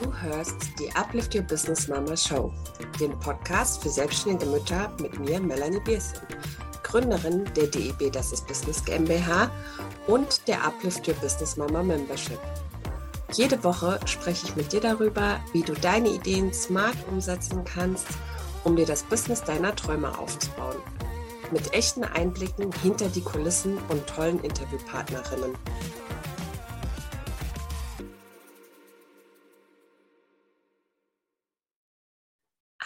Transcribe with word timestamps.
Du 0.00 0.10
hörst 0.22 0.56
die 0.78 0.90
Uplift 0.96 1.34
Your 1.34 1.42
Business 1.42 1.86
Mama 1.86 2.16
Show, 2.16 2.50
den 2.98 3.18
Podcast 3.18 3.82
für 3.82 3.90
selbstständige 3.90 4.50
Mütter 4.50 4.90
mit 4.98 5.20
mir, 5.20 5.38
Melanie 5.38 5.80
Biersen, 5.80 6.20
Gründerin 6.82 7.44
der 7.54 7.66
DEB 7.66 8.10
Das 8.10 8.32
ist 8.32 8.46
Business 8.46 8.82
GmbH 8.82 9.50
und 10.06 10.48
der 10.48 10.64
Uplift 10.64 11.06
Your 11.06 11.14
Business 11.16 11.58
Mama 11.58 11.82
Membership. 11.82 12.38
Jede 13.34 13.62
Woche 13.62 14.00
spreche 14.06 14.46
ich 14.46 14.56
mit 14.56 14.72
dir 14.72 14.80
darüber, 14.80 15.38
wie 15.52 15.62
du 15.62 15.74
deine 15.74 16.08
Ideen 16.08 16.50
smart 16.54 16.96
umsetzen 17.10 17.62
kannst, 17.66 18.06
um 18.64 18.76
dir 18.76 18.86
das 18.86 19.02
Business 19.02 19.44
deiner 19.44 19.76
Träume 19.76 20.18
aufzubauen. 20.18 20.78
Mit 21.50 21.74
echten 21.74 22.04
Einblicken 22.04 22.72
hinter 22.82 23.10
die 23.10 23.22
Kulissen 23.22 23.76
und 23.90 24.06
tollen 24.06 24.40
Interviewpartnerinnen. 24.40 25.54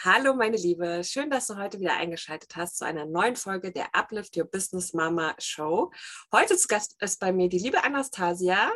Hallo 0.06 0.34
meine 0.34 0.58
Liebe, 0.58 1.02
schön, 1.02 1.30
dass 1.30 1.46
du 1.46 1.56
heute 1.56 1.80
wieder 1.80 1.96
eingeschaltet 1.96 2.56
hast 2.56 2.76
zu 2.76 2.84
einer 2.84 3.06
neuen 3.06 3.36
Folge 3.36 3.72
der 3.72 3.86
Uplift 3.94 4.36
Your 4.36 4.44
Business 4.44 4.92
Mama 4.92 5.34
Show. 5.38 5.90
Heute 6.30 6.58
zu 6.58 6.68
Gast 6.68 6.94
ist 7.00 7.20
bei 7.20 7.32
mir 7.32 7.48
die 7.48 7.58
liebe 7.58 7.82
Anastasia 7.82 8.70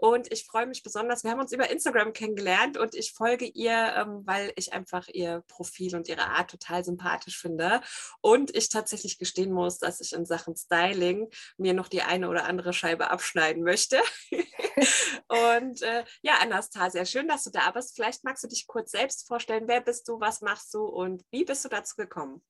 und 0.00 0.32
ich 0.32 0.46
freue 0.46 0.66
mich 0.66 0.84
besonders. 0.84 1.24
Wir 1.24 1.32
haben 1.32 1.40
uns 1.40 1.52
über 1.52 1.68
Instagram 1.68 2.12
kennengelernt 2.12 2.78
und 2.78 2.94
ich 2.94 3.12
folge 3.12 3.46
ihr, 3.46 3.94
ähm, 3.96 4.22
weil 4.24 4.52
ich 4.54 4.72
einfach 4.72 5.08
ihr 5.08 5.42
Profil 5.48 5.96
und 5.96 6.08
ihre 6.08 6.28
Art 6.28 6.52
total 6.52 6.84
sympathisch 6.84 7.36
finde. 7.36 7.80
Und 8.20 8.56
ich 8.56 8.68
tatsächlich 8.68 9.18
gestehen 9.18 9.50
muss, 9.50 9.78
dass 9.78 10.00
ich 10.00 10.12
in 10.12 10.24
Sachen 10.24 10.54
Styling 10.54 11.28
mir 11.56 11.74
noch 11.74 11.88
die 11.88 12.02
eine 12.02 12.28
oder 12.28 12.44
andere 12.44 12.72
Scheibe 12.72 13.10
abschneiden 13.10 13.64
möchte. 13.64 13.98
und 15.56 15.82
äh, 15.82 16.04
ja, 16.22 16.34
Anastasia, 16.42 17.04
schön, 17.04 17.26
dass 17.26 17.42
du 17.42 17.50
da 17.50 17.68
bist. 17.72 17.96
Vielleicht 17.96 18.22
magst 18.22 18.44
du 18.44 18.48
dich 18.48 18.68
kurz 18.68 18.92
selbst 18.92 19.26
vorstellen. 19.26 19.64
Wer 19.66 19.80
bist 19.80 20.06
du? 20.06 20.20
Was 20.20 20.42
machst 20.42 20.72
du? 20.74 20.84
Und 20.84 21.24
wie 21.32 21.44
bist 21.44 21.64
du 21.64 21.68
dazu 21.68 21.96
gekommen? 21.96 22.40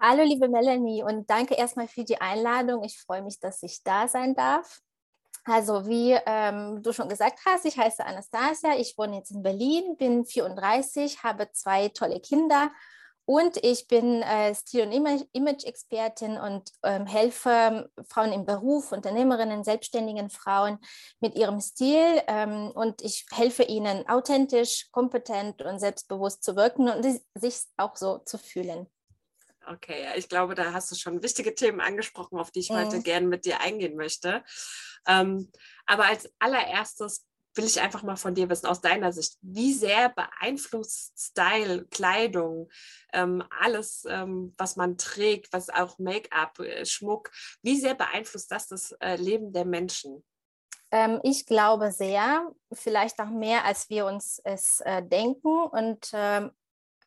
Hallo, 0.00 0.24
liebe 0.24 0.48
Melanie, 0.48 1.04
und 1.04 1.30
danke 1.30 1.54
erstmal 1.54 1.86
für 1.86 2.02
die 2.02 2.20
Einladung. 2.20 2.82
Ich 2.82 2.98
freue 2.98 3.22
mich, 3.22 3.38
dass 3.38 3.62
ich 3.62 3.84
da 3.84 4.08
sein 4.08 4.34
darf. 4.34 4.80
Also 5.44 5.86
wie 5.88 6.16
ähm, 6.26 6.82
du 6.82 6.92
schon 6.92 7.08
gesagt 7.08 7.40
hast, 7.44 7.64
ich 7.64 7.76
heiße 7.76 8.04
Anastasia, 8.04 8.76
ich 8.76 8.96
wohne 8.96 9.16
jetzt 9.16 9.32
in 9.32 9.42
Berlin, 9.42 9.96
bin 9.96 10.24
34, 10.24 11.24
habe 11.24 11.50
zwei 11.52 11.88
tolle 11.88 12.20
Kinder 12.20 12.70
und 13.24 13.56
ich 13.64 13.88
bin 13.88 14.22
äh, 14.22 14.54
Stil- 14.54 14.86
und 14.86 14.92
Image-Expertin 15.32 16.38
und 16.38 16.70
ähm, 16.82 17.06
helfe 17.06 17.90
Frauen 18.08 18.32
im 18.32 18.44
Beruf, 18.44 18.92
Unternehmerinnen, 18.92 19.64
selbstständigen 19.64 20.28
Frauen 20.28 20.78
mit 21.20 21.36
ihrem 21.36 21.60
Stil 21.60 22.22
ähm, 22.26 22.70
und 22.72 23.02
ich 23.02 23.26
helfe 23.32 23.62
ihnen 23.62 24.08
authentisch, 24.08 24.90
kompetent 24.90 25.62
und 25.62 25.78
selbstbewusst 25.78 26.42
zu 26.42 26.56
wirken 26.56 26.88
und 26.88 27.04
sich 27.34 27.60
auch 27.76 27.96
so 27.96 28.18
zu 28.18 28.38
fühlen. 28.38 28.88
Okay, 29.68 30.06
ich 30.16 30.28
glaube, 30.28 30.54
da 30.54 30.72
hast 30.72 30.90
du 30.90 30.94
schon 30.94 31.22
wichtige 31.22 31.54
Themen 31.54 31.80
angesprochen, 31.80 32.38
auf 32.38 32.50
die 32.50 32.60
ich 32.60 32.70
mhm. 32.70 32.76
heute 32.76 33.02
gerne 33.02 33.26
mit 33.26 33.44
dir 33.44 33.60
eingehen 33.60 33.96
möchte. 33.96 34.44
Ähm, 35.06 35.50
aber 35.86 36.06
als 36.06 36.30
allererstes 36.38 37.26
will 37.54 37.64
ich 37.66 37.80
einfach 37.80 38.02
mal 38.02 38.16
von 38.16 38.34
dir 38.34 38.48
wissen, 38.48 38.66
aus 38.66 38.80
deiner 38.80 39.12
Sicht, 39.12 39.36
wie 39.42 39.72
sehr 39.72 40.08
beeinflusst 40.08 41.12
Style, 41.18 41.86
Kleidung, 41.90 42.70
ähm, 43.12 43.44
alles, 43.60 44.04
ähm, 44.08 44.54
was 44.56 44.76
man 44.76 44.96
trägt, 44.96 45.52
was 45.52 45.68
auch 45.68 45.98
Make-up, 45.98 46.58
äh, 46.60 46.86
Schmuck, 46.86 47.30
wie 47.62 47.78
sehr 47.78 47.94
beeinflusst 47.94 48.50
das 48.50 48.68
das 48.68 48.92
äh, 49.00 49.16
Leben 49.16 49.52
der 49.52 49.64
Menschen? 49.64 50.24
Ähm, 50.90 51.20
ich 51.22 51.46
glaube 51.46 51.90
sehr, 51.90 52.52
vielleicht 52.72 53.18
auch 53.18 53.30
mehr, 53.30 53.64
als 53.64 53.88
wir 53.90 54.06
uns 54.06 54.40
es 54.44 54.80
äh, 54.80 55.02
denken. 55.02 55.62
Und 55.64 56.10
ähm, 56.12 56.52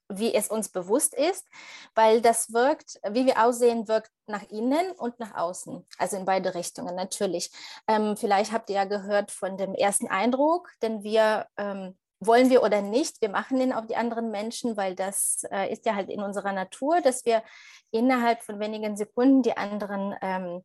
wie 0.10 0.34
es 0.34 0.50
uns 0.50 0.70
bewusst 0.70 1.14
ist, 1.14 1.48
weil 1.96 2.22
das 2.22 2.54
wirkt, 2.54 3.00
wie 3.10 3.26
wir 3.26 3.44
aussehen, 3.44 3.88
wirkt 3.88 4.12
nach 4.28 4.44
innen 4.50 4.92
und 4.92 5.20
nach 5.20 5.36
außen, 5.36 5.86
also 5.98 6.18
in 6.18 6.26
beide 6.26 6.56
Richtungen 6.56 6.96
natürlich. 6.96 7.52
Ähm, 7.88 8.16
vielleicht 8.18 8.52
habt 8.52 8.70
ihr 8.70 8.78
ja 8.78 8.86
gehört 8.86 9.32
von 9.32 9.58
dem 9.58 9.74
ersten 9.74 10.08
Eindruck, 10.08 10.70
denn 10.82 11.04
wir 11.04 11.48
ähm, 11.58 11.98
wollen 12.20 12.50
wir 12.50 12.64
oder 12.64 12.82
nicht, 12.82 13.22
wir 13.22 13.30
machen 13.30 13.60
den 13.60 13.74
auf 13.74 13.88
die 13.88 13.96
anderen 13.96 14.32
Menschen, 14.32 14.78
weil 14.78 14.96
das 14.96 15.44
äh, 15.52 15.72
ist 15.72 15.86
ja 15.86 15.96
halt 15.96 16.10
in 16.10 16.22
unserer 16.22 16.54
Natur, 16.54 17.02
dass 17.02 17.26
wir 17.26 17.44
innerhalb 17.92 18.42
von 18.42 18.60
wenigen 18.60 18.96
Sekunden 18.96 19.44
die 19.44 19.58
anderen 19.58 20.16
ähm, 20.22 20.64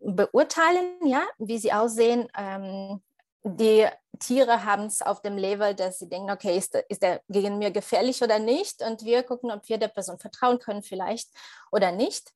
beurteilen, 0.00 1.06
ja, 1.06 1.22
wie 1.38 1.58
sie 1.58 1.72
aussehen, 1.72 2.28
ähm, 2.36 3.02
die 3.42 3.86
Tiere 4.18 4.64
haben 4.64 4.84
es 4.84 5.02
auf 5.02 5.22
dem 5.22 5.36
Level, 5.36 5.74
dass 5.74 5.98
sie 5.98 6.08
denken, 6.08 6.30
okay, 6.30 6.56
ist, 6.56 6.74
ist 6.88 7.02
der 7.02 7.22
gegen 7.28 7.58
mir 7.58 7.70
gefährlich 7.70 8.22
oder 8.22 8.38
nicht? 8.38 8.82
Und 8.82 9.04
wir 9.04 9.22
gucken, 9.22 9.50
ob 9.50 9.68
wir 9.68 9.78
der 9.78 9.88
Person 9.88 10.18
vertrauen 10.18 10.58
können 10.58 10.82
vielleicht 10.82 11.30
oder 11.72 11.92
nicht. 11.92 12.32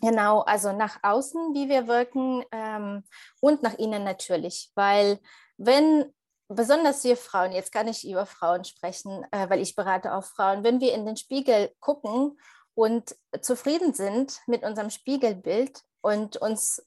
Genau, 0.00 0.40
also 0.40 0.72
nach 0.72 0.98
außen, 1.02 1.54
wie 1.54 1.68
wir 1.68 1.86
wirken 1.86 2.44
ähm, 2.50 3.04
und 3.40 3.62
nach 3.62 3.74
innen 3.74 4.02
natürlich, 4.02 4.72
weil 4.74 5.20
wenn 5.58 6.12
besonders 6.48 7.04
wir 7.04 7.16
Frauen, 7.16 7.52
jetzt 7.52 7.70
kann 7.70 7.86
ich 7.86 8.08
über 8.08 8.26
Frauen 8.26 8.64
sprechen, 8.64 9.24
äh, 9.30 9.48
weil 9.48 9.60
ich 9.60 9.76
berate 9.76 10.14
auch 10.14 10.24
Frauen, 10.24 10.64
wenn 10.64 10.80
wir 10.80 10.92
in 10.92 11.06
den 11.06 11.16
Spiegel 11.16 11.72
gucken 11.78 12.36
und 12.74 13.14
zufrieden 13.40 13.94
sind 13.94 14.40
mit 14.48 14.64
unserem 14.64 14.90
Spiegelbild 14.90 15.82
und 16.00 16.36
uns 16.36 16.82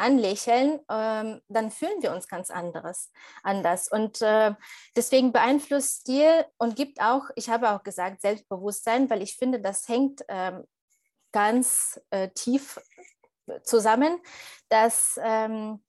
anlächeln, 0.00 0.80
ähm, 0.90 1.40
dann 1.48 1.70
fühlen 1.70 2.02
wir 2.02 2.12
uns 2.12 2.28
ganz 2.28 2.50
anderes, 2.50 3.10
anders. 3.42 3.88
Und 3.88 4.20
äh, 4.20 4.54
deswegen 4.96 5.32
beeinflusst 5.32 6.00
Stil 6.00 6.44
und 6.58 6.76
gibt 6.76 7.00
auch, 7.00 7.24
ich 7.36 7.48
habe 7.48 7.70
auch 7.70 7.82
gesagt, 7.82 8.22
Selbstbewusstsein, 8.22 9.08
weil 9.10 9.22
ich 9.22 9.36
finde, 9.36 9.60
das 9.60 9.88
hängt 9.88 10.22
ähm, 10.28 10.64
ganz 11.32 12.00
äh, 12.10 12.28
tief 12.30 12.80
zusammen, 13.64 14.20
dass 14.68 15.18
ähm, 15.22 15.82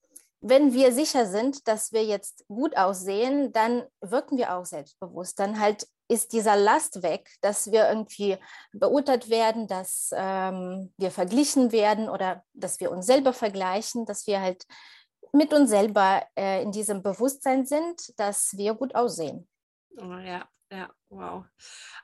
wenn 0.45 0.73
wir 0.73 0.91
sicher 0.91 1.25
sind, 1.25 1.67
dass 1.67 1.94
wir 1.94 2.03
jetzt 2.03 2.45
gut 2.47 2.75
aussehen, 2.75 3.53
dann 3.53 3.84
wirken 4.01 4.38
wir 4.38 4.53
auch 4.53 4.66
selbstbewusst. 4.66 5.40
Dann 5.40 5.59
halt 5.59 5.88
ist 6.13 6.34
dieser 6.34 6.56
Last 6.56 7.03
weg, 7.03 7.29
dass 7.41 7.72
wir 7.72 7.90
irgendwie 7.90 8.38
beurteilt 8.72 9.29
werden, 9.29 9.68
dass 9.68 10.12
ähm, 10.16 10.94
wir 10.97 11.12
verglichen 11.12 11.72
werden 11.72 12.09
oder 12.09 12.44
dass 12.53 12.79
wir 12.79 12.91
uns 12.91 13.06
selber 13.06 13.34
vergleichen, 13.34 14.06
dass 14.06 14.28
wir 14.28 14.40
halt 14.40 14.66
mit 15.34 15.52
uns 15.53 15.72
selber 15.72 16.25
äh, 16.38 16.62
in 16.62 16.72
diesem 16.72 17.02
Bewusstsein 17.02 17.66
sind, 17.66 18.18
dass 18.18 18.56
wir 18.56 18.75
gut 18.75 18.96
aussehen. 18.96 19.47
Oh, 19.97 20.18
ja, 20.18 20.47
ja, 20.72 20.90
wow. 21.09 21.46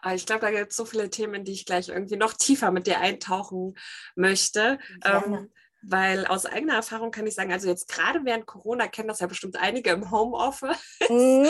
Aber 0.02 0.16
ich 0.16 0.25
glaube, 0.25 0.42
da 0.42 0.52
gibt 0.52 0.72
es 0.72 0.78
so 0.78 0.86
viele 0.86 1.09
Themen, 1.09 1.44
die 1.44 1.53
ich 1.53 1.66
gleich 1.66 1.90
irgendwie 1.90 2.18
noch 2.18 2.34
tiefer 2.34 2.72
mit 2.72 2.88
dir 2.88 3.00
eintauchen 3.00 3.75
möchte. 4.16 4.80
Ähm, 5.06 5.52
weil 5.82 6.26
aus 6.26 6.46
eigener 6.46 6.76
Erfahrung 6.76 7.12
kann 7.12 7.26
ich 7.28 7.36
sagen, 7.36 7.52
also 7.52 7.68
jetzt 7.68 7.88
gerade 7.90 8.20
während 8.24 8.46
Corona 8.46 8.88
kennen 8.88 9.08
das 9.08 9.20
ja 9.20 9.28
bestimmt 9.28 9.58
einige 9.58 9.92
im 9.92 10.12
Homeoffice. 10.12 10.78
Mm, 11.10 11.48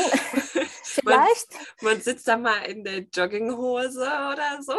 vielleicht. 0.83 1.51
Man, 1.81 1.93
man, 1.93 2.01
sitzt 2.01 2.27
da 2.29 2.37
mal 2.37 2.59
in 2.59 2.85
der 2.85 2.99
Jogginghose 2.99 4.01
oder 4.01 4.59
so 4.61 4.75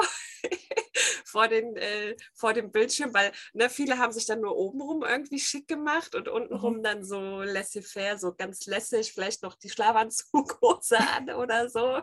vor, 1.25 1.49
den, 1.49 1.77
äh, 1.77 2.16
vor 2.34 2.53
dem 2.53 2.71
Bildschirm, 2.72 3.15
weil 3.15 3.33
ne, 3.53 3.71
viele 3.71 3.99
haben 3.99 4.12
sich 4.12 4.27
dann 4.27 4.41
nur 4.41 4.56
obenrum 4.56 5.03
irgendwie 5.03 5.38
schick 5.38 5.69
gemacht 5.69 6.15
und 6.15 6.28
untenrum 6.28 6.78
mhm. 6.78 6.83
dann 6.83 7.05
so 7.05 7.43
laissez-faire, 7.43 8.19
so 8.19 8.34
ganz 8.34 8.66
lässig, 8.66 9.12
vielleicht 9.12 9.43
noch 9.43 9.55
die 9.55 9.71
Schlafanzughose 9.71 10.99
an 11.16 11.31
oder 11.31 11.69
so, 11.69 12.00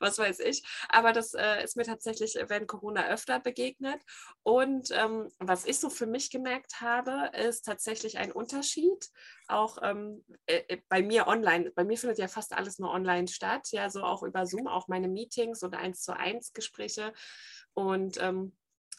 was 0.00 0.18
weiß 0.18 0.40
ich. 0.40 0.62
Aber 0.88 1.12
das 1.12 1.34
äh, 1.34 1.62
ist 1.64 1.76
mir 1.76 1.84
tatsächlich 1.84 2.38
während 2.48 2.68
Corona 2.68 3.08
öfter 3.08 3.40
begegnet. 3.40 4.00
Und 4.42 4.90
ähm, 4.92 5.28
was 5.38 5.64
ich 5.64 5.78
so 5.78 5.90
für 5.90 6.06
mich 6.06 6.30
gemerkt 6.30 6.80
habe, 6.80 7.30
ist 7.36 7.62
tatsächlich 7.62 8.18
ein 8.18 8.32
Unterschied, 8.32 9.10
auch 9.46 9.78
ähm, 9.82 10.24
äh, 10.46 10.62
äh 10.68 10.78
bei 10.88 11.02
mir 11.02 11.26
online. 11.26 11.70
Bei 11.72 11.84
mir 11.84 11.96
findet 11.98 12.18
ja 12.18 12.28
fast 12.28 12.52
alles 12.52 12.78
nur 12.78 12.90
online 12.90 13.28
statt, 13.28 13.68
ja, 13.72 13.90
so 13.90 14.02
auch 14.02 14.22
über 14.22 14.46
Zoom, 14.46 14.66
auch 14.66 14.88
meine 14.88 15.08
Meetings 15.08 15.62
oder 15.62 15.78
eins 15.78 16.02
zu 16.02 16.16
eins 16.16 16.52
Gespräche. 16.52 17.12
Und 17.78 18.20
ähm, 18.20 18.52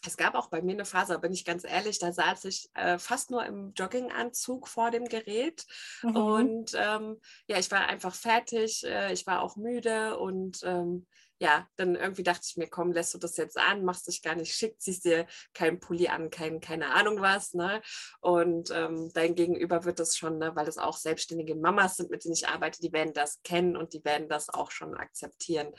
es 0.06 0.16
gab 0.16 0.34
auch 0.34 0.48
bei 0.48 0.62
mir 0.62 0.72
eine 0.72 0.86
Phase, 0.86 1.18
bin 1.18 1.34
ich 1.34 1.44
ganz 1.44 1.64
ehrlich, 1.64 1.98
da 1.98 2.12
saß 2.12 2.46
ich 2.46 2.70
äh, 2.72 2.98
fast 2.98 3.30
nur 3.30 3.44
im 3.44 3.74
Jogginganzug 3.74 4.68
vor 4.68 4.90
dem 4.90 5.04
Gerät. 5.04 5.66
Mhm. 6.02 6.16
Und 6.16 6.72
ähm, 6.74 7.20
ja, 7.46 7.58
ich 7.58 7.70
war 7.70 7.86
einfach 7.88 8.14
fertig, 8.14 8.82
äh, 8.86 9.12
ich 9.12 9.26
war 9.26 9.42
auch 9.42 9.56
müde 9.56 10.18
und 10.18 10.60
ähm, 10.64 11.06
ja, 11.42 11.66
dann 11.76 11.94
irgendwie 11.94 12.22
dachte 12.22 12.42
ich 12.46 12.56
mir, 12.58 12.68
komm, 12.68 12.92
lässt 12.92 13.14
du 13.14 13.18
das 13.18 13.38
jetzt 13.38 13.56
an, 13.56 13.84
machst 13.84 14.06
dich 14.06 14.22
gar 14.22 14.34
nicht 14.34 14.54
schick, 14.54 14.78
ziehst 14.80 15.06
dir 15.06 15.26
keinen 15.54 15.80
Pulli 15.80 16.08
an, 16.08 16.30
kein, 16.30 16.60
keine 16.60 16.90
Ahnung 16.94 17.22
was, 17.22 17.54
ne? 17.54 17.80
Und 18.20 18.70
ähm, 18.70 19.10
dein 19.14 19.34
Gegenüber 19.34 19.84
wird 19.84 20.00
das 20.00 20.18
schon, 20.18 20.36
ne, 20.36 20.54
weil 20.54 20.66
das 20.66 20.76
auch 20.76 20.98
selbstständige 20.98 21.54
Mamas 21.56 21.96
sind, 21.96 22.10
mit 22.10 22.24
denen 22.24 22.34
ich 22.34 22.46
arbeite, 22.46 22.82
die 22.82 22.92
werden 22.92 23.14
das 23.14 23.42
kennen 23.42 23.74
und 23.74 23.94
die 23.94 24.04
werden 24.04 24.28
das 24.28 24.50
auch 24.50 24.70
schon 24.70 24.94
akzeptieren. 24.94 25.72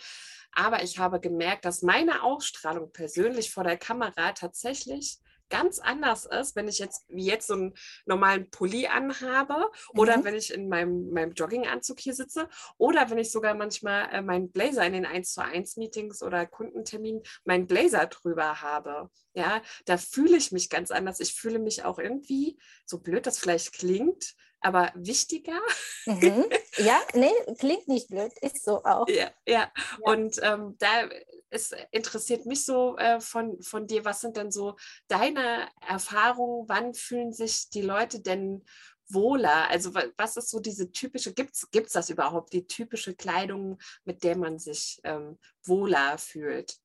Aber 0.53 0.83
ich 0.83 1.00
habe 1.00 1.19
gemerkt, 1.19 1.65
dass 1.65 1.81
meine 1.81 2.24
Ausstrahlung 2.24 2.92
persönlich 2.92 3.51
vor 3.51 3.63
der 3.63 3.77
Kamera 3.77 4.33
tatsächlich 4.33 5.19
ganz 5.51 5.77
anders 5.77 6.25
ist, 6.25 6.56
wenn 6.56 6.68
ich 6.68 6.80
jetzt 6.80 7.06
wie 7.09 7.25
jetzt 7.25 7.48
so 7.48 7.53
einen 7.53 7.74
normalen 8.06 8.50
Pulli 8.50 8.88
anhabe 8.88 9.69
oder 9.89 10.18
mhm. 10.18 10.24
wenn 10.24 10.36
ich 10.36 10.51
in 10.51 10.68
meinem, 10.68 11.12
meinem 11.12 11.33
Jogginganzug 11.33 12.00
hier 12.00 12.15
sitze 12.15 12.50
oder 12.77 13.12
wenn 13.12 13.19
ich 13.19 13.31
sogar 13.31 13.53
manchmal 13.53 14.09
äh, 14.12 14.21
meinen 14.24 14.51
Blazer 14.51 14.86
in 14.88 14.94
den 14.94 15.06
1 15.06 15.33
zu 15.33 15.44
1 15.44 15.77
Meetings 15.77 16.24
oder 16.24 16.48
Kundenterminen 16.48 17.21
meinen 17.44 17.68
Blazer 17.68 18.07
drüber 18.07 18.62
habe. 18.62 19.09
Ja, 19.33 19.62
da 19.86 19.97
fühle 19.97 20.38
ich 20.38 20.51
mich 20.51 20.69
ganz 20.69 20.89
anders. 20.89 21.19
Ich 21.19 21.33
fühle 21.33 21.59
mich 21.59 21.83
auch 21.83 22.00
irgendwie, 22.00 22.57
so 22.86 23.00
blöd 23.00 23.27
das 23.27 23.38
vielleicht 23.38 23.74
klingt, 23.74 24.36
aber 24.61 24.91
wichtiger. 24.95 25.59
Mhm. 26.05 26.45
Ja, 26.77 27.01
nee, 27.13 27.33
klingt 27.59 27.89
nicht 27.89 28.07
blöd, 28.07 28.31
ist 28.39 28.63
so 28.63 28.81
auch. 28.85 29.07
Ja, 29.09 29.29
ja. 29.45 29.53
ja. 29.53 29.71
und 30.03 30.39
ähm, 30.41 30.77
da 30.79 31.09
es 31.51 31.75
interessiert 31.91 32.45
mich 32.45 32.65
so 32.65 32.95
äh, 32.97 33.19
von, 33.19 33.61
von 33.61 33.85
dir, 33.85 34.05
was 34.05 34.21
sind 34.21 34.37
denn 34.37 34.51
so 34.51 34.77
deine 35.09 35.67
Erfahrungen, 35.85 36.67
wann 36.69 36.93
fühlen 36.93 37.33
sich 37.33 37.69
die 37.69 37.81
Leute 37.81 38.21
denn 38.21 38.63
wohler? 39.09 39.69
Also 39.69 39.93
was 39.93 40.37
ist 40.37 40.49
so 40.49 40.59
diese 40.59 40.91
typische, 40.91 41.33
gibt 41.33 41.55
es 41.55 41.91
das 41.91 42.09
überhaupt, 42.09 42.53
die 42.53 42.67
typische 42.67 43.13
Kleidung, 43.15 43.79
mit 44.05 44.23
der 44.23 44.37
man 44.37 44.59
sich 44.59 45.01
ähm, 45.03 45.37
wohler 45.63 46.17
fühlt? 46.17 46.77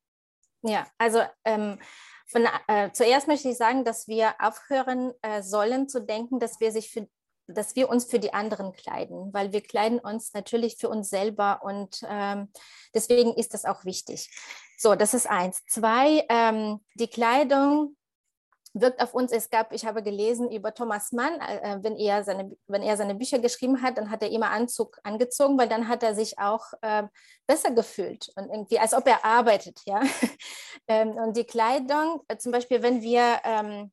Ja, 0.63 0.85
also 0.97 1.21
ähm, 1.45 1.79
von, 2.25 2.45
äh, 2.67 2.91
zuerst 2.91 3.27
möchte 3.27 3.47
ich 3.47 3.57
sagen, 3.57 3.85
dass 3.85 4.07
wir 4.07 4.35
aufhören 4.39 5.13
äh, 5.21 5.41
sollen 5.41 5.87
zu 5.87 6.01
denken, 6.01 6.39
dass 6.39 6.59
wir 6.59 6.73
sich 6.73 6.91
für 6.91 7.07
dass 7.47 7.75
wir 7.75 7.89
uns 7.89 8.05
für 8.05 8.19
die 8.19 8.33
anderen 8.33 8.73
kleiden, 8.73 9.33
weil 9.33 9.53
wir 9.53 9.61
kleiden 9.61 9.99
uns 9.99 10.33
natürlich 10.33 10.77
für 10.77 10.89
uns 10.89 11.09
selber 11.09 11.61
und 11.63 12.01
ähm, 12.07 12.51
deswegen 12.93 13.33
ist 13.33 13.53
das 13.53 13.65
auch 13.65 13.85
wichtig. 13.85 14.29
So, 14.77 14.95
das 14.95 15.13
ist 15.13 15.27
eins. 15.27 15.63
Zwei, 15.65 16.25
ähm, 16.29 16.81
die 16.95 17.07
Kleidung 17.07 17.95
wirkt 18.73 19.01
auf 19.01 19.13
uns. 19.13 19.31
Es 19.31 19.49
gab, 19.49 19.73
ich 19.73 19.85
habe 19.85 20.03
gelesen 20.03 20.51
über 20.51 20.73
Thomas 20.73 21.11
Mann, 21.11 21.39
äh, 21.39 21.79
wenn, 21.81 21.95
er 21.95 22.23
seine, 22.23 22.55
wenn 22.67 22.83
er 22.83 22.97
seine 22.97 23.15
Bücher 23.15 23.39
geschrieben 23.39 23.81
hat, 23.81 23.97
dann 23.97 24.11
hat 24.11 24.21
er 24.21 24.29
immer 24.29 24.51
Anzug 24.51 24.99
angezogen, 25.03 25.57
weil 25.57 25.69
dann 25.69 25.87
hat 25.87 26.03
er 26.03 26.15
sich 26.15 26.37
auch 26.39 26.65
äh, 26.81 27.03
besser 27.45 27.71
gefühlt 27.71 28.29
und 28.35 28.49
irgendwie, 28.49 28.79
als 28.79 28.93
ob 28.93 29.07
er 29.07 29.23
arbeitet, 29.25 29.81
ja. 29.85 30.01
ähm, 30.87 31.11
und 31.11 31.37
die 31.37 31.45
Kleidung, 31.45 32.21
äh, 32.27 32.37
zum 32.37 32.51
Beispiel, 32.51 32.83
wenn 32.83 33.01
wir 33.01 33.39
ähm, 33.43 33.91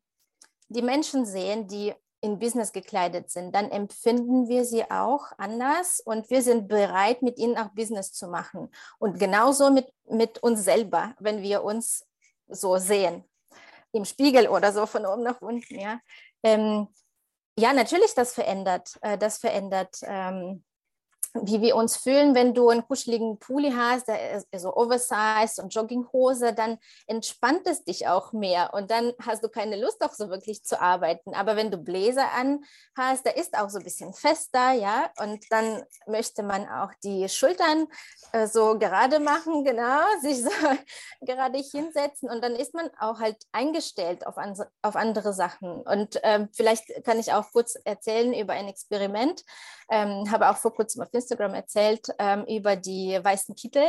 die 0.69 0.83
Menschen 0.83 1.27
sehen, 1.27 1.67
die 1.69 1.95
in 2.25 2.39
Business 2.39 2.73
gekleidet 2.73 3.31
sind, 3.31 3.55
dann 3.55 3.71
empfinden 3.71 4.49
wir 4.49 4.65
sie 4.65 4.91
auch 4.91 5.27
anders 5.37 6.01
und 6.01 6.31
wir 6.31 6.41
sind 6.43 6.69
bereit, 6.69 7.21
mit 7.21 7.39
ihnen 7.39 7.59
auch 7.59 7.69
Business 7.75 8.13
zu 8.13 8.29
machen. 8.29 8.71
Und 8.99 9.19
genauso 9.19 9.71
mit, 9.71 9.93
mit 10.09 10.43
uns 10.43 10.65
selber, 10.65 11.15
wenn 11.21 11.43
wir 11.43 11.63
uns 11.63 12.07
so 12.49 12.79
sehen, 12.79 13.25
im 13.93 14.07
Spiegel 14.07 14.49
oder 14.49 14.73
so 14.73 14.87
von 14.87 15.05
oben 15.05 15.23
nach 15.23 15.43
unten. 15.43 15.79
Ja, 15.79 16.01
ähm, 16.43 16.89
ja 17.59 17.75
natürlich, 17.75 18.15
das 18.15 18.33
verändert, 18.33 18.99
äh, 19.03 19.19
das 19.19 19.37
verändert 19.37 19.99
ähm, 20.03 20.65
wie 21.43 21.61
wir 21.61 21.75
uns 21.75 21.97
fühlen, 21.97 22.35
wenn 22.37 22.55
du 22.55 22.69
einen 22.69 22.87
kuscheligen 22.87 23.39
Pulli 23.41 23.73
hast, 23.73 24.07
der 24.07 24.37
ist 24.37 24.47
so 24.57 24.75
oversized 24.77 25.59
und 25.59 25.75
Jogginghose, 25.75 26.53
dann 26.53 26.79
entspannt 27.09 27.67
es 27.67 27.83
dich 27.85 28.07
auch 28.07 28.33
mehr 28.33 28.73
und 28.73 28.91
dann 28.91 29.13
hast 29.21 29.43
du 29.43 29.49
keine 29.49 29.81
Lust 29.81 30.03
auch 30.05 30.13
so 30.13 30.31
wirklich 30.31 30.63
zu 30.63 30.81
arbeiten. 30.81 31.35
Aber 31.35 31.57
wenn 31.57 31.73
du 31.73 31.77
Bläser 31.77 32.31
an 32.33 32.65
hast, 32.97 33.27
der 33.27 33.37
ist 33.37 33.59
auch 33.59 33.69
so 33.69 33.79
ein 33.79 33.85
bisschen 33.85 34.15
fester, 34.15 34.73
ja, 34.73 35.11
und 35.21 35.45
dann 35.51 35.83
möchte 36.07 36.45
man 36.45 36.69
auch 36.69 36.93
die 37.03 37.29
Schultern 37.29 37.89
äh, 38.31 38.47
so 38.47 38.79
gerade 38.79 39.19
machen, 39.19 39.65
genau, 39.65 40.03
sich 40.23 40.41
so 40.41 40.51
gerade 41.21 41.59
hinsetzen 41.59 42.31
und 42.31 42.45
dann 42.45 42.55
ist 42.55 42.75
man 42.75 42.89
auch 43.01 43.19
halt 43.19 43.39
eingestellt 43.51 44.25
auf, 44.25 44.39
an, 44.39 44.57
auf 44.83 44.95
andere 44.95 45.33
Sachen. 45.33 45.83
Und 45.83 46.21
ähm, 46.23 46.49
vielleicht 46.53 47.05
kann 47.05 47.19
ich 47.19 47.33
auch 47.33 47.51
kurz 47.51 47.75
erzählen 47.85 48.33
über 48.33 48.53
ein 48.53 48.69
Experiment. 48.69 49.43
Ähm, 49.91 50.31
habe 50.31 50.49
auch 50.49 50.57
vor 50.57 50.73
kurzem 50.73 51.03
auf 51.03 51.09
Instagram 51.13 51.24
erzählt 51.31 52.09
ähm, 52.19 52.45
über 52.47 52.77
die 52.77 53.19
weißen 53.23 53.55
Kittel. 53.55 53.87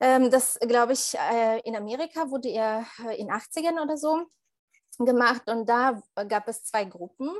Ähm, 0.00 0.30
das, 0.30 0.58
glaube 0.60 0.92
ich, 0.92 1.14
äh, 1.14 1.60
in 1.60 1.76
Amerika 1.76 2.30
wurde 2.30 2.48
er 2.48 2.86
äh, 3.06 3.20
in 3.20 3.30
80ern 3.30 3.82
oder 3.82 3.96
so 3.96 4.26
gemacht 4.98 5.48
und 5.48 5.68
da 5.68 6.00
gab 6.28 6.48
es 6.48 6.64
zwei 6.64 6.84
Gruppen. 6.84 7.30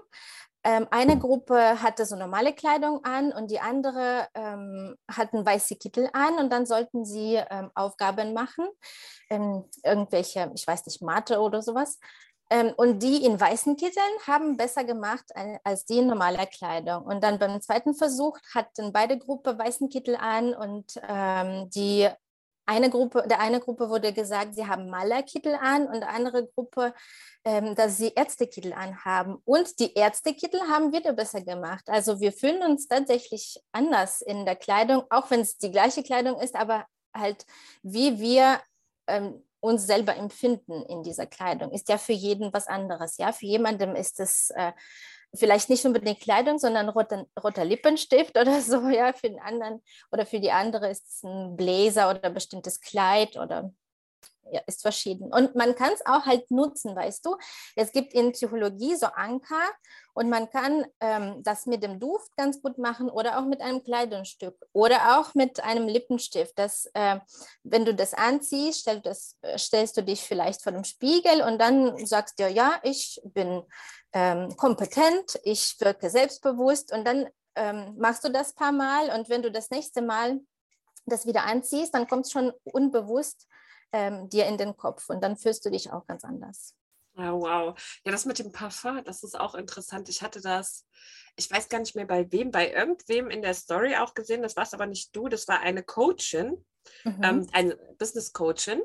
Ähm, 0.64 0.86
eine 0.90 1.18
Gruppe 1.18 1.80
hatte 1.82 2.04
so 2.04 2.16
normale 2.16 2.52
Kleidung 2.52 3.04
an 3.04 3.32
und 3.32 3.50
die 3.50 3.60
andere 3.60 4.28
ähm, 4.34 4.96
hatten 5.10 5.46
weiße 5.46 5.76
Kittel 5.76 6.10
an 6.12 6.34
und 6.38 6.50
dann 6.50 6.66
sollten 6.66 7.04
sie 7.04 7.36
ähm, 7.36 7.70
Aufgaben 7.74 8.32
machen, 8.34 8.66
irgendwelche, 9.30 10.50
ich 10.54 10.66
weiß 10.66 10.86
nicht, 10.86 11.02
Mathe 11.02 11.38
oder 11.40 11.62
sowas. 11.62 11.98
Ähm, 12.50 12.72
und 12.76 13.02
die 13.02 13.24
in 13.24 13.38
weißen 13.38 13.76
Kitteln 13.76 14.04
haben 14.26 14.56
besser 14.56 14.84
gemacht 14.84 15.24
als 15.64 15.84
die 15.84 15.98
in 15.98 16.06
normaler 16.06 16.46
Kleidung. 16.46 17.04
Und 17.04 17.22
dann 17.22 17.38
beim 17.38 17.60
zweiten 17.60 17.94
Versuch 17.94 18.38
hatten 18.54 18.92
beide 18.92 19.18
Gruppen 19.18 19.58
weißen 19.58 19.88
Kittel 19.88 20.16
an 20.16 20.54
und 20.54 21.00
ähm, 21.08 21.68
die 21.70 22.08
eine 22.68 22.90
Gruppe, 22.90 23.24
der 23.26 23.40
eine 23.40 23.60
Gruppe 23.60 23.88
wurde 23.88 24.12
gesagt, 24.12 24.54
sie 24.54 24.66
haben 24.66 24.90
Malerkittel 24.90 25.54
an 25.54 25.86
und 25.86 26.02
die 26.02 26.06
andere 26.06 26.46
Gruppe, 26.48 26.92
ähm, 27.44 27.74
dass 27.74 27.96
sie 27.96 28.12
Ärztekittel 28.14 28.74
anhaben. 28.74 29.38
Und 29.46 29.78
die 29.80 29.94
Ärztekittel 29.94 30.60
haben 30.68 30.92
wieder 30.92 31.14
besser 31.14 31.40
gemacht. 31.40 31.84
Also 31.88 32.20
wir 32.20 32.30
fühlen 32.30 32.62
uns 32.62 32.86
tatsächlich 32.86 33.58
anders 33.72 34.20
in 34.20 34.44
der 34.44 34.54
Kleidung, 34.54 35.04
auch 35.08 35.30
wenn 35.30 35.40
es 35.40 35.56
die 35.56 35.70
gleiche 35.70 36.02
Kleidung 36.02 36.38
ist, 36.40 36.54
aber 36.54 36.84
halt 37.16 37.46
wie 37.82 38.18
wir 38.18 38.60
ähm, 39.06 39.42
uns 39.60 39.86
selber 39.86 40.16
empfinden 40.16 40.82
in 40.82 41.02
dieser 41.02 41.26
Kleidung, 41.26 41.72
ist 41.72 41.88
ja 41.88 41.98
für 41.98 42.12
jeden 42.12 42.52
was 42.52 42.66
anderes. 42.66 43.18
Ja, 43.18 43.32
für 43.32 43.46
jemandem 43.46 43.96
ist 43.96 44.20
es 44.20 44.50
äh, 44.50 44.72
vielleicht 45.34 45.68
nicht 45.68 45.84
unbedingt 45.84 46.20
Kleidung, 46.20 46.58
sondern 46.58 46.88
roter, 46.88 47.26
roter 47.42 47.64
Lippenstift 47.64 48.36
oder 48.38 48.60
so. 48.60 48.88
Ja, 48.88 49.12
für 49.12 49.28
den 49.28 49.40
anderen 49.40 49.82
oder 50.10 50.26
für 50.26 50.40
die 50.40 50.52
andere 50.52 50.90
ist 50.90 51.06
es 51.08 51.22
ein 51.22 51.56
Bläser 51.56 52.10
oder 52.10 52.24
ein 52.24 52.34
bestimmtes 52.34 52.80
Kleid 52.80 53.36
oder 53.36 53.72
ist 54.66 54.82
verschieden. 54.82 55.32
Und 55.32 55.54
man 55.54 55.74
kann 55.74 55.92
es 55.92 56.04
auch 56.06 56.26
halt 56.26 56.50
nutzen, 56.50 56.94
weißt 56.94 57.24
du. 57.24 57.36
Es 57.76 57.92
gibt 57.92 58.14
in 58.14 58.32
Psychologie 58.32 58.96
so 58.96 59.06
Anker 59.06 59.62
und 60.14 60.28
man 60.28 60.50
kann 60.50 60.84
ähm, 61.00 61.42
das 61.42 61.66
mit 61.66 61.82
dem 61.82 62.00
Duft 62.00 62.36
ganz 62.36 62.60
gut 62.60 62.78
machen 62.78 63.08
oder 63.08 63.38
auch 63.38 63.44
mit 63.44 63.60
einem 63.60 63.84
Kleidungsstück 63.84 64.56
oder 64.72 65.18
auch 65.18 65.34
mit 65.34 65.62
einem 65.62 65.86
Lippenstift. 65.86 66.58
Das, 66.58 66.90
äh, 66.94 67.20
wenn 67.62 67.84
du 67.84 67.94
das 67.94 68.14
anziehst, 68.14 68.80
stell 68.80 69.00
das, 69.00 69.36
äh, 69.42 69.58
stellst 69.58 69.96
du 69.96 70.02
dich 70.02 70.22
vielleicht 70.22 70.62
vor 70.62 70.72
dem 70.72 70.84
Spiegel 70.84 71.42
und 71.42 71.58
dann 71.58 72.04
sagst 72.06 72.40
du, 72.40 72.48
ja, 72.48 72.80
ich 72.82 73.20
bin 73.24 73.62
ähm, 74.12 74.56
kompetent, 74.56 75.38
ich 75.44 75.76
wirke 75.80 76.10
selbstbewusst 76.10 76.92
und 76.92 77.04
dann 77.04 77.28
ähm, 77.54 77.94
machst 77.98 78.24
du 78.24 78.28
das 78.28 78.54
paar 78.54 78.72
Mal 78.72 79.10
und 79.10 79.28
wenn 79.28 79.42
du 79.42 79.50
das 79.50 79.70
nächste 79.70 80.02
Mal 80.02 80.40
das 81.06 81.26
wieder 81.26 81.44
anziehst, 81.44 81.94
dann 81.94 82.06
kommt 82.06 82.26
es 82.26 82.32
schon 82.32 82.52
unbewusst 82.64 83.46
ähm, 83.92 84.28
dir 84.28 84.46
in 84.46 84.58
den 84.58 84.76
Kopf 84.76 85.08
und 85.08 85.22
dann 85.22 85.36
fühlst 85.36 85.64
du 85.64 85.70
dich 85.70 85.90
auch 85.92 86.06
ganz 86.06 86.24
anders. 86.24 86.74
Ja, 87.16 87.32
wow. 87.32 88.00
Ja, 88.04 88.12
das 88.12 88.26
mit 88.26 88.38
dem 88.38 88.52
Parfum, 88.52 89.02
das 89.04 89.24
ist 89.24 89.38
auch 89.38 89.56
interessant. 89.56 90.08
Ich 90.08 90.22
hatte 90.22 90.40
das, 90.40 90.86
ich 91.36 91.50
weiß 91.50 91.68
gar 91.68 91.80
nicht 91.80 91.96
mehr 91.96 92.06
bei 92.06 92.30
wem, 92.30 92.52
bei 92.52 92.70
irgendwem 92.70 93.28
in 93.28 93.42
der 93.42 93.54
Story 93.54 93.96
auch 93.96 94.14
gesehen. 94.14 94.42
Das 94.42 94.56
war 94.56 94.62
es 94.62 94.72
aber 94.74 94.86
nicht 94.86 95.14
du, 95.16 95.28
das 95.28 95.48
war 95.48 95.60
eine 95.60 95.82
Coachin, 95.82 96.64
mhm. 97.04 97.20
ähm, 97.22 97.48
eine 97.52 97.76
Business 97.98 98.32
Coachin. 98.32 98.80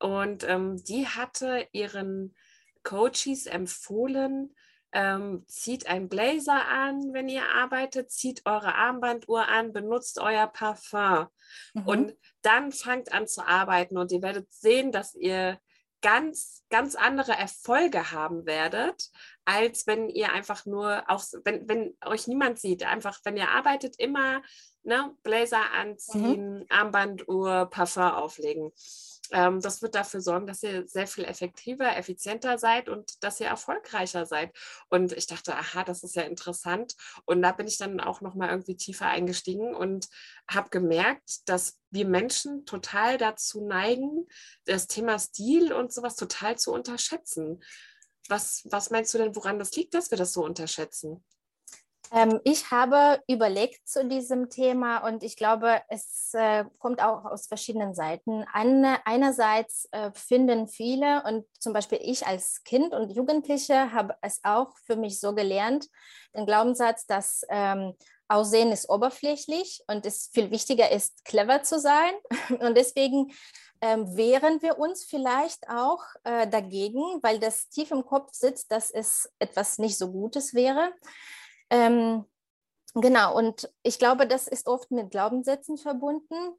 Und 0.00 0.42
ähm, 0.42 0.82
die 0.84 1.06
hatte 1.06 1.68
ihren 1.70 2.34
Coaches 2.82 3.46
empfohlen, 3.46 4.54
ähm, 4.92 5.44
zieht 5.46 5.86
ein 5.86 6.08
Blazer 6.08 6.66
an, 6.66 7.12
wenn 7.12 7.28
ihr 7.28 7.44
arbeitet, 7.54 8.10
zieht 8.10 8.42
eure 8.46 8.74
Armbanduhr 8.74 9.46
an, 9.48 9.72
benutzt 9.72 10.18
euer 10.18 10.46
Parfum 10.46 11.26
mhm. 11.74 11.86
und 11.86 12.16
dann 12.42 12.72
fangt 12.72 13.12
an 13.12 13.26
zu 13.26 13.46
arbeiten 13.46 13.98
und 13.98 14.12
ihr 14.12 14.22
werdet 14.22 14.52
sehen, 14.52 14.92
dass 14.92 15.14
ihr 15.14 15.58
ganz, 16.00 16.64
ganz 16.70 16.94
andere 16.94 17.32
Erfolge 17.32 18.12
haben 18.12 18.46
werdet, 18.46 19.10
als 19.44 19.86
wenn 19.86 20.08
ihr 20.08 20.32
einfach 20.32 20.64
nur, 20.64 21.02
auch 21.08 21.24
wenn, 21.44 21.68
wenn 21.68 21.96
euch 22.04 22.28
niemand 22.28 22.58
sieht, 22.58 22.84
einfach 22.84 23.20
wenn 23.24 23.36
ihr 23.36 23.48
arbeitet, 23.50 23.96
immer 23.98 24.42
ne, 24.84 25.14
Blazer 25.22 25.58
mhm. 25.58 25.80
anziehen, 25.80 26.58
mhm. 26.60 26.66
Armbanduhr, 26.68 27.66
Parfum 27.66 28.02
auflegen 28.04 28.72
ähm, 29.32 29.60
das 29.60 29.82
wird 29.82 29.94
dafür 29.94 30.20
sorgen, 30.20 30.46
dass 30.46 30.62
ihr 30.62 30.86
sehr 30.86 31.06
viel 31.06 31.24
effektiver, 31.24 31.96
effizienter 31.96 32.58
seid 32.58 32.88
und 32.88 33.22
dass 33.22 33.40
ihr 33.40 33.46
erfolgreicher 33.46 34.26
seid. 34.26 34.56
Und 34.88 35.12
ich 35.12 35.26
dachte, 35.26 35.54
aha, 35.56 35.84
das 35.84 36.02
ist 36.02 36.16
ja 36.16 36.22
interessant. 36.22 36.94
Und 37.24 37.42
da 37.42 37.52
bin 37.52 37.66
ich 37.66 37.78
dann 37.78 38.00
auch 38.00 38.20
nochmal 38.20 38.50
irgendwie 38.50 38.76
tiefer 38.76 39.06
eingestiegen 39.06 39.74
und 39.74 40.08
habe 40.48 40.70
gemerkt, 40.70 41.48
dass 41.48 41.78
wir 41.90 42.06
Menschen 42.06 42.64
total 42.66 43.18
dazu 43.18 43.66
neigen, 43.66 44.26
das 44.64 44.86
Thema 44.86 45.18
Stil 45.18 45.72
und 45.72 45.92
sowas 45.92 46.16
total 46.16 46.58
zu 46.58 46.72
unterschätzen. 46.72 47.62
Was, 48.28 48.62
was 48.66 48.90
meinst 48.90 49.14
du 49.14 49.18
denn, 49.18 49.34
woran 49.36 49.58
das 49.58 49.74
liegt, 49.74 49.94
dass 49.94 50.10
wir 50.10 50.18
das 50.18 50.32
so 50.32 50.44
unterschätzen? 50.44 51.24
Ähm, 52.12 52.40
ich 52.44 52.70
habe 52.70 53.22
überlegt 53.28 53.86
zu 53.88 54.06
diesem 54.06 54.48
Thema 54.48 54.98
und 55.06 55.22
ich 55.22 55.36
glaube, 55.36 55.82
es 55.88 56.32
äh, 56.34 56.64
kommt 56.78 57.02
auch 57.02 57.24
aus 57.24 57.46
verschiedenen 57.46 57.94
Seiten. 57.94 58.44
Eine, 58.52 58.98
einerseits 59.06 59.88
äh, 59.92 60.10
finden 60.14 60.68
viele 60.68 61.22
und 61.24 61.44
zum 61.58 61.72
Beispiel 61.72 61.98
ich 62.00 62.26
als 62.26 62.62
Kind 62.64 62.94
und 62.94 63.10
Jugendliche 63.10 63.92
habe 63.92 64.16
es 64.22 64.40
auch 64.42 64.76
für 64.86 64.96
mich 64.96 65.20
so 65.20 65.34
gelernt, 65.34 65.88
den 66.34 66.46
Glaubenssatz, 66.46 67.06
dass 67.06 67.42
ähm, 67.50 67.94
Aussehen 68.28 68.72
ist 68.72 68.90
oberflächlich 68.90 69.82
und 69.86 70.04
es 70.04 70.28
viel 70.32 70.50
wichtiger 70.50 70.90
ist, 70.90 71.24
clever 71.24 71.62
zu 71.62 71.80
sein. 71.80 72.12
Und 72.60 72.76
deswegen 72.76 73.32
ähm, 73.80 74.16
wehren 74.16 74.60
wir 74.60 74.78
uns 74.78 75.04
vielleicht 75.04 75.68
auch 75.70 76.02
äh, 76.24 76.46
dagegen, 76.46 77.00
weil 77.22 77.38
das 77.38 77.70
tief 77.70 77.90
im 77.90 78.04
Kopf 78.04 78.34
sitzt, 78.34 78.70
dass 78.70 78.90
es 78.90 79.30
etwas 79.38 79.78
nicht 79.78 79.96
so 79.96 80.12
Gutes 80.12 80.52
wäre. 80.52 80.92
Ähm, 81.70 82.24
genau, 82.94 83.36
und 83.36 83.72
ich 83.82 83.98
glaube, 83.98 84.26
das 84.26 84.48
ist 84.48 84.66
oft 84.66 84.90
mit 84.90 85.10
Glaubenssätzen 85.10 85.76
verbunden. 85.76 86.58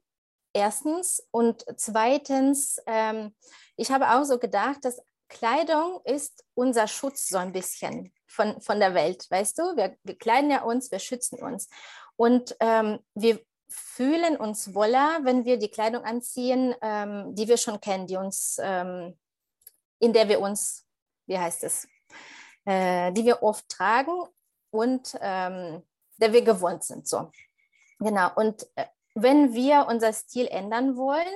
Erstens. 0.52 1.22
Und 1.30 1.64
zweitens, 1.76 2.78
ähm, 2.86 3.34
ich 3.76 3.90
habe 3.90 4.10
auch 4.10 4.24
so 4.24 4.38
gedacht, 4.38 4.84
dass 4.84 5.00
Kleidung 5.28 6.00
ist 6.04 6.44
unser 6.54 6.88
Schutz 6.88 7.28
so 7.28 7.38
ein 7.38 7.52
bisschen 7.52 8.12
von, 8.26 8.60
von 8.60 8.80
der 8.80 8.94
Welt, 8.94 9.30
weißt 9.30 9.58
du? 9.58 9.76
Wir, 9.76 9.96
wir 10.02 10.18
kleiden 10.18 10.50
ja 10.50 10.62
uns, 10.62 10.90
wir 10.90 10.98
schützen 10.98 11.40
uns. 11.40 11.68
Und 12.16 12.56
ähm, 12.60 12.98
wir 13.14 13.40
fühlen 13.68 14.36
uns 14.36 14.74
wohler, 14.74 15.20
wenn 15.22 15.44
wir 15.44 15.56
die 15.56 15.70
Kleidung 15.70 16.04
anziehen, 16.04 16.74
ähm, 16.82 17.34
die 17.34 17.46
wir 17.46 17.56
schon 17.56 17.80
kennen, 17.80 18.08
die 18.08 18.16
uns, 18.16 18.58
ähm, 18.60 19.16
in 20.00 20.12
der 20.12 20.28
wir 20.28 20.40
uns, 20.40 20.84
wie 21.26 21.38
heißt 21.38 21.62
es, 21.62 21.86
äh, 22.64 23.12
die 23.12 23.24
wir 23.24 23.42
oft 23.44 23.68
tragen 23.68 24.24
und 24.70 25.16
ähm, 25.20 25.82
der 26.18 26.32
wir 26.32 26.42
gewohnt 26.42 26.84
sind. 26.84 27.08
So. 27.08 27.30
Genau. 27.98 28.30
Und 28.34 28.66
äh, 28.76 28.86
wenn 29.14 29.54
wir 29.54 29.86
unser 29.88 30.12
Stil 30.12 30.46
ändern 30.46 30.96
wollen, 30.96 31.26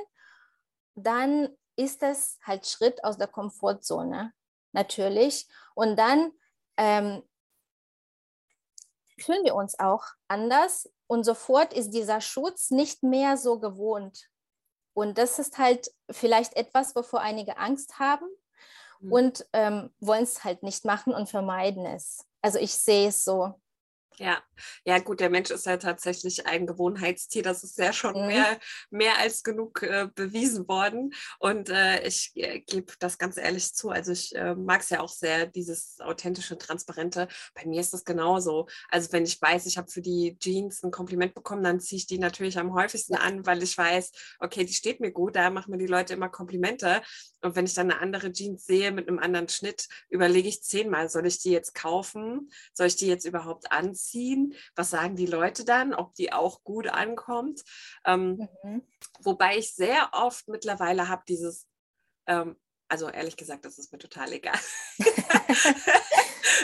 dann 0.94 1.48
ist 1.76 2.02
es 2.02 2.38
halt 2.44 2.66
Schritt 2.66 3.02
aus 3.02 3.18
der 3.18 3.26
Komfortzone, 3.26 4.32
natürlich. 4.72 5.48
Und 5.74 5.96
dann 5.96 6.32
ähm, 6.76 7.22
fühlen 9.18 9.44
wir 9.44 9.54
uns 9.54 9.78
auch 9.78 10.04
anders 10.28 10.90
und 11.06 11.24
sofort 11.24 11.72
ist 11.72 11.90
dieser 11.90 12.20
Schutz 12.20 12.70
nicht 12.70 13.02
mehr 13.02 13.36
so 13.36 13.58
gewohnt. 13.58 14.28
Und 14.94 15.18
das 15.18 15.38
ist 15.38 15.58
halt 15.58 15.90
vielleicht 16.10 16.54
etwas, 16.56 16.94
wovor 16.94 17.20
einige 17.20 17.58
Angst 17.58 17.98
haben. 17.98 18.26
Und 19.10 19.46
ähm, 19.52 19.90
wollen 20.00 20.22
es 20.22 20.44
halt 20.44 20.62
nicht 20.62 20.84
machen 20.84 21.12
und 21.14 21.28
vermeiden 21.28 21.86
es. 21.86 22.26
Also 22.42 22.58
ich 22.58 22.74
sehe 22.74 23.08
es 23.08 23.24
so. 23.24 23.54
Ja, 24.18 24.40
ja 24.84 25.00
gut, 25.00 25.18
der 25.18 25.28
Mensch 25.28 25.50
ist 25.50 25.66
ja 25.66 25.76
tatsächlich 25.76 26.46
ein 26.46 26.66
Gewohnheitstier. 26.66 27.42
Das 27.42 27.64
ist 27.64 27.78
ja 27.78 27.92
schon 27.92 28.20
mhm. 28.20 28.26
mehr, 28.28 28.60
mehr 28.90 29.18
als 29.18 29.42
genug 29.42 29.82
äh, 29.82 30.08
bewiesen 30.14 30.68
worden. 30.68 31.12
Und 31.40 31.68
äh, 31.68 32.06
ich 32.06 32.30
äh, 32.36 32.60
gebe 32.60 32.92
das 33.00 33.18
ganz 33.18 33.36
ehrlich 33.36 33.74
zu. 33.74 33.90
Also 33.90 34.12
ich 34.12 34.34
äh, 34.36 34.54
mag 34.54 34.82
es 34.82 34.90
ja 34.90 35.00
auch 35.00 35.08
sehr, 35.08 35.46
dieses 35.46 36.00
authentische, 36.00 36.56
transparente. 36.56 37.26
Bei 37.54 37.66
mir 37.66 37.80
ist 37.80 37.92
das 37.92 38.04
genauso. 38.04 38.68
Also 38.88 39.12
wenn 39.12 39.24
ich 39.24 39.40
weiß, 39.42 39.66
ich 39.66 39.78
habe 39.78 39.90
für 39.90 40.02
die 40.02 40.36
Jeans 40.38 40.84
ein 40.84 40.92
Kompliment 40.92 41.34
bekommen, 41.34 41.64
dann 41.64 41.80
ziehe 41.80 41.98
ich 41.98 42.06
die 42.06 42.18
natürlich 42.18 42.58
am 42.58 42.72
häufigsten 42.72 43.16
an, 43.16 43.44
weil 43.46 43.64
ich 43.64 43.76
weiß, 43.76 44.12
okay, 44.38 44.64
die 44.64 44.74
steht 44.74 45.00
mir 45.00 45.10
gut, 45.10 45.34
da 45.34 45.50
machen 45.50 45.72
mir 45.72 45.78
die 45.78 45.86
Leute 45.86 46.14
immer 46.14 46.28
Komplimente. 46.28 47.02
Und 47.42 47.56
wenn 47.56 47.66
ich 47.66 47.74
dann 47.74 47.90
eine 47.90 48.00
andere 48.00 48.32
Jeans 48.32 48.64
sehe 48.64 48.92
mit 48.92 49.08
einem 49.08 49.18
anderen 49.18 49.48
Schnitt, 49.48 49.88
überlege 50.08 50.48
ich 50.48 50.62
zehnmal, 50.62 51.08
soll 51.08 51.26
ich 51.26 51.40
die 51.40 51.50
jetzt 51.50 51.74
kaufen? 51.74 52.50
Soll 52.72 52.86
ich 52.86 52.96
die 52.96 53.08
jetzt 53.08 53.24
überhaupt 53.24 53.72
anziehen? 53.72 54.03
Anziehen? 54.04 54.54
Was 54.76 54.90
sagen 54.90 55.16
die 55.16 55.26
Leute 55.26 55.64
dann, 55.64 55.94
ob 55.94 56.14
die 56.14 56.32
auch 56.32 56.62
gut 56.64 56.88
ankommt? 56.88 57.62
Ähm, 58.04 58.48
mhm. 58.62 58.82
Wobei 59.20 59.58
ich 59.58 59.74
sehr 59.74 60.10
oft 60.12 60.48
mittlerweile 60.48 61.08
habe 61.08 61.22
dieses, 61.28 61.66
ähm, 62.26 62.56
also 62.88 63.08
ehrlich 63.08 63.36
gesagt, 63.36 63.64
das 63.64 63.78
ist 63.78 63.92
mir 63.92 63.98
total 63.98 64.32
egal. 64.32 64.58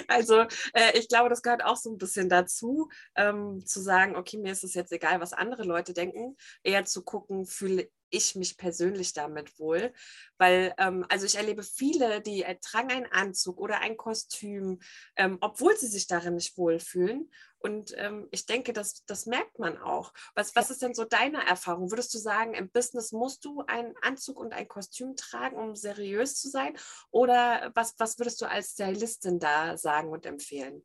also 0.08 0.40
äh, 0.74 0.98
ich 0.98 1.08
glaube, 1.08 1.28
das 1.28 1.42
gehört 1.42 1.64
auch 1.64 1.76
so 1.76 1.90
ein 1.90 1.98
bisschen 1.98 2.28
dazu, 2.28 2.90
ähm, 3.16 3.64
zu 3.66 3.80
sagen, 3.80 4.16
okay, 4.16 4.36
mir 4.38 4.52
ist 4.52 4.64
es 4.64 4.74
jetzt 4.74 4.92
egal, 4.92 5.20
was 5.20 5.32
andere 5.32 5.64
Leute 5.64 5.94
denken, 5.94 6.36
eher 6.62 6.84
zu 6.84 7.02
gucken, 7.02 7.46
fühle 7.46 7.90
ich 8.10 8.36
mich 8.36 8.56
persönlich 8.56 9.12
damit 9.12 9.58
wohl, 9.58 9.92
weil 10.38 10.74
ähm, 10.78 11.04
also 11.08 11.26
ich 11.26 11.36
erlebe 11.36 11.62
viele, 11.62 12.20
die 12.20 12.42
äh, 12.42 12.56
tragen 12.60 12.90
einen 12.90 13.12
Anzug 13.12 13.58
oder 13.58 13.80
ein 13.80 13.96
Kostüm, 13.96 14.80
ähm, 15.16 15.38
obwohl 15.40 15.76
sie 15.76 15.88
sich 15.88 16.06
darin 16.06 16.34
nicht 16.34 16.56
wohlfühlen. 16.58 17.30
Und 17.58 17.94
ähm, 17.98 18.26
ich 18.30 18.46
denke, 18.46 18.72
das, 18.72 19.04
das 19.04 19.26
merkt 19.26 19.58
man 19.58 19.76
auch. 19.76 20.12
Was, 20.34 20.56
was 20.56 20.70
ist 20.70 20.80
denn 20.80 20.94
so 20.94 21.04
deine 21.04 21.46
Erfahrung? 21.46 21.90
Würdest 21.90 22.14
du 22.14 22.18
sagen, 22.18 22.54
im 22.54 22.70
Business 22.70 23.12
musst 23.12 23.44
du 23.44 23.62
einen 23.66 23.94
Anzug 24.00 24.38
und 24.38 24.54
ein 24.54 24.66
Kostüm 24.66 25.14
tragen, 25.14 25.56
um 25.56 25.76
seriös 25.76 26.40
zu 26.40 26.48
sein? 26.48 26.76
Oder 27.10 27.70
was, 27.74 27.94
was 27.98 28.18
würdest 28.18 28.40
du 28.40 28.46
als 28.48 28.70
Stylistin 28.70 29.38
da 29.38 29.76
sagen 29.76 30.08
und 30.08 30.24
empfehlen? 30.24 30.82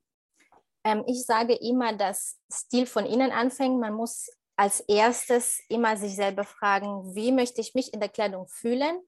Ähm, 0.84 1.04
ich 1.08 1.26
sage 1.26 1.56
immer, 1.56 1.96
dass 1.96 2.38
Stil 2.52 2.86
von 2.86 3.06
innen 3.06 3.32
anfängt. 3.32 3.80
Man 3.80 3.94
muss 3.94 4.30
als 4.56 4.80
erstes 4.82 5.62
immer 5.70 5.98
sich 5.98 6.16
selber 6.16 6.44
fragen, 6.44 7.16
wie 7.16 7.32
möchte 7.32 7.62
ich 7.62 7.76
mich 7.76 7.94
in 7.94 8.00
der 8.00 8.10
Kleidung 8.10 8.48
fühlen, 8.48 9.00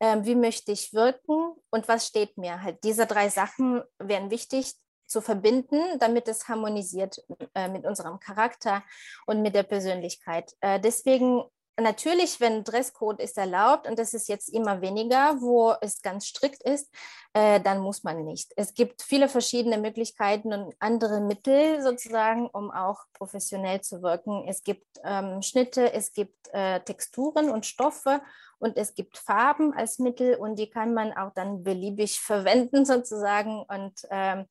ähm, 0.00 0.24
wie 0.24 0.34
möchte 0.34 0.72
ich 0.72 0.92
wirken 0.92 1.54
und 1.70 1.88
was 1.88 2.06
steht 2.06 2.36
mir. 2.36 2.62
Halt 2.62 2.82
diese 2.84 3.06
drei 3.06 3.28
Sachen 3.28 3.82
wären 3.98 4.30
wichtig 4.30 4.74
zu 5.06 5.20
verbinden, 5.20 5.80
damit 5.98 6.28
es 6.28 6.48
harmonisiert 6.48 7.22
äh, 7.54 7.68
mit 7.68 7.84
unserem 7.84 8.18
Charakter 8.20 8.82
und 9.26 9.42
mit 9.42 9.54
der 9.54 9.62
Persönlichkeit. 9.62 10.52
Äh, 10.60 10.80
deswegen 10.80 11.42
natürlich, 11.80 12.40
wenn 12.40 12.64
Dresscode 12.64 13.20
ist 13.20 13.36
erlaubt 13.36 13.88
und 13.88 13.98
das 13.98 14.14
ist 14.14 14.28
jetzt 14.28 14.48
immer 14.48 14.80
weniger, 14.80 15.40
wo 15.40 15.74
es 15.80 16.02
ganz 16.02 16.26
strikt 16.26 16.62
ist, 16.62 16.92
äh, 17.32 17.60
dann 17.60 17.80
muss 17.80 18.04
man 18.04 18.24
nicht. 18.24 18.52
Es 18.56 18.74
gibt 18.74 19.02
viele 19.02 19.28
verschiedene 19.28 19.78
Möglichkeiten 19.78 20.52
und 20.52 20.74
andere 20.78 21.20
Mittel 21.20 21.82
sozusagen, 21.82 22.46
um 22.46 22.70
auch 22.70 23.00
professionell 23.12 23.80
zu 23.80 24.02
wirken. 24.02 24.44
Es 24.46 24.62
gibt 24.62 24.86
ähm, 25.02 25.42
Schnitte, 25.42 25.92
es 25.92 26.12
gibt 26.12 26.48
äh, 26.52 26.80
Texturen 26.80 27.50
und 27.50 27.66
Stoffe 27.66 28.22
und 28.58 28.76
es 28.76 28.94
gibt 28.94 29.18
Farben 29.18 29.74
als 29.74 29.98
Mittel 29.98 30.36
und 30.36 30.56
die 30.58 30.70
kann 30.70 30.94
man 30.94 31.12
auch 31.12 31.32
dann 31.34 31.64
beliebig 31.64 32.20
verwenden 32.20 32.84
sozusagen 32.86 33.62
und 33.62 34.06
ähm, 34.10 34.46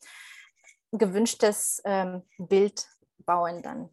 gewünschtes 0.92 1.82
ähm, 1.86 2.24
Bild 2.38 2.86
bauen 3.20 3.62
dann. 3.64 3.90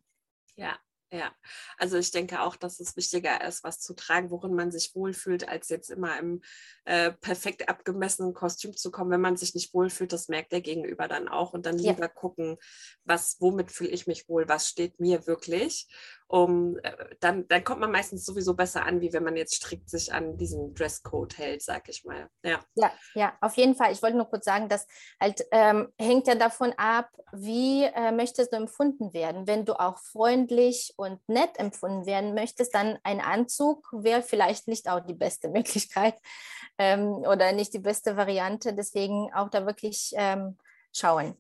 Ja, 0.57 0.77
ja, 1.13 1.33
also 1.77 1.99
ich 1.99 2.13
denke 2.13 2.41
auch, 2.41 2.55
dass 2.55 2.79
es 2.79 2.97
wichtiger 2.97 3.45
ist, 3.45 3.65
was 3.65 3.81
zu 3.81 3.95
tragen, 3.95 4.31
worin 4.31 4.55
man 4.55 4.71
sich 4.71 4.95
wohlfühlt, 4.95 5.49
als 5.49 5.69
jetzt 5.69 5.91
immer 5.91 6.17
im 6.19 6.41
äh, 6.85 7.11
perfekt 7.11 7.69
abgemessenen 7.69 8.33
Kostüm 8.33 8.77
zu 8.77 8.93
kommen. 8.93 9.11
Wenn 9.11 9.21
man 9.21 9.37
sich 9.37 9.55
nicht 9.55 9.75
wohlfühlt, 9.75 10.13
das 10.13 10.29
merkt 10.29 10.53
der 10.53 10.61
Gegenüber 10.61 11.09
dann 11.09 11.27
auch 11.27 11.53
und 11.53 11.67
dann 11.67 11.79
lieber 11.79 12.03
ja. 12.03 12.09
gucken, 12.09 12.59
was, 13.05 13.37
womit 13.41 13.73
fühle 13.73 13.91
ich 13.91 14.07
mich 14.07 14.29
wohl, 14.29 14.49
was 14.49 14.69
steht 14.69 15.01
mir 15.01 15.27
wirklich 15.27 15.89
um, 16.31 16.79
äh, 16.85 16.93
dann, 17.19 17.49
dann 17.49 17.65
kommt 17.65 17.81
man 17.81 17.91
meistens 17.91 18.25
sowieso 18.25 18.55
besser 18.55 18.87
an, 18.87 19.01
wie 19.01 19.13
wenn 19.13 19.25
man 19.25 19.37
jetzt 19.37 19.55
strikt 19.55 19.91
sich 19.91 20.13
an 20.13 20.37
diesen 20.37 20.75
Dresscode 20.75 21.37
hält, 21.37 21.61
sag 21.61 21.89
ich 21.89 22.05
mal. 22.05 22.31
Ja, 22.45 22.61
ja, 22.77 22.93
ja 23.15 23.33
auf 23.41 23.57
jeden 23.57 23.75
Fall. 23.75 23.91
Ich 23.91 24.01
wollte 24.01 24.17
nur 24.17 24.31
kurz 24.31 24.45
sagen, 24.45 24.69
das 24.69 24.87
halt 25.21 25.45
ähm, 25.51 25.93
hängt 25.99 26.29
ja 26.29 26.37
davon 26.37 26.73
ab, 26.77 27.11
wie 27.33 27.83
äh, 27.83 28.13
möchtest 28.13 28.53
du 28.53 28.59
empfunden 28.59 29.13
werden. 29.13 29.49
Wenn 29.49 29.65
du 29.65 29.75
auch 29.75 29.99
freundlich 29.99 30.95
und 30.97 31.21
nett 31.29 31.59
empfunden 31.59 32.07
werden 32.07 32.33
möchtest, 32.33 32.77
dann 32.77 33.01
ein 33.03 33.21
Anzug 33.21 33.89
wäre 33.91 34.23
vielleicht 34.23 34.69
nicht 34.69 34.89
auch 34.89 35.01
die 35.01 35.15
beste 35.15 35.49
Möglichkeit 35.51 36.15
ähm, 36.79 37.09
oder 37.09 37.51
nicht 37.51 37.75
die 37.75 37.81
beste 37.81 38.17
Variante. 38.17 38.73
Deswegen 38.73 39.35
auch 39.35 39.51
da 39.51 39.67
wirklich 39.67 40.13
ähm, 40.15 40.57
schauen, 40.93 41.35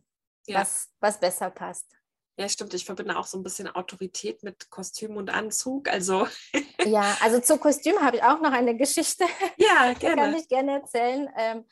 ja. 0.48 0.58
was, 0.58 0.88
was 0.98 1.20
besser 1.20 1.50
passt. 1.50 1.99
Ja, 2.40 2.48
stimmt. 2.48 2.72
Ich 2.72 2.86
verbinde 2.86 3.18
auch 3.18 3.26
so 3.26 3.36
ein 3.36 3.42
bisschen 3.42 3.68
Autorität 3.68 4.42
mit 4.42 4.70
Kostüm 4.70 5.18
und 5.18 5.28
Anzug. 5.28 5.90
Also. 5.90 6.26
ja, 6.86 7.18
also 7.20 7.38
zu 7.38 7.58
Kostüm 7.58 8.00
habe 8.00 8.16
ich 8.16 8.22
auch 8.22 8.40
noch 8.40 8.52
eine 8.52 8.74
Geschichte. 8.74 9.26
Ja, 9.58 9.92
gerne. 9.98 10.22
kann 10.22 10.34
ich 10.34 10.48
gerne 10.48 10.80
erzählen. 10.80 11.28
Ähm, 11.36 11.66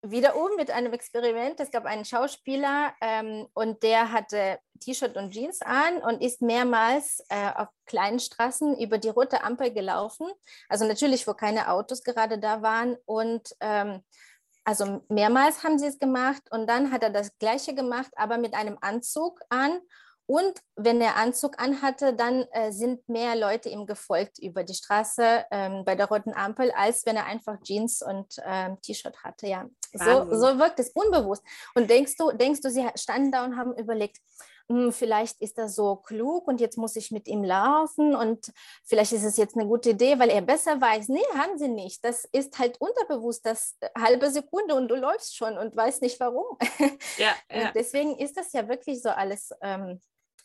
wiederum 0.00 0.56
mit 0.56 0.70
einem 0.70 0.94
Experiment. 0.94 1.60
Es 1.60 1.70
gab 1.70 1.84
einen 1.84 2.06
Schauspieler 2.06 2.94
ähm, 3.02 3.46
und 3.52 3.82
der 3.82 4.12
hatte 4.12 4.58
T-Shirt 4.80 5.14
und 5.18 5.32
Jeans 5.32 5.60
an 5.60 5.98
und 5.98 6.22
ist 6.22 6.40
mehrmals 6.40 7.22
äh, 7.28 7.50
auf 7.56 7.68
kleinen 7.84 8.18
Straßen 8.18 8.80
über 8.80 8.96
die 8.96 9.10
rote 9.10 9.44
Ampel 9.44 9.74
gelaufen. 9.74 10.26
Also 10.70 10.86
natürlich, 10.86 11.26
wo 11.26 11.34
keine 11.34 11.68
Autos 11.68 12.02
gerade 12.02 12.38
da 12.38 12.62
waren. 12.62 12.96
Und 13.04 13.54
ähm, 13.60 14.02
also 14.64 15.02
mehrmals 15.10 15.62
haben 15.64 15.78
sie 15.78 15.88
es 15.88 15.98
gemacht 15.98 16.44
und 16.50 16.66
dann 16.66 16.92
hat 16.92 17.02
er 17.02 17.10
das 17.10 17.36
gleiche 17.38 17.74
gemacht, 17.74 18.10
aber 18.16 18.38
mit 18.38 18.54
einem 18.54 18.78
Anzug 18.80 19.38
an 19.50 19.82
und 20.26 20.58
wenn 20.76 21.00
er 21.00 21.16
Anzug 21.16 21.60
anhatte, 21.60 22.14
dann 22.14 22.46
äh, 22.52 22.72
sind 22.72 23.06
mehr 23.08 23.36
Leute 23.36 23.68
ihm 23.68 23.86
gefolgt 23.86 24.38
über 24.38 24.64
die 24.64 24.74
Straße 24.74 25.44
ähm, 25.50 25.84
bei 25.84 25.94
der 25.94 26.06
roten 26.06 26.32
Ampel, 26.32 26.70
als 26.72 27.04
wenn 27.04 27.16
er 27.16 27.26
einfach 27.26 27.60
Jeans 27.62 28.00
und 28.02 28.36
ähm, 28.44 28.80
T-Shirt 28.80 29.22
hatte. 29.22 29.46
Ja, 29.46 29.68
so, 29.92 30.34
so 30.34 30.58
wirkt 30.58 30.80
es 30.80 30.90
unbewusst. 30.90 31.42
Und 31.74 31.90
denkst 31.90 32.16
du, 32.16 32.32
denkst 32.32 32.62
du, 32.62 32.70
sie 32.70 32.88
standen 32.96 33.32
da 33.32 33.44
und 33.44 33.56
haben 33.56 33.76
überlegt, 33.76 34.18
hm, 34.68 34.92
vielleicht 34.92 35.42
ist 35.42 35.58
er 35.58 35.68
so 35.68 35.96
klug 35.96 36.48
und 36.48 36.58
jetzt 36.58 36.78
muss 36.78 36.96
ich 36.96 37.10
mit 37.10 37.28
ihm 37.28 37.44
laufen 37.44 38.16
und 38.16 38.50
vielleicht 38.84 39.12
ist 39.12 39.24
es 39.24 39.36
jetzt 39.36 39.56
eine 39.56 39.66
gute 39.66 39.90
Idee, 39.90 40.18
weil 40.18 40.30
er 40.30 40.40
besser 40.40 40.80
weiß. 40.80 41.08
Nee, 41.08 41.24
haben 41.36 41.58
sie 41.58 41.68
nicht. 41.68 42.02
Das 42.02 42.24
ist 42.32 42.58
halt 42.58 42.80
unterbewusst, 42.80 43.44
das 43.44 43.76
halbe 43.96 44.30
Sekunde 44.30 44.74
und 44.74 44.88
du 44.88 44.94
läufst 44.94 45.36
schon 45.36 45.58
und 45.58 45.76
weißt 45.76 46.00
nicht 46.00 46.18
warum. 46.18 46.56
Ja, 47.18 47.34
ja. 47.52 47.72
deswegen 47.74 48.18
ist 48.18 48.38
das 48.38 48.54
ja 48.54 48.66
wirklich 48.66 49.02
so 49.02 49.10
alles 49.10 49.50
ähm, 49.60 50.00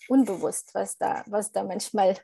unbewusst, 0.09 0.73
was 0.73 0.97
da, 0.97 1.23
was 1.27 1.51
da 1.51 1.63
manchmal 1.63 2.17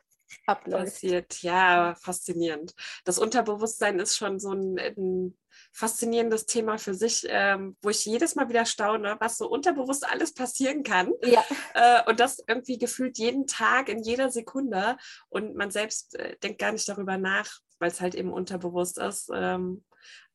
abläuft. 0.46 0.86
Passiert, 0.86 1.42
ja, 1.44 1.96
faszinierend. 2.02 2.74
Das 3.04 3.20
Unterbewusstsein 3.20 4.00
ist 4.00 4.18
schon 4.18 4.40
so 4.40 4.54
ein, 4.54 4.78
ein 4.80 5.38
faszinierendes 5.72 6.46
Thema 6.46 6.78
für 6.78 6.94
sich, 6.94 7.26
ähm, 7.30 7.78
wo 7.82 7.90
ich 7.90 8.06
jedes 8.06 8.36
Mal 8.36 8.50
wieder 8.50 8.66
staune, 8.66 9.18
was 9.20 9.38
so 9.38 9.48
unterbewusst 9.48 10.10
alles 10.10 10.34
passieren 10.34 10.84
kann. 10.84 11.12
Ja. 11.24 11.44
Äh, 11.74 12.10
und 12.10 12.20
das 12.20 12.44
irgendwie 12.48 12.78
gefühlt 12.78 13.18
jeden 13.18 13.48
Tag, 13.48 13.90
in 13.90 14.02
jeder 14.02 14.32
Sekunde. 14.32 14.98
Und 15.30 15.56
man 15.56 15.72
selbst 15.72 16.16
äh, 16.16 16.38
denkt 16.38 16.60
gar 16.60 16.72
nicht 16.72 16.88
darüber 16.88 17.18
nach, 17.18 17.60
weil 17.80 17.92
es 17.92 18.02
halt 18.02 18.16
eben 18.16 18.32
unterbewusst 18.32 18.98
ist. 18.98 19.30
Ähm, 19.34 19.84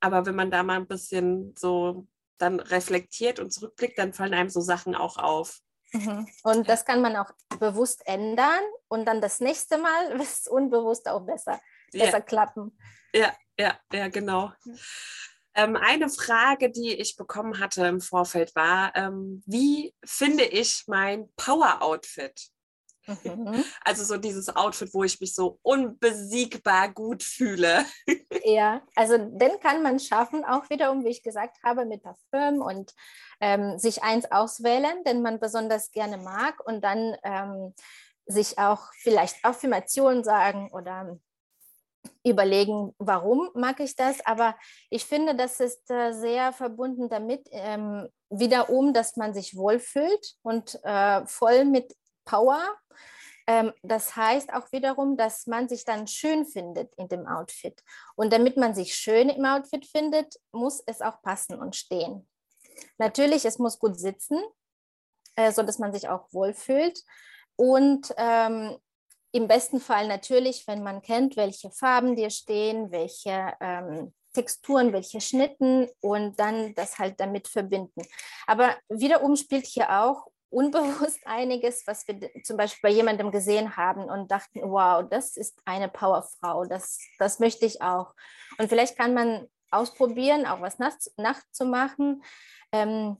aber 0.00 0.26
wenn 0.26 0.34
man 0.34 0.50
da 0.50 0.62
mal 0.62 0.76
ein 0.76 0.88
bisschen 0.88 1.54
so 1.58 2.06
dann 2.38 2.60
reflektiert 2.60 3.38
und 3.38 3.52
zurückblickt, 3.52 3.98
dann 3.98 4.12
fallen 4.12 4.34
einem 4.34 4.48
so 4.48 4.60
Sachen 4.60 4.94
auch 4.94 5.16
auf. 5.16 5.60
Mhm. 5.92 6.28
Und 6.42 6.68
das 6.68 6.84
kann 6.84 7.00
man 7.00 7.16
auch 7.16 7.30
bewusst 7.58 8.06
ändern 8.06 8.60
und 8.88 9.06
dann 9.06 9.20
das 9.20 9.40
nächste 9.40 9.78
Mal 9.78 10.10
wird 10.18 10.28
es 10.28 10.46
unbewusst 10.46 11.08
auch 11.08 11.24
besser, 11.24 11.60
besser 11.92 12.18
ja. 12.18 12.20
klappen. 12.20 12.78
Ja, 13.12 13.32
ja, 13.58 13.78
ja, 13.92 14.08
genau. 14.08 14.52
Ähm, 15.54 15.76
eine 15.76 16.08
Frage, 16.08 16.70
die 16.70 16.94
ich 16.94 17.16
bekommen 17.16 17.58
hatte 17.58 17.86
im 17.86 18.00
Vorfeld 18.00 18.54
war, 18.54 18.94
ähm, 18.94 19.42
wie 19.46 19.94
finde 20.04 20.44
ich 20.44 20.84
mein 20.86 21.28
Power-Outfit? 21.36 22.50
Mhm. 23.24 23.64
Also 23.84 24.04
so 24.04 24.16
dieses 24.16 24.54
Outfit, 24.54 24.92
wo 24.92 25.04
ich 25.04 25.20
mich 25.20 25.34
so 25.34 25.58
unbesiegbar 25.62 26.92
gut 26.92 27.22
fühle. 27.22 27.84
Ja, 28.42 28.80
also 28.96 29.18
den 29.18 29.60
kann 29.60 29.82
man 29.82 29.98
schaffen, 30.00 30.44
auch 30.44 30.70
wiederum, 30.70 31.04
wie 31.04 31.10
ich 31.10 31.22
gesagt 31.22 31.58
habe, 31.62 31.84
mit 31.84 32.02
Parfüm 32.02 32.62
und 32.62 32.94
ähm, 33.40 33.78
sich 33.78 34.02
eins 34.02 34.30
auswählen, 34.30 35.04
den 35.04 35.20
man 35.20 35.38
besonders 35.38 35.90
gerne 35.90 36.16
mag 36.16 36.58
und 36.66 36.82
dann 36.82 37.16
ähm, 37.22 37.74
sich 38.26 38.58
auch 38.58 38.92
vielleicht 38.94 39.44
Affirmationen 39.44 40.24
sagen 40.24 40.70
oder 40.72 41.18
überlegen, 42.24 42.94
warum 42.98 43.50
mag 43.54 43.80
ich 43.80 43.96
das. 43.96 44.24
Aber 44.24 44.56
ich 44.90 45.04
finde, 45.04 45.34
das 45.34 45.60
ist 45.60 45.90
äh, 45.90 46.12
sehr 46.12 46.52
verbunden 46.52 47.08
damit, 47.08 47.48
ähm, 47.50 48.08
wiederum, 48.30 48.92
dass 48.92 49.16
man 49.16 49.34
sich 49.34 49.56
wohlfühlt 49.56 50.36
und 50.42 50.78
äh, 50.84 51.24
voll 51.26 51.64
mit 51.64 51.94
Power. 52.24 52.62
Ähm, 53.46 53.72
das 53.82 54.16
heißt 54.16 54.52
auch 54.52 54.70
wiederum, 54.72 55.16
dass 55.16 55.46
man 55.46 55.68
sich 55.68 55.84
dann 55.84 56.06
schön 56.06 56.46
findet 56.46 56.94
in 56.96 57.08
dem 57.08 57.26
Outfit. 57.26 57.82
Und 58.16 58.32
damit 58.32 58.56
man 58.56 58.74
sich 58.74 58.94
schön 58.94 59.28
im 59.28 59.44
Outfit 59.44 59.86
findet, 59.86 60.36
muss 60.52 60.82
es 60.86 61.00
auch 61.00 61.22
passen 61.22 61.58
und 61.58 61.76
stehen. 61.76 62.28
Natürlich, 62.98 63.44
es 63.44 63.58
muss 63.58 63.78
gut 63.78 63.98
sitzen, 63.98 64.38
äh, 65.36 65.52
sodass 65.52 65.78
man 65.78 65.92
sich 65.92 66.08
auch 66.08 66.32
wohlfühlt. 66.32 67.02
Und 67.56 68.14
ähm, 68.16 68.78
im 69.32 69.46
besten 69.46 69.80
Fall 69.80 70.08
natürlich, 70.08 70.66
wenn 70.66 70.82
man 70.82 71.02
kennt, 71.02 71.36
welche 71.36 71.70
Farben 71.70 72.16
dir 72.16 72.30
stehen, 72.30 72.90
welche 72.90 73.52
ähm, 73.60 74.12
Texturen, 74.32 74.92
welche 74.92 75.20
Schnitten 75.20 75.88
und 76.00 76.38
dann 76.38 76.74
das 76.74 76.98
halt 76.98 77.20
damit 77.20 77.48
verbinden. 77.48 78.02
Aber 78.46 78.76
wiederum 78.88 79.36
spielt 79.36 79.66
hier 79.66 80.02
auch 80.02 80.28
unbewusst 80.50 81.20
einiges, 81.26 81.86
was 81.86 82.06
wir 82.06 82.30
zum 82.42 82.56
Beispiel 82.56 82.90
bei 82.90 82.94
jemandem 82.94 83.30
gesehen 83.30 83.76
haben 83.76 84.04
und 84.04 84.30
dachten, 84.30 84.60
wow, 84.62 85.04
das 85.08 85.36
ist 85.36 85.58
eine 85.64 85.88
Powerfrau, 85.88 86.64
das, 86.64 86.98
das 87.18 87.38
möchte 87.38 87.66
ich 87.66 87.80
auch. 87.82 88.14
Und 88.58 88.68
vielleicht 88.68 88.98
kann 88.98 89.14
man 89.14 89.48
ausprobieren, 89.70 90.46
auch 90.46 90.60
was 90.60 90.78
nachts, 90.78 91.12
nachts. 91.16 91.60
Ähm, 92.72 93.16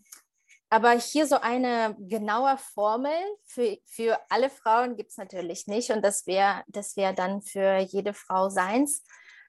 aber 0.73 0.93
hier 0.93 1.27
so 1.27 1.37
eine 1.41 1.97
genaue 1.99 2.57
Formel 2.57 3.13
für, 3.45 3.77
für 3.87 4.19
alle 4.29 4.51
Frauen 4.51 4.97
gibt 4.97 5.11
es 5.11 5.17
natürlich 5.17 5.67
nicht. 5.67 5.91
Und 5.91 6.03
das 6.03 6.27
wäre 6.27 6.63
das 6.69 6.97
wär 6.97 7.13
dann 7.13 7.43
für 7.43 7.79
jede 7.79 8.15
Frau 8.15 8.49
seins. 8.51 9.03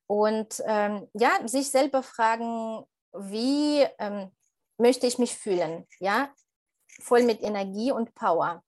Und 0.07 0.61
ähm, 0.65 1.07
ja, 1.13 1.47
sich 1.47 1.69
selber 1.69 2.01
fragen, 2.01 2.83
wie 3.13 3.85
ähm, 3.99 4.31
möchte 4.77 5.05
ich 5.05 5.19
mich 5.19 5.35
fühlen? 5.35 5.87
Ja, 5.99 6.33
voll 6.99 7.23
mit 7.23 7.41
Energie 7.41 7.91
und 7.91 8.13
Power. 8.15 8.63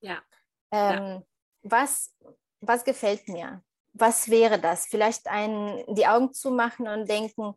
Ja. 0.00 0.22
Ähm, 0.70 0.98
ja. 0.98 1.22
Was, 1.62 2.14
was 2.60 2.84
gefällt 2.84 3.28
mir? 3.28 3.62
Was 3.92 4.28
wäre 4.28 4.58
das? 4.58 4.86
Vielleicht 4.86 5.26
ein, 5.26 5.84
die 5.88 6.06
Augen 6.06 6.32
zumachen 6.32 6.86
und 6.86 7.08
denken 7.08 7.54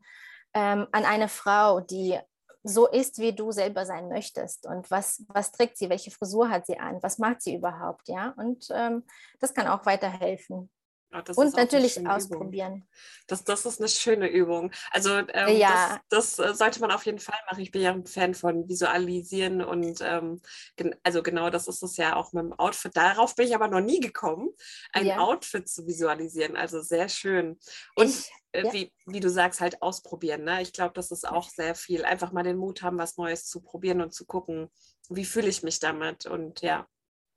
ähm, 0.54 0.88
an 0.92 1.06
eine 1.06 1.30
Frau, 1.30 1.80
die 1.80 2.20
so 2.64 2.88
ist, 2.88 3.20
wie 3.20 3.34
du 3.34 3.52
selber 3.52 3.86
sein 3.86 4.10
möchtest. 4.10 4.66
Und 4.66 4.90
was, 4.92 5.24
was 5.30 5.52
trägt 5.52 5.78
sie, 5.78 5.90
welche 5.90 6.12
Frisur 6.12 6.50
hat 6.50 6.66
sie 6.66 6.78
an, 6.78 7.02
was 7.02 7.18
macht 7.18 7.42
sie 7.42 7.56
überhaupt, 7.56 8.08
ja? 8.08 8.34
Und 8.38 8.68
ähm, 8.72 9.06
das 9.40 9.54
kann 9.54 9.68
auch 9.68 9.86
weiterhelfen. 9.86 10.70
Ja, 11.12 11.24
und 11.36 11.56
natürlich 11.56 12.08
ausprobieren. 12.08 12.88
Das, 13.26 13.44
das 13.44 13.66
ist 13.66 13.80
eine 13.80 13.90
schöne 13.90 14.28
Übung. 14.28 14.72
Also 14.92 15.10
ähm, 15.10 15.58
ja. 15.58 16.00
das, 16.10 16.38
das, 16.38 16.52
äh, 16.52 16.54
sollte 16.54 16.82
man 16.82 16.92
auf 16.92 17.06
jeden 17.06 17.18
Fall 17.18 17.40
machen. 17.50 17.62
Ich 17.62 17.72
bin 17.72 17.82
ja 17.82 17.92
ein 17.92 18.06
Fan 18.06 18.36
von 18.36 18.70
Visualisieren 18.70 19.64
und 19.64 20.02
ähm, 20.02 20.40
gen 20.76 20.96
also 21.02 21.24
genau 21.24 21.50
das 21.50 21.68
ist 21.68 21.82
es 21.82 21.98
ja 21.98 22.16
auch 22.16 22.32
mit 22.34 22.44
dem 22.44 22.54
Outfit. 22.54 22.96
Darauf 22.96 23.36
bin 23.36 23.48
ich 23.48 23.56
aber 23.56 23.68
noch 23.68 23.82
nie 23.82 24.00
gekommen, 24.00 24.50
ein 24.94 25.08
ja. 25.08 25.18
Outfit 25.18 25.68
zu 25.68 25.88
visualisieren. 25.88 26.56
Also 26.56 26.82
sehr 26.82 27.10
schön. 27.10 27.60
Und 27.96 28.10
ich, 28.10 28.32
äh, 28.52 28.66
ja. 28.66 28.74
wie, 28.74 28.94
wie 29.08 29.20
du 29.20 29.32
sagst, 29.32 29.62
halt 29.62 29.82
ausprobieren. 29.82 30.44
Ne? 30.44 30.62
Ich 30.62 30.74
glaube, 30.74 30.94
das 30.94 31.10
ist 31.10 31.28
auch 31.28 31.50
sehr 31.50 31.74
viel. 31.74 32.06
Einfach 32.06 32.32
mal 32.32 32.44
den 32.44 32.58
Mut 32.58 32.84
haben, 32.84 33.00
was 33.00 33.18
Neues 33.18 33.46
zu 33.46 33.62
probieren 33.62 34.02
und 34.02 34.14
zu 34.14 34.26
gucken, 34.26 34.70
wie 35.10 35.26
fühle 35.26 35.50
ich 35.50 35.64
mich 35.64 35.80
damit. 35.80 36.28
Und 36.28 36.62
ja. 36.62 36.88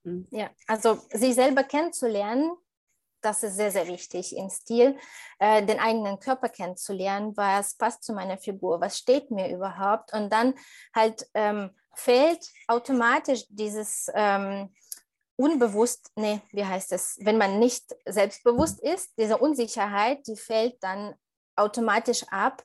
Hm. 0.04 0.26
Ja, 0.30 0.50
also 0.66 1.00
sich 1.10 1.34
selber 1.34 1.64
kennenzulernen, 1.64 2.52
das 3.22 3.42
ist 3.42 3.56
sehr, 3.56 3.70
sehr 3.70 3.86
wichtig 3.86 4.36
im 4.36 4.50
Stil, 4.50 4.96
äh, 5.38 5.64
den 5.64 5.78
eigenen 5.78 6.18
Körper 6.18 6.48
kennenzulernen, 6.48 7.36
was 7.36 7.76
passt 7.76 8.04
zu 8.04 8.12
meiner 8.12 8.38
Figur, 8.38 8.80
was 8.80 8.98
steht 8.98 9.30
mir 9.30 9.48
überhaupt. 9.48 10.12
Und 10.12 10.30
dann 10.30 10.54
halt 10.94 11.26
ähm, 11.34 11.70
fällt 11.94 12.46
automatisch 12.68 13.44
dieses 13.48 14.10
ähm, 14.14 14.74
unbewusst, 15.36 16.10
nee, 16.16 16.40
wie 16.50 16.64
heißt 16.64 16.92
es, 16.92 17.18
wenn 17.20 17.38
man 17.38 17.58
nicht 17.58 17.84
selbstbewusst 18.06 18.80
ist, 18.80 19.16
diese 19.18 19.38
Unsicherheit, 19.38 20.26
die 20.26 20.36
fällt 20.36 20.82
dann 20.82 21.14
automatisch 21.56 22.24
ab. 22.28 22.62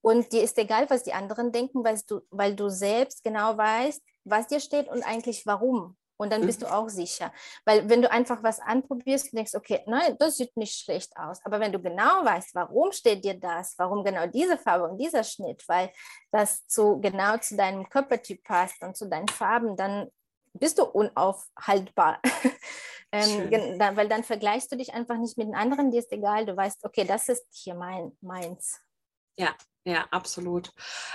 Und 0.00 0.32
dir 0.32 0.42
ist 0.42 0.58
egal, 0.58 0.88
was 0.90 1.02
die 1.02 1.12
anderen 1.12 1.52
denken, 1.52 1.84
weil 1.84 2.00
du, 2.06 2.20
weil 2.30 2.54
du 2.54 2.68
selbst 2.68 3.24
genau 3.24 3.56
weißt, 3.56 4.02
was 4.24 4.46
dir 4.46 4.60
steht 4.60 4.88
und 4.88 5.02
eigentlich 5.02 5.44
warum. 5.44 5.96
Und 6.18 6.32
dann 6.32 6.44
bist 6.44 6.60
mhm. 6.60 6.66
du 6.66 6.74
auch 6.74 6.88
sicher. 6.88 7.32
Weil 7.64 7.88
wenn 7.88 8.02
du 8.02 8.10
einfach 8.10 8.42
was 8.42 8.60
anprobierst 8.60 9.32
denkst, 9.32 9.54
okay, 9.54 9.82
nein, 9.86 10.16
das 10.18 10.36
sieht 10.36 10.56
nicht 10.56 10.74
schlecht 10.74 11.16
aus. 11.16 11.38
Aber 11.44 11.60
wenn 11.60 11.72
du 11.72 11.80
genau 11.80 12.24
weißt, 12.24 12.54
warum 12.54 12.92
steht 12.92 13.24
dir 13.24 13.34
das, 13.34 13.74
warum 13.78 14.04
genau 14.04 14.26
diese 14.26 14.58
Farbe 14.58 14.88
und 14.88 14.98
dieser 14.98 15.22
Schnitt, 15.22 15.64
weil 15.68 15.90
das 16.32 16.66
zu, 16.66 17.00
genau 17.00 17.36
zu 17.38 17.56
deinem 17.56 17.88
Körpertyp 17.88 18.42
passt 18.42 18.82
und 18.82 18.96
zu 18.96 19.08
deinen 19.08 19.28
Farben, 19.28 19.76
dann 19.76 20.10
bist 20.54 20.78
du 20.78 20.84
unaufhaltbar. 20.84 22.20
ähm, 23.12 23.78
dann, 23.78 23.96
weil 23.96 24.08
dann 24.08 24.24
vergleichst 24.24 24.72
du 24.72 24.76
dich 24.76 24.92
einfach 24.94 25.16
nicht 25.16 25.38
mit 25.38 25.46
den 25.46 25.54
anderen, 25.54 25.90
dir 25.90 26.00
ist 26.00 26.12
egal, 26.12 26.46
du 26.46 26.56
weißt, 26.56 26.84
okay, 26.84 27.04
das 27.04 27.28
ist 27.28 27.46
hier 27.52 27.74
mein, 27.74 28.16
meins. 28.20 28.80
Ja, 29.36 29.54
ja, 29.84 30.06
absolut. 30.10 30.72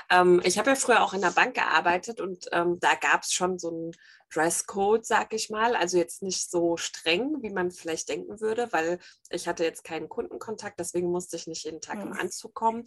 Ähm, 0.10 0.42
ich 0.44 0.58
habe 0.58 0.72
ja 0.72 0.76
früher 0.76 1.04
auch 1.04 1.14
in 1.14 1.22
der 1.22 1.32
Bank 1.32 1.54
gearbeitet 1.56 2.22
und 2.22 2.48
ähm, 2.52 2.80
da 2.80 2.96
gab 2.96 3.22
es 3.22 3.34
schon 3.34 3.60
so 3.60 3.70
einen 3.70 3.92
Dresscode, 4.34 5.06
sag 5.06 5.34
ich 5.34 5.50
mal. 5.50 5.76
Also 5.76 5.98
jetzt 5.98 6.24
nicht 6.24 6.50
so 6.50 6.78
streng, 6.78 7.42
wie 7.42 7.50
man 7.50 7.72
vielleicht 7.72 8.10
denken 8.10 8.42
würde, 8.42 8.72
weil 8.72 9.00
ich 9.30 9.48
hatte 9.48 9.64
jetzt 9.64 9.84
keinen 9.84 10.10
Kundenkontakt, 10.10 10.80
deswegen 10.80 11.12
musste 11.12 11.36
ich 11.36 11.48
nicht 11.48 11.64
jeden 11.64 11.82
Tag 11.82 11.98
mhm. 11.98 12.12
im 12.12 12.14
Anzug 12.14 12.54
kommen. 12.54 12.86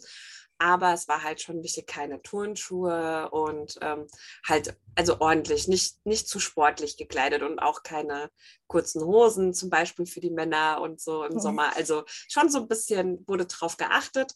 Aber 0.59 0.93
es 0.93 1.07
war 1.07 1.21
halt 1.21 1.39
schon 1.39 1.61
wichtig, 1.61 1.85
keine 1.85 2.21
Turnschuhe 2.23 3.29
und 3.29 3.77
ähm, 3.81 4.07
halt, 4.47 4.75
also 4.95 5.19
ordentlich, 5.19 5.67
nicht, 5.67 6.03
nicht 6.03 6.27
zu 6.27 6.39
sportlich 6.39 6.97
gekleidet 6.97 7.43
und 7.43 7.59
auch 7.59 7.83
keine 7.83 8.31
kurzen 8.65 9.03
Hosen, 9.03 9.53
zum 9.53 9.69
Beispiel 9.69 10.07
für 10.07 10.19
die 10.19 10.31
Männer 10.31 10.81
und 10.81 10.99
so 10.99 11.23
im 11.23 11.35
mhm. 11.35 11.39
Sommer. 11.39 11.75
Also 11.75 12.03
schon 12.07 12.49
so 12.49 12.59
ein 12.59 12.67
bisschen 12.67 13.23
wurde 13.27 13.45
drauf 13.45 13.77
geachtet. 13.77 14.33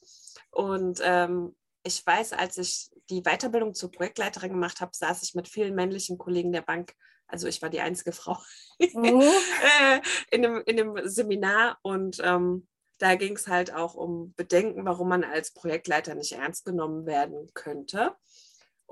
Und 0.52 1.00
ähm, 1.02 1.56
ich 1.84 2.06
weiß, 2.06 2.34
als 2.34 2.58
ich 2.58 2.89
die 3.10 3.22
Weiterbildung 3.22 3.74
zur 3.74 3.91
Projektleiterin 3.91 4.52
gemacht 4.52 4.82
habe, 4.82 4.91
saß 4.94 5.24
ich 5.24 5.36
mit 5.36 5.48
vielen 5.48 5.76
männlichen 5.76 6.17
Kollegen 6.17 6.52
der 6.52 6.62
Bank. 6.62 6.94
Also 7.28 7.48
ich 7.48 7.62
war 7.62 7.70
die 7.70 7.82
einzige 7.82 8.12
Frau 8.12 8.38
mhm. 8.80 9.22
Äh, 9.82 10.02
in, 10.32 10.41
dem, 10.41 10.62
in 10.65 10.78
dem 10.78 11.00
Seminar 11.06 11.78
und 11.82 12.17
ähm, 12.24 12.67
da 12.98 13.15
ging 13.15 13.36
es 13.36 13.48
halt 13.48 13.74
auch 13.74 13.96
um 13.96 14.34
Bedenken, 14.36 14.86
warum 14.86 15.10
man 15.10 15.24
als 15.24 15.54
Projektleiter 15.54 16.13
nicht 16.13 16.34
ernst 16.34 16.65
genommen 16.65 17.06
werden 17.06 17.50
könnte. 17.54 18.15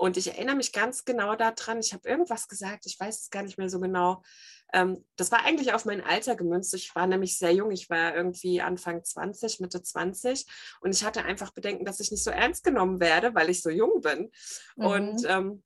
Und 0.00 0.16
ich 0.16 0.28
erinnere 0.28 0.56
mich 0.56 0.72
ganz 0.72 1.04
genau 1.04 1.36
daran, 1.36 1.78
ich 1.78 1.92
habe 1.92 2.08
irgendwas 2.08 2.48
gesagt, 2.48 2.86
ich 2.86 2.98
weiß 2.98 3.20
es 3.20 3.28
gar 3.28 3.42
nicht 3.42 3.58
mehr 3.58 3.68
so 3.68 3.78
genau. 3.80 4.22
Ähm, 4.72 5.04
das 5.16 5.30
war 5.30 5.44
eigentlich 5.44 5.74
auf 5.74 5.84
mein 5.84 6.00
Alter 6.02 6.36
gemünzt. 6.36 6.72
Ich 6.72 6.94
war 6.94 7.06
nämlich 7.06 7.36
sehr 7.36 7.52
jung, 7.52 7.70
ich 7.70 7.90
war 7.90 8.16
irgendwie 8.16 8.62
Anfang 8.62 9.04
20, 9.04 9.60
Mitte 9.60 9.82
20 9.82 10.46
und 10.80 10.94
ich 10.94 11.04
hatte 11.04 11.24
einfach 11.24 11.52
Bedenken, 11.52 11.84
dass 11.84 12.00
ich 12.00 12.10
nicht 12.10 12.24
so 12.24 12.30
ernst 12.30 12.64
genommen 12.64 12.98
werde, 12.98 13.34
weil 13.34 13.50
ich 13.50 13.60
so 13.60 13.68
jung 13.68 14.00
bin. 14.00 14.30
Mhm. 14.76 14.86
Und 14.86 15.26
ähm, 15.28 15.62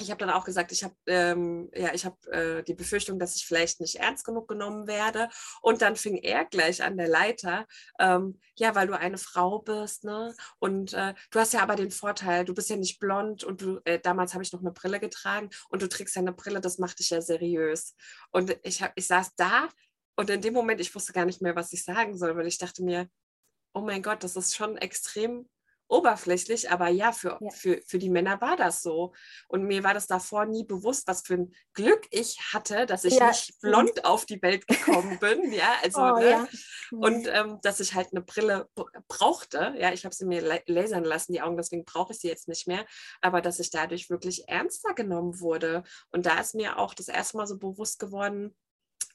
ich 0.00 0.10
habe 0.10 0.18
dann 0.18 0.30
auch 0.30 0.44
gesagt, 0.44 0.72
ich 0.72 0.84
habe 0.84 0.94
ähm, 1.06 1.70
ja, 1.74 1.92
ich 1.94 2.04
habe 2.04 2.32
äh, 2.32 2.62
die 2.62 2.74
Befürchtung, 2.74 3.18
dass 3.18 3.36
ich 3.36 3.46
vielleicht 3.46 3.80
nicht 3.80 3.96
ernst 3.96 4.24
genug 4.24 4.48
genommen 4.48 4.86
werde. 4.86 5.28
Und 5.60 5.82
dann 5.82 5.96
fing 5.96 6.16
er 6.16 6.44
gleich 6.44 6.82
an 6.82 6.96
der 6.96 7.08
Leiter, 7.08 7.66
ähm, 7.98 8.40
ja, 8.56 8.74
weil 8.74 8.86
du 8.86 8.98
eine 8.98 9.18
Frau 9.18 9.58
bist, 9.60 10.04
ne? 10.04 10.34
Und 10.58 10.92
äh, 10.94 11.14
du 11.30 11.38
hast 11.40 11.52
ja 11.52 11.62
aber 11.62 11.76
den 11.76 11.90
Vorteil, 11.90 12.44
du 12.44 12.54
bist 12.54 12.70
ja 12.70 12.76
nicht 12.76 12.98
blond 12.98 13.44
und 13.44 13.60
du, 13.62 13.80
äh, 13.84 13.98
damals 13.98 14.34
habe 14.34 14.42
ich 14.42 14.52
noch 14.52 14.60
eine 14.60 14.72
Brille 14.72 15.00
getragen 15.00 15.50
und 15.68 15.82
du 15.82 15.88
trägst 15.88 16.16
ja 16.16 16.22
eine 16.22 16.32
Brille, 16.32 16.60
das 16.60 16.78
macht 16.78 16.98
dich 16.98 17.10
ja 17.10 17.20
seriös. 17.20 17.94
Und 18.30 18.56
ich 18.62 18.82
habe, 18.82 18.92
ich 18.96 19.06
saß 19.06 19.34
da 19.36 19.68
und 20.16 20.30
in 20.30 20.40
dem 20.40 20.54
Moment, 20.54 20.80
ich 20.80 20.94
wusste 20.94 21.12
gar 21.12 21.24
nicht 21.24 21.42
mehr, 21.42 21.56
was 21.56 21.72
ich 21.72 21.84
sagen 21.84 22.16
soll, 22.16 22.36
weil 22.36 22.46
ich 22.46 22.58
dachte 22.58 22.82
mir, 22.82 23.08
oh 23.74 23.80
mein 23.80 24.02
Gott, 24.02 24.22
das 24.22 24.36
ist 24.36 24.54
schon 24.54 24.76
extrem 24.76 25.48
oberflächlich, 25.94 26.70
aber 26.70 26.88
ja 26.88 27.12
für, 27.12 27.38
ja. 27.40 27.50
Für, 27.50 27.80
für 27.86 27.98
die 27.98 28.10
Männer 28.10 28.40
war 28.40 28.56
das 28.56 28.82
so. 28.82 29.12
Und 29.48 29.64
mir 29.64 29.84
war 29.84 29.94
das 29.94 30.06
davor 30.06 30.44
nie 30.46 30.64
bewusst, 30.64 31.06
was 31.06 31.22
für 31.22 31.34
ein 31.34 31.54
Glück 31.72 32.06
ich 32.10 32.38
hatte, 32.52 32.86
dass 32.86 33.04
ich 33.04 33.14
ja. 33.14 33.28
nicht 33.28 33.60
blond 33.60 34.04
auf 34.04 34.26
die 34.26 34.42
Welt 34.42 34.66
gekommen 34.66 35.18
bin. 35.18 35.52
ja, 35.52 35.74
also, 35.82 36.02
oh, 36.02 36.18
ne? 36.18 36.30
ja. 36.30 36.48
Und 36.90 37.28
ähm, 37.28 37.58
dass 37.62 37.80
ich 37.80 37.94
halt 37.94 38.08
eine 38.12 38.22
Brille 38.22 38.68
brauchte. 39.08 39.74
Ja, 39.78 39.92
ich 39.92 40.04
habe 40.04 40.14
sie 40.14 40.26
mir 40.26 40.62
lasern 40.66 41.04
lassen, 41.04 41.32
die 41.32 41.42
Augen, 41.42 41.56
deswegen 41.56 41.84
brauche 41.84 42.12
ich 42.12 42.18
sie 42.18 42.28
jetzt 42.28 42.48
nicht 42.48 42.66
mehr. 42.66 42.84
Aber 43.20 43.40
dass 43.40 43.60
ich 43.60 43.70
dadurch 43.70 44.10
wirklich 44.10 44.48
ernster 44.48 44.94
genommen 44.94 45.40
wurde. 45.40 45.84
Und 46.10 46.26
da 46.26 46.40
ist 46.40 46.54
mir 46.54 46.78
auch 46.78 46.94
das 46.94 47.08
erste 47.08 47.36
Mal 47.36 47.46
so 47.46 47.58
bewusst 47.58 47.98
geworden, 47.98 48.54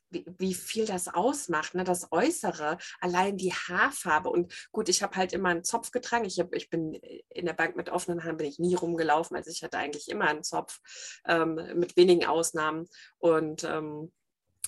wie, 0.10 0.26
wie 0.38 0.54
viel 0.54 0.86
das 0.86 1.08
ausmacht, 1.08 1.76
ne? 1.76 1.84
das 1.84 2.12
Äußere, 2.12 2.78
allein 3.00 3.38
die 3.38 3.54
Haarfarbe. 3.54 4.30
Und 4.30 4.54
gut, 4.72 4.90
ich 4.90 5.04
habe 5.04 5.16
halt 5.16 5.34
immer 5.34 5.50
einen 5.50 5.64
Zopf 5.64 5.92
getragen. 5.92 6.26
Ich, 6.26 6.40
hab, 6.40 6.54
ich 6.54 6.70
bin 6.70 6.94
in 7.30 7.46
der 7.46 7.54
Bank 7.54 7.76
mit 7.76 7.90
offenen 7.90 8.24
Haaren 8.24 8.38
bin 8.38 8.48
ich 8.48 8.60
nie 8.60 8.76
rumgelaufen. 8.76 9.36
Also 9.36 9.52
ich 9.52 9.64
hatte 9.64 9.78
eigentlich 9.78 10.10
immer 10.10 10.26
einen 10.26 10.44
Zopf 10.44 10.80
ähm, 11.28 11.56
mit 11.76 11.96
wenigen 11.98 12.26
Ausnahmen. 12.26 12.88
Und 13.18 13.64
ähm, 13.64 14.12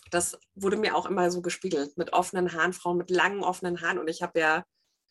das 0.10 0.38
wurde 0.56 0.78
mir 0.78 0.96
auch 0.96 1.06
immer 1.06 1.32
so 1.32 1.42
gespiegelt 1.42 1.98
mit 1.98 2.14
offenen 2.14 2.54
Haaren, 2.54 2.74
Frauen 2.74 2.98
mit 2.98 3.10
langen 3.10 3.44
offenen 3.44 3.82
Haaren. 3.82 4.00
Und 4.00 4.10
ich 4.10 4.22
habe 4.22 4.40
ja 4.40 4.66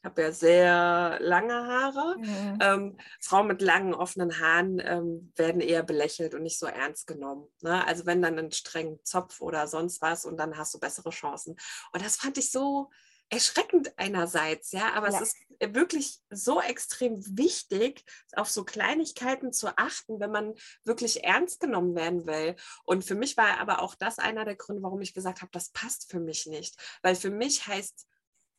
habe 0.04 0.22
ja 0.22 0.32
sehr 0.32 1.18
lange 1.20 1.54
Haare. 1.54 2.16
Mhm. 2.18 2.58
Ähm, 2.60 2.96
Frauen 3.20 3.46
mit 3.46 3.62
langen, 3.62 3.94
offenen 3.94 4.40
Haaren 4.40 4.80
ähm, 4.84 5.32
werden 5.36 5.60
eher 5.60 5.82
belächelt 5.82 6.34
und 6.34 6.42
nicht 6.42 6.58
so 6.58 6.66
ernst 6.66 7.06
genommen. 7.06 7.46
Ne? 7.60 7.86
Also 7.86 8.06
wenn 8.06 8.22
dann 8.22 8.38
einen 8.38 8.52
strengen 8.52 8.98
Zopf 9.04 9.40
oder 9.40 9.66
sonst 9.66 10.00
was 10.00 10.24
und 10.24 10.36
dann 10.38 10.56
hast 10.56 10.74
du 10.74 10.80
bessere 10.80 11.10
Chancen. 11.10 11.56
Und 11.92 12.04
das 12.04 12.16
fand 12.16 12.38
ich 12.38 12.50
so 12.50 12.90
erschreckend 13.30 13.92
einerseits, 13.96 14.72
ja, 14.72 14.92
aber 14.94 15.10
ja. 15.10 15.20
es 15.20 15.28
ist 15.28 15.36
wirklich 15.60 16.18
so 16.30 16.60
extrem 16.60 17.20
wichtig, 17.38 18.04
auf 18.34 18.50
so 18.50 18.64
Kleinigkeiten 18.64 19.52
zu 19.52 19.68
achten, 19.76 20.18
wenn 20.18 20.32
man 20.32 20.54
wirklich 20.84 21.22
ernst 21.22 21.60
genommen 21.60 21.94
werden 21.94 22.26
will. 22.26 22.56
Und 22.84 23.04
für 23.04 23.14
mich 23.14 23.36
war 23.36 23.58
aber 23.58 23.82
auch 23.82 23.94
das 23.94 24.18
einer 24.18 24.44
der 24.44 24.56
Gründe, 24.56 24.82
warum 24.82 25.00
ich 25.00 25.14
gesagt 25.14 25.42
habe, 25.42 25.52
das 25.52 25.70
passt 25.70 26.10
für 26.10 26.18
mich 26.18 26.46
nicht. 26.46 26.76
Weil 27.02 27.14
für 27.14 27.30
mich 27.30 27.66
heißt 27.68 28.08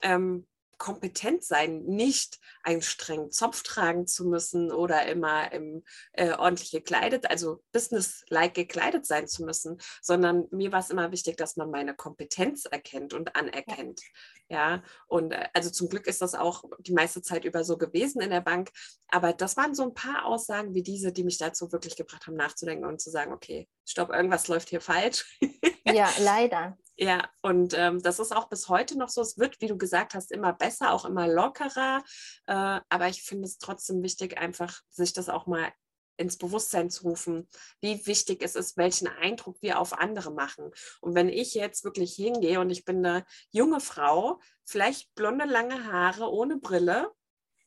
ähm, 0.03 0.47
kompetent 0.81 1.43
sein, 1.43 1.83
nicht 1.83 2.39
einen 2.63 2.81
strengen 2.81 3.29
Zopf 3.29 3.61
tragen 3.61 4.07
zu 4.07 4.25
müssen 4.25 4.71
oder 4.71 5.05
immer 5.05 5.51
im, 5.51 5.83
äh, 6.13 6.31
ordentlich 6.31 6.71
gekleidet, 6.71 7.29
also 7.29 7.63
business-like 7.71 8.55
gekleidet 8.55 9.05
sein 9.05 9.27
zu 9.27 9.45
müssen, 9.45 9.77
sondern 10.01 10.47
mir 10.49 10.71
war 10.71 10.79
es 10.79 10.89
immer 10.89 11.11
wichtig, 11.11 11.37
dass 11.37 11.55
man 11.55 11.69
meine 11.69 11.93
Kompetenz 11.93 12.65
erkennt 12.65 13.13
und 13.13 13.35
anerkennt. 13.35 14.01
Ja, 14.49 14.81
und 15.07 15.33
äh, 15.33 15.49
also 15.53 15.69
zum 15.69 15.87
Glück 15.87 16.07
ist 16.07 16.23
das 16.23 16.33
auch 16.33 16.63
die 16.79 16.93
meiste 16.93 17.21
Zeit 17.21 17.45
über 17.45 17.63
so 17.63 17.77
gewesen 17.77 18.19
in 18.19 18.31
der 18.31 18.41
Bank. 18.41 18.71
Aber 19.07 19.33
das 19.33 19.57
waren 19.57 19.75
so 19.75 19.83
ein 19.83 19.93
paar 19.93 20.25
Aussagen 20.25 20.73
wie 20.73 20.81
diese, 20.81 21.11
die 21.11 21.23
mich 21.23 21.37
dazu 21.37 21.71
wirklich 21.71 21.95
gebracht 21.95 22.25
haben, 22.25 22.37
nachzudenken 22.37 22.85
und 22.85 22.99
zu 22.99 23.11
sagen, 23.11 23.33
okay, 23.33 23.69
stopp, 23.85 24.09
irgendwas 24.09 24.47
läuft 24.47 24.69
hier 24.69 24.81
falsch. 24.81 25.37
Ja, 25.85 26.09
leider. 26.19 26.77
Ja, 26.97 27.29
und 27.41 27.73
ähm, 27.75 28.01
das 28.01 28.19
ist 28.19 28.35
auch 28.35 28.47
bis 28.49 28.69
heute 28.69 28.97
noch 28.97 29.09
so. 29.09 29.21
Es 29.21 29.37
wird, 29.37 29.59
wie 29.61 29.67
du 29.67 29.77
gesagt 29.77 30.13
hast, 30.13 30.31
immer 30.31 30.53
besser, 30.53 30.93
auch 30.93 31.05
immer 31.05 31.27
lockerer. 31.27 32.03
Äh, 32.47 32.79
aber 32.89 33.07
ich 33.07 33.23
finde 33.23 33.45
es 33.45 33.57
trotzdem 33.57 34.03
wichtig, 34.03 34.37
einfach 34.37 34.81
sich 34.89 35.13
das 35.13 35.29
auch 35.29 35.47
mal 35.47 35.71
ins 36.17 36.37
Bewusstsein 36.37 36.89
zu 36.89 37.03
rufen, 37.03 37.47
wie 37.81 38.05
wichtig 38.05 38.43
es 38.43 38.55
ist, 38.55 38.77
welchen 38.77 39.07
Eindruck 39.07 39.57
wir 39.61 39.79
auf 39.79 39.93
andere 39.97 40.31
machen. 40.31 40.71
Und 41.01 41.15
wenn 41.15 41.29
ich 41.29 41.53
jetzt 41.55 41.83
wirklich 41.83 42.13
hingehe 42.13 42.59
und 42.59 42.69
ich 42.69 42.85
bin 42.85 43.03
eine 43.03 43.25
junge 43.49 43.79
Frau, 43.79 44.39
vielleicht 44.63 45.13
blonde, 45.15 45.45
lange 45.45 45.91
Haare, 45.91 46.31
ohne 46.31 46.57
Brille, 46.57 47.11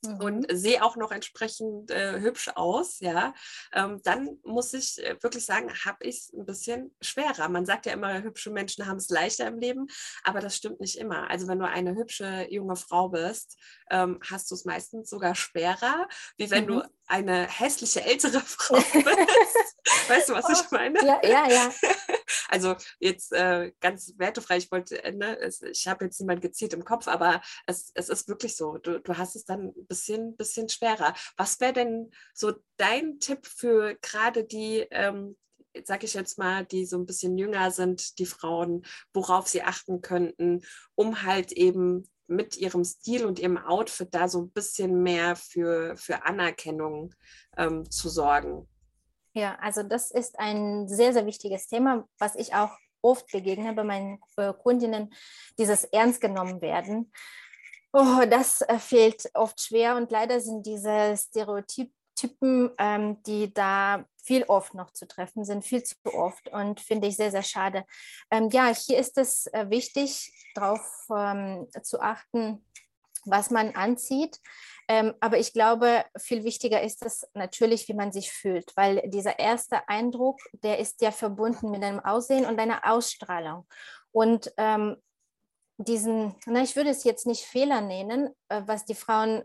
mhm. 0.05 0.21
und 0.21 0.47
sehe 0.51 0.83
auch 0.83 0.97
noch 0.97 1.11
entsprechend 1.11 1.91
äh, 1.91 2.21
hübsch 2.21 2.51
aus, 2.55 3.01
ja, 3.01 3.35
ähm, 3.73 4.01
dann 4.05 4.39
muss 4.45 4.73
ich 4.73 5.03
äh, 5.05 5.17
wirklich 5.23 5.45
sagen, 5.45 5.71
habe 5.85 6.05
ich 6.05 6.17
es 6.17 6.33
ein 6.33 6.47
bisschen 6.47 6.95
schwerer. 7.01 7.49
Man 7.49 7.67
sagt 7.67 7.87
ja 7.87 7.93
immer, 7.93 8.23
hübsche 8.23 8.51
Menschen 8.51 8.87
haben 8.87 8.97
es 8.97 9.09
leichter 9.09 9.47
im 9.47 9.59
Leben, 9.59 9.87
aber 10.23 10.41
das 10.41 10.57
stimmt 10.57 10.81
nicht 10.81 10.97
immer. 10.99 11.31
Also 11.31 11.49
wenn 11.49 11.59
du 11.59 11.69
eine 11.69 11.95
hübsche 11.95 12.47
junge 12.51 12.77
Frau 12.77 13.09
bist, 13.09 13.57
ähm, 13.91 14.19
hast 14.29 14.51
du 14.51 14.55
es 14.55 14.65
meistens 14.65 15.11
sogar 15.11 15.35
schwerer, 15.35 16.09
wie 16.37 16.51
wenn 16.51 16.65
mhm. 16.65 16.69
du 16.69 16.83
eine 17.07 17.47
hässliche 17.49 18.03
ältere 18.03 18.41
Frau 18.47 18.77
bist. 18.77 18.95
weißt 20.09 20.29
du, 20.29 20.35
was 20.35 20.49
ich 20.49 20.67
oh, 20.67 20.75
meine? 20.75 21.05
Ja, 21.05 21.21
ja, 21.23 21.49
ja. 21.49 21.73
Also 22.49 22.77
jetzt 22.99 23.33
äh, 23.33 23.73
ganz 23.81 24.15
wertefrei, 24.17 24.59
ich 24.59 24.71
wollte, 24.71 25.03
äh, 25.03 25.13
ne, 25.13 25.39
es, 25.41 25.63
ich 25.63 25.87
habe 25.87 26.05
jetzt 26.05 26.21
niemand 26.21 26.43
gezielt 26.43 26.73
im 26.73 26.85
Kopf, 26.85 27.09
aber 27.09 27.41
es, 27.67 27.91
es 27.95 28.09
ist 28.09 28.29
wirklich 28.29 28.57
so, 28.57 28.79
du, 28.79 29.01
du 29.01 29.17
hast 29.17 29.37
es 29.37 29.45
dann 29.45 29.69
ein 29.69 29.87
bisschen, 29.87 30.37
bisschen 30.37 30.69
schwerer. 30.69 31.15
Was 31.37 31.61
wäre 31.61 31.73
denn 31.73 32.11
so 32.33 32.53
dein 32.77 33.19
Tipp 33.21 33.47
für 33.47 33.97
gerade 34.03 34.45
die, 34.45 34.87
ähm, 34.91 35.37
sag 35.85 36.05
ich 36.05 36.15
jetzt 36.15 36.39
mal, 36.39 36.65
die 36.65 36.87
so 36.87 36.97
ein 36.97 37.07
bisschen 37.07 37.37
jünger 37.37 37.71
sind, 37.71 38.19
die 38.19 38.27
Frauen, 38.27 38.85
worauf 39.13 39.49
sie 39.49 39.63
achten 39.63 40.01
könnten, 40.01 40.63
um 40.95 41.23
halt 41.23 41.53
eben 41.53 42.09
mit 42.27 42.57
ihrem 42.57 42.85
Stil 42.85 43.27
und 43.27 43.39
ihrem 43.39 43.59
Outfit 43.59 44.09
da 44.13 44.29
so 44.29 44.41
ein 44.43 44.51
bisschen 44.51 45.03
mehr 45.03 45.37
für, 45.37 45.97
für 45.97 46.25
Anerkennung 46.25 47.15
ähm, 47.57 47.91
zu 47.91 48.09
sorgen. 48.09 48.69
Ja, 49.35 49.57
also 49.61 49.83
das 49.83 50.13
ist 50.13 50.39
ein 50.39 50.89
sehr, 50.89 51.13
sehr 51.13 51.27
wichtiges 51.27 51.67
Thema, 51.67 52.07
was 52.19 52.37
ich 52.37 52.55
auch 52.55 52.71
oft 53.03 53.31
begegne 53.33 53.73
bei 53.73 53.83
meinen 53.83 54.21
äh, 54.37 54.53
Kundinnen, 54.53 55.13
dieses 55.59 55.85
ernst 55.85 56.21
genommen 56.21 56.63
werden. 56.63 57.13
Oh, 57.93 58.23
das 58.31 58.61
äh, 58.63 58.79
fehlt 58.79 59.29
oft 59.35 59.61
schwer 59.61 59.97
und 59.97 60.11
leider 60.11 60.41
sind 60.41 60.65
diese 60.65 61.17
Stereotypen, 61.17 62.71
ähm, 62.79 63.23
die 63.25 63.53
da 63.53 64.05
viel 64.23 64.45
oft 64.45 64.75
noch 64.75 64.93
zu 64.93 65.07
treffen 65.07 65.45
sind, 65.45 65.65
viel 65.65 65.83
zu 65.83 65.97
oft 66.13 66.49
und 66.49 66.81
finde 66.81 67.09
ich 67.09 67.17
sehr, 67.17 67.33
sehr 67.33 67.43
schade. 67.43 67.85
Ähm, 68.31 68.49
ja, 68.51 68.73
hier 68.75 68.99
ist 68.99 69.19
es 69.19 69.47
äh, 69.49 69.69
wichtig, 69.69 70.33
darauf 70.55 70.81
ähm, 71.15 71.69
zu 71.83 72.01
achten, 72.01 72.65
was 73.25 73.51
man 73.51 73.75
anzieht. 73.75 74.41
Ähm, 74.89 75.15
aber 75.21 75.39
ich 75.39 75.53
glaube, 75.53 76.05
viel 76.19 76.45
wichtiger 76.45 76.83
ist 76.83 77.05
es 77.05 77.27
natürlich, 77.35 77.89
wie 77.89 77.95
man 77.95 78.13
sich 78.13 78.31
fühlt, 78.31 78.77
weil 78.77 79.03
dieser 79.07 79.39
erste 79.39 79.89
Eindruck, 79.89 80.41
der 80.53 80.79
ist 80.79 81.01
ja 81.01 81.11
verbunden 81.11 81.71
mit 81.71 81.83
deinem 81.83 82.01
Aussehen 82.01 82.45
und 82.45 82.59
deiner 82.59 82.91
Ausstrahlung. 82.91 83.67
Und 84.13 84.53
ähm, 84.59 84.97
diesen, 85.79 86.35
na, 86.47 86.63
ich 86.63 86.77
würde 86.77 86.91
es 86.91 87.05
jetzt 87.05 87.27
nicht 87.27 87.45
Fehler 87.45 87.81
nennen, 87.81 88.31
äh, 88.49 88.63
was 88.67 88.85
die 88.85 88.95
Frauen 88.95 89.43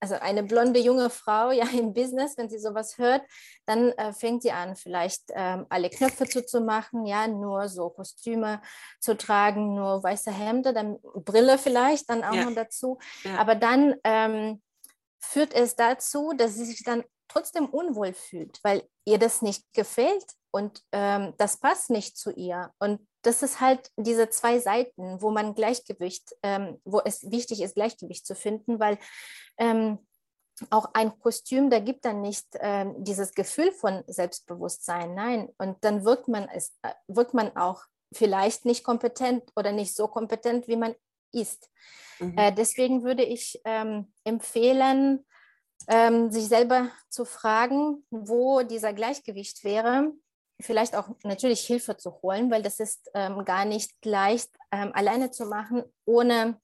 also 0.00 0.14
eine 0.14 0.42
blonde 0.42 0.80
junge 0.80 1.10
Frau 1.10 1.50
ja 1.50 1.66
im 1.72 1.92
Business, 1.92 2.36
wenn 2.36 2.48
sie 2.48 2.58
sowas 2.58 2.98
hört, 2.98 3.22
dann 3.66 3.90
äh, 3.92 4.12
fängt 4.12 4.42
sie 4.42 4.52
an, 4.52 4.76
vielleicht 4.76 5.24
ähm, 5.34 5.66
alle 5.68 5.90
Knöpfe 5.90 6.26
zuzumachen, 6.26 7.06
ja, 7.06 7.28
nur 7.28 7.68
so 7.68 7.90
Kostüme 7.90 8.60
zu 8.98 9.16
tragen, 9.16 9.74
nur 9.74 10.02
weiße 10.02 10.32
Hemden, 10.32 10.74
dann 10.74 10.98
Brille 11.00 11.58
vielleicht 11.58 12.08
dann 12.10 12.24
auch 12.24 12.34
ja. 12.34 12.44
noch 12.44 12.54
dazu. 12.54 12.98
Ja. 13.24 13.38
Aber 13.38 13.54
dann 13.54 13.94
ähm, 14.04 14.62
führt 15.20 15.54
es 15.54 15.76
dazu, 15.76 16.32
dass 16.36 16.54
sie 16.54 16.64
sich 16.64 16.82
dann 16.82 17.04
trotzdem 17.28 17.66
unwohl 17.66 18.12
fühlt, 18.12 18.58
weil 18.64 18.82
ihr 19.04 19.18
das 19.18 19.42
nicht 19.42 19.64
gefällt 19.72 20.24
und 20.50 20.82
ähm, 20.92 21.34
das 21.38 21.58
passt 21.58 21.90
nicht 21.90 22.16
zu 22.16 22.30
ihr. 22.32 22.72
Und 22.78 23.06
das 23.22 23.42
ist 23.42 23.60
halt 23.60 23.90
diese 23.96 24.30
zwei 24.30 24.58
Seiten, 24.58 25.20
wo 25.20 25.30
man 25.30 25.54
Gleichgewicht, 25.54 26.36
ähm, 26.42 26.80
wo 26.84 27.00
es 27.04 27.30
wichtig 27.30 27.60
ist, 27.62 27.74
Gleichgewicht 27.74 28.26
zu 28.26 28.34
finden, 28.34 28.80
weil 28.80 28.98
ähm, 29.58 29.98
auch 30.68 30.90
ein 30.92 31.18
Kostüm, 31.20 31.70
da 31.70 31.78
gibt 31.78 32.04
dann 32.04 32.20
nicht 32.20 32.46
ähm, 32.60 32.94
dieses 32.98 33.32
Gefühl 33.32 33.72
von 33.72 34.04
Selbstbewusstsein, 34.06 35.14
nein. 35.14 35.48
Und 35.58 35.82
dann 35.82 36.04
wirkt 36.04 36.28
man 36.28 36.48
es, 36.48 36.76
äh, 36.82 36.92
wirkt 37.08 37.34
man 37.34 37.56
auch 37.56 37.84
vielleicht 38.12 38.64
nicht 38.64 38.84
kompetent 38.84 39.44
oder 39.56 39.72
nicht 39.72 39.94
so 39.94 40.08
kompetent, 40.08 40.68
wie 40.68 40.76
man 40.76 40.94
ist. 41.32 41.70
Mhm. 42.18 42.36
Äh, 42.36 42.52
deswegen 42.52 43.04
würde 43.04 43.22
ich 43.22 43.60
ähm, 43.64 44.12
empfehlen, 44.24 45.24
ähm, 45.88 46.30
sich 46.30 46.46
selber 46.46 46.90
zu 47.08 47.24
fragen, 47.24 48.04
wo 48.10 48.62
dieser 48.62 48.92
Gleichgewicht 48.92 49.64
wäre, 49.64 50.12
vielleicht 50.62 50.96
auch 50.96 51.08
natürlich 51.24 51.60
Hilfe 51.60 51.96
zu 51.96 52.20
holen, 52.22 52.50
weil 52.50 52.62
das 52.62 52.80
ist 52.80 53.10
ähm, 53.14 53.44
gar 53.44 53.64
nicht 53.64 53.92
leicht 54.04 54.50
ähm, 54.72 54.92
alleine 54.94 55.30
zu 55.30 55.46
machen, 55.46 55.84
ohne 56.04 56.60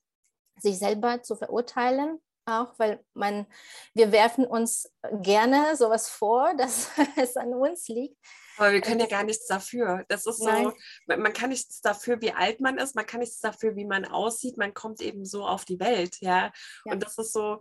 sich 0.58 0.78
selber 0.78 1.22
zu 1.22 1.36
verurteilen. 1.36 2.20
Auch 2.48 2.78
weil 2.78 3.04
man, 3.12 3.46
wir 3.92 4.12
werfen 4.12 4.46
uns 4.46 4.92
gerne 5.20 5.74
sowas 5.74 6.08
vor, 6.08 6.54
dass 6.58 6.90
es 7.16 7.36
an 7.36 7.52
uns 7.52 7.88
liegt. 7.88 8.16
Aber 8.56 8.72
wir 8.72 8.80
können 8.80 9.00
ja 9.00 9.06
gar 9.06 9.24
nichts 9.24 9.46
dafür. 9.46 10.04
Das 10.08 10.24
ist 10.26 10.38
so, 10.38 10.46
Nein. 10.46 10.72
man 11.06 11.32
kann 11.32 11.50
nichts 11.50 11.80
dafür, 11.80 12.20
wie 12.22 12.32
alt 12.32 12.60
man 12.60 12.78
ist, 12.78 12.94
man 12.94 13.04
kann 13.04 13.20
nichts 13.20 13.40
dafür, 13.40 13.76
wie 13.76 13.84
man 13.84 14.06
aussieht, 14.06 14.56
man 14.56 14.72
kommt 14.72 15.02
eben 15.02 15.26
so 15.26 15.46
auf 15.46 15.64
die 15.64 15.78
Welt, 15.78 16.16
ja. 16.20 16.52
ja. 16.84 16.92
Und 16.92 17.02
das 17.02 17.18
ist 17.18 17.32
so, 17.32 17.58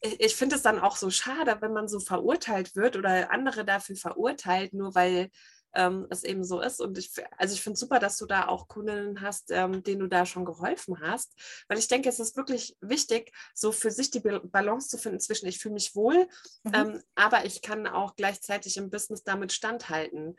ich, 0.00 0.20
ich 0.20 0.36
finde 0.36 0.56
es 0.56 0.62
dann 0.62 0.78
auch 0.78 0.96
so 0.96 1.10
schade, 1.10 1.58
wenn 1.60 1.72
man 1.72 1.88
so 1.88 2.00
verurteilt 2.00 2.76
wird 2.76 2.96
oder 2.96 3.30
andere 3.30 3.64
dafür 3.64 3.96
verurteilt, 3.96 4.72
nur 4.72 4.94
weil 4.94 5.30
ähm, 5.78 6.06
es 6.10 6.24
eben 6.24 6.44
so 6.44 6.60
ist. 6.60 6.80
Und 6.80 6.98
ich, 6.98 7.12
also 7.38 7.54
ich 7.54 7.62
finde 7.62 7.74
es 7.74 7.80
super, 7.80 8.00
dass 8.00 8.18
du 8.18 8.26
da 8.26 8.48
auch 8.48 8.66
Kundinnen 8.66 9.20
hast, 9.20 9.50
ähm, 9.52 9.82
denen 9.82 10.00
du 10.00 10.08
da 10.08 10.26
schon 10.26 10.44
geholfen 10.44 11.00
hast, 11.00 11.34
weil 11.68 11.78
ich 11.78 11.86
denke, 11.86 12.08
es 12.08 12.18
ist 12.18 12.36
wirklich 12.36 12.76
wichtig, 12.80 13.32
so 13.54 13.70
für 13.70 13.92
sich 13.92 14.10
die 14.10 14.20
Balance 14.20 14.88
zu 14.88 14.98
finden 14.98 15.20
zwischen, 15.20 15.46
ich 15.46 15.60
fühle 15.60 15.74
mich 15.74 15.94
wohl, 15.94 16.28
mhm. 16.64 16.74
ähm, 16.74 17.02
aber 17.14 17.44
ich 17.44 17.62
kann 17.62 17.86
auch 17.86 18.16
gleichzeitig 18.16 18.76
im 18.76 18.90
Business 18.90 19.22
damit 19.22 19.52
standhalten, 19.52 20.36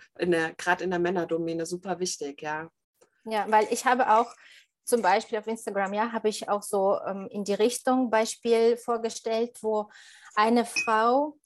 gerade 0.57 0.83
in 0.83 0.89
der 0.89 0.99
Männerdomäne, 0.99 1.65
super 1.65 1.99
wichtig, 1.99 2.41
ja. 2.41 2.69
Ja, 3.25 3.45
weil 3.49 3.67
ich 3.71 3.85
habe 3.85 4.11
auch 4.11 4.33
zum 4.83 5.01
Beispiel 5.01 5.37
auf 5.37 5.47
Instagram, 5.47 5.93
ja, 5.93 6.11
habe 6.11 6.29
ich 6.29 6.49
auch 6.49 6.63
so 6.63 6.99
ähm, 7.05 7.27
in 7.31 7.43
die 7.43 7.53
Richtung 7.53 8.09
Beispiel 8.09 8.75
vorgestellt, 8.75 9.57
wo 9.61 9.89
eine 10.35 10.65
Frau 10.65 11.37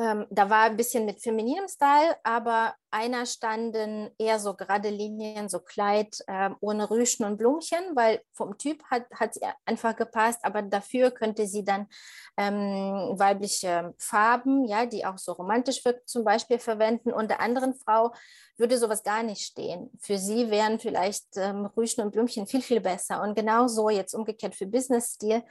ähm, 0.00 0.26
da 0.30 0.48
war 0.48 0.62
ein 0.62 0.76
bisschen 0.76 1.04
mit 1.06 1.20
femininem 1.20 1.66
Style, 1.66 2.16
aber 2.22 2.72
einer 2.92 3.26
standen 3.26 4.10
eher 4.16 4.38
so 4.38 4.54
gerade 4.54 4.90
Linien, 4.90 5.48
so 5.48 5.58
Kleid 5.58 6.18
äh, 6.28 6.50
ohne 6.60 6.88
Rüschen 6.88 7.26
und 7.26 7.36
Blumchen, 7.36 7.96
weil 7.96 8.22
vom 8.32 8.56
Typ 8.58 8.84
hat 8.84 9.06
es 9.20 9.40
einfach 9.66 9.96
gepasst, 9.96 10.38
aber 10.44 10.62
dafür 10.62 11.10
könnte 11.10 11.48
sie 11.48 11.64
dann 11.64 11.88
ähm, 12.36 13.18
weibliche 13.18 13.92
Farben, 13.98 14.66
ja, 14.66 14.86
die 14.86 15.04
auch 15.04 15.18
so 15.18 15.32
romantisch 15.32 15.84
wirkt, 15.84 16.08
zum 16.08 16.22
Beispiel 16.22 16.60
verwenden. 16.60 17.12
Und 17.12 17.28
der 17.28 17.40
anderen 17.40 17.74
Frau 17.74 18.14
würde 18.56 18.78
sowas 18.78 19.02
gar 19.02 19.24
nicht 19.24 19.42
stehen. 19.42 19.90
Für 20.00 20.16
sie 20.16 20.48
wären 20.48 20.78
vielleicht 20.78 21.26
ähm, 21.36 21.66
Rüschen 21.76 22.04
und 22.04 22.12
Blümchen 22.12 22.46
viel, 22.46 22.62
viel 22.62 22.80
besser. 22.80 23.20
Und 23.20 23.34
genauso 23.34 23.90
jetzt 23.90 24.14
umgekehrt 24.14 24.54
für 24.54 24.66
Business-Stil. 24.66 25.42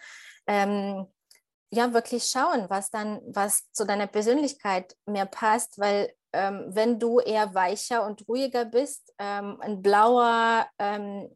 Ähm, 0.47 1.05
ja 1.69 1.93
wirklich 1.93 2.25
schauen, 2.25 2.69
was 2.69 2.89
dann, 2.89 3.21
was 3.27 3.71
zu 3.71 3.86
deiner 3.86 4.08
Persönlichkeit 4.08 4.95
mehr 5.06 5.25
passt, 5.25 5.77
weil 5.80 6.13
ähm, 6.34 6.65
wenn 6.69 6.99
du 6.99 7.19
eher 7.19 7.53
weicher 7.53 8.06
und 8.06 8.27
ruhiger 8.27 8.65
bist, 8.65 9.13
ähm, 9.17 9.60
ein 9.62 9.82
blauer 9.82 10.67
ähm, 10.80 11.30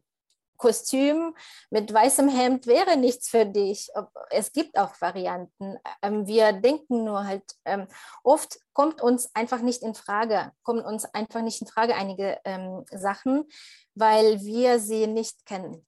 Kostüm 0.62 1.34
mit 1.70 1.92
weißem 1.92 2.28
Hemd 2.28 2.68
wäre 2.68 2.96
nichts 2.96 3.28
für 3.28 3.44
dich. 3.44 3.90
Es 4.30 4.52
gibt 4.52 4.78
auch 4.78 4.92
Varianten. 5.00 5.76
Ähm, 6.02 6.28
wir 6.28 6.52
denken 6.52 7.02
nur 7.02 7.26
halt, 7.26 7.42
ähm, 7.64 7.88
oft 8.22 8.60
kommt 8.72 9.02
uns 9.02 9.34
einfach 9.34 9.60
nicht 9.60 9.82
in 9.82 9.96
Frage, 9.96 10.52
kommen 10.62 10.84
uns 10.84 11.04
einfach 11.06 11.42
nicht 11.42 11.60
in 11.60 11.66
Frage 11.66 11.96
einige 11.96 12.38
ähm, 12.44 12.84
Sachen, 12.92 13.48
weil 13.96 14.40
wir 14.42 14.78
sie 14.78 15.08
nicht 15.08 15.44
kennen. 15.46 15.84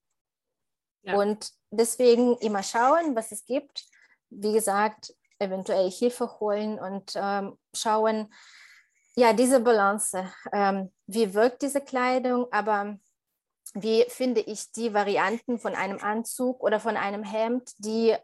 Ja. 1.03 1.15
Und 1.15 1.51
deswegen 1.69 2.35
immer 2.39 2.61
schauen, 2.61 3.15
was 3.15 3.31
es 3.31 3.45
gibt 3.45 3.85
wie 4.29 4.53
gesagt, 4.53 5.13
eventuell 5.39 5.89
Hilfe 5.91 6.39
holen 6.39 6.79
und 6.79 7.13
ähm, 7.15 7.57
schauen, 7.73 8.33
ja, 9.15 9.33
diese 9.33 9.59
Balance, 9.59 10.29
ähm, 10.51 10.91
wie 11.07 11.33
wirkt 11.33 11.61
diese 11.61 11.81
Kleidung, 11.81 12.47
aber 12.51 12.97
wie 13.73 14.05
finde 14.09 14.41
ich 14.41 14.71
die 14.71 14.93
Varianten 14.93 15.57
von 15.59 15.75
einem 15.75 15.99
Anzug 15.99 16.61
oder 16.61 16.79
von 16.79 16.97
einem 16.97 17.23
Hemd, 17.23 17.73
die 17.77 18.15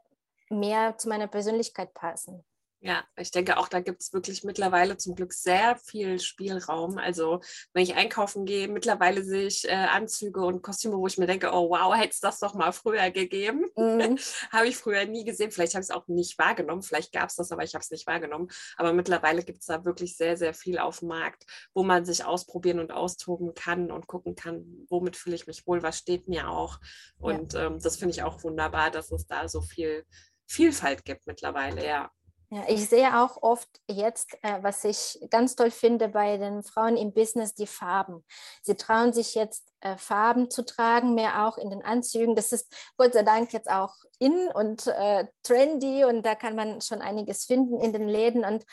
mehr 0.49 0.97
zu 0.97 1.09
meiner 1.09 1.27
Persönlichkeit 1.27 1.93
passen. 1.93 2.43
Ja, 2.83 3.03
ich 3.15 3.29
denke 3.29 3.57
auch, 3.57 3.67
da 3.67 3.79
gibt 3.79 4.01
es 4.01 4.11
wirklich 4.11 4.43
mittlerweile 4.43 4.97
zum 4.97 5.13
Glück 5.13 5.33
sehr 5.33 5.75
viel 5.75 6.19
Spielraum. 6.19 6.97
Also 6.97 7.39
wenn 7.73 7.83
ich 7.83 7.93
einkaufen 7.93 8.43
gehe, 8.43 8.67
mittlerweile 8.67 9.23
sehe 9.23 9.45
ich 9.45 9.69
äh, 9.69 9.73
Anzüge 9.73 10.43
und 10.43 10.63
Kostüme, 10.63 10.97
wo 10.97 11.05
ich 11.05 11.19
mir 11.19 11.27
denke, 11.27 11.51
oh 11.53 11.69
wow, 11.69 11.95
hätte 11.95 12.09
es 12.09 12.19
das 12.19 12.39
doch 12.39 12.55
mal 12.55 12.71
früher 12.71 13.11
gegeben. 13.11 13.65
Mhm. 13.75 14.17
habe 14.51 14.67
ich 14.67 14.77
früher 14.77 15.05
nie 15.05 15.23
gesehen. 15.23 15.51
Vielleicht 15.51 15.75
habe 15.75 15.83
ich 15.83 15.89
es 15.89 15.95
auch 15.95 16.07
nicht 16.07 16.39
wahrgenommen. 16.39 16.81
Vielleicht 16.81 17.11
gab 17.11 17.29
es 17.29 17.35
das, 17.35 17.51
aber 17.51 17.63
ich 17.63 17.75
habe 17.75 17.83
es 17.83 17.91
nicht 17.91 18.07
wahrgenommen. 18.07 18.49
Aber 18.77 18.93
mittlerweile 18.93 19.43
gibt 19.43 19.59
es 19.59 19.67
da 19.67 19.85
wirklich 19.85 20.17
sehr, 20.17 20.35
sehr 20.35 20.55
viel 20.55 20.79
auf 20.79 20.99
dem 20.99 21.09
Markt, 21.09 21.45
wo 21.75 21.83
man 21.83 22.03
sich 22.03 22.25
ausprobieren 22.25 22.79
und 22.79 22.91
austoben 22.91 23.53
kann 23.53 23.91
und 23.91 24.07
gucken 24.07 24.35
kann, 24.35 24.87
womit 24.89 25.15
fühle 25.15 25.35
ich 25.35 25.45
mich 25.45 25.67
wohl, 25.67 25.83
was 25.83 25.99
steht 25.99 26.27
mir 26.27 26.49
auch. 26.49 26.79
Und 27.19 27.53
ja. 27.53 27.67
ähm, 27.67 27.79
das 27.79 27.97
finde 27.97 28.15
ich 28.15 28.23
auch 28.23 28.43
wunderbar, 28.43 28.89
dass 28.89 29.11
es 29.11 29.27
da 29.27 29.47
so 29.47 29.61
viel 29.61 30.03
Vielfalt 30.47 31.05
gibt 31.05 31.27
mittlerweile, 31.27 31.85
ja. 31.85 32.11
Ja, 32.53 32.65
ich 32.67 32.89
sehe 32.89 33.17
auch 33.17 33.41
oft 33.41 33.69
jetzt, 33.87 34.33
äh, 34.41 34.61
was 34.61 34.83
ich 34.83 35.17
ganz 35.29 35.55
toll 35.55 35.71
finde 35.71 36.09
bei 36.09 36.37
den 36.37 36.63
Frauen 36.63 36.97
im 36.97 37.13
Business, 37.13 37.55
die 37.55 37.65
Farben. 37.65 38.25
Sie 38.61 38.75
trauen 38.75 39.13
sich 39.13 39.35
jetzt 39.35 39.71
äh, 39.79 39.95
Farben 39.95 40.49
zu 40.49 40.65
tragen, 40.65 41.13
mehr 41.15 41.47
auch 41.47 41.57
in 41.57 41.69
den 41.69 41.81
Anzügen. 41.81 42.35
Das 42.35 42.51
ist 42.51 42.69
Gott 42.97 43.13
sei 43.13 43.23
Dank 43.23 43.53
jetzt 43.53 43.71
auch 43.71 43.93
in 44.19 44.49
und 44.53 44.85
äh, 44.87 45.27
trendy 45.43 46.03
und 46.03 46.25
da 46.25 46.35
kann 46.35 46.57
man 46.57 46.81
schon 46.81 47.01
einiges 47.01 47.45
finden 47.45 47.79
in 47.79 47.93
den 47.93 48.09
Läden 48.09 48.43
und 48.43 48.65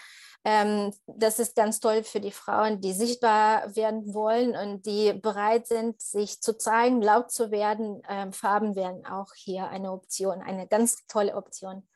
ähm, 0.44 0.92
das 1.06 1.38
ist 1.38 1.54
ganz 1.54 1.78
toll 1.78 2.02
für 2.02 2.20
die 2.20 2.32
Frauen, 2.32 2.80
die 2.80 2.92
sichtbar 2.92 3.76
werden 3.76 4.12
wollen 4.12 4.56
und 4.56 4.86
die 4.86 5.12
bereit 5.12 5.68
sind, 5.68 6.00
sich 6.00 6.40
zu 6.40 6.58
zeigen, 6.58 7.00
laut 7.00 7.30
zu 7.30 7.52
werden. 7.52 8.02
Ähm, 8.08 8.32
Farben 8.32 8.74
wären 8.74 9.06
auch 9.06 9.34
hier 9.36 9.68
eine 9.68 9.92
Option, 9.92 10.42
eine 10.42 10.66
ganz 10.66 11.06
tolle 11.06 11.36
Option. 11.36 11.86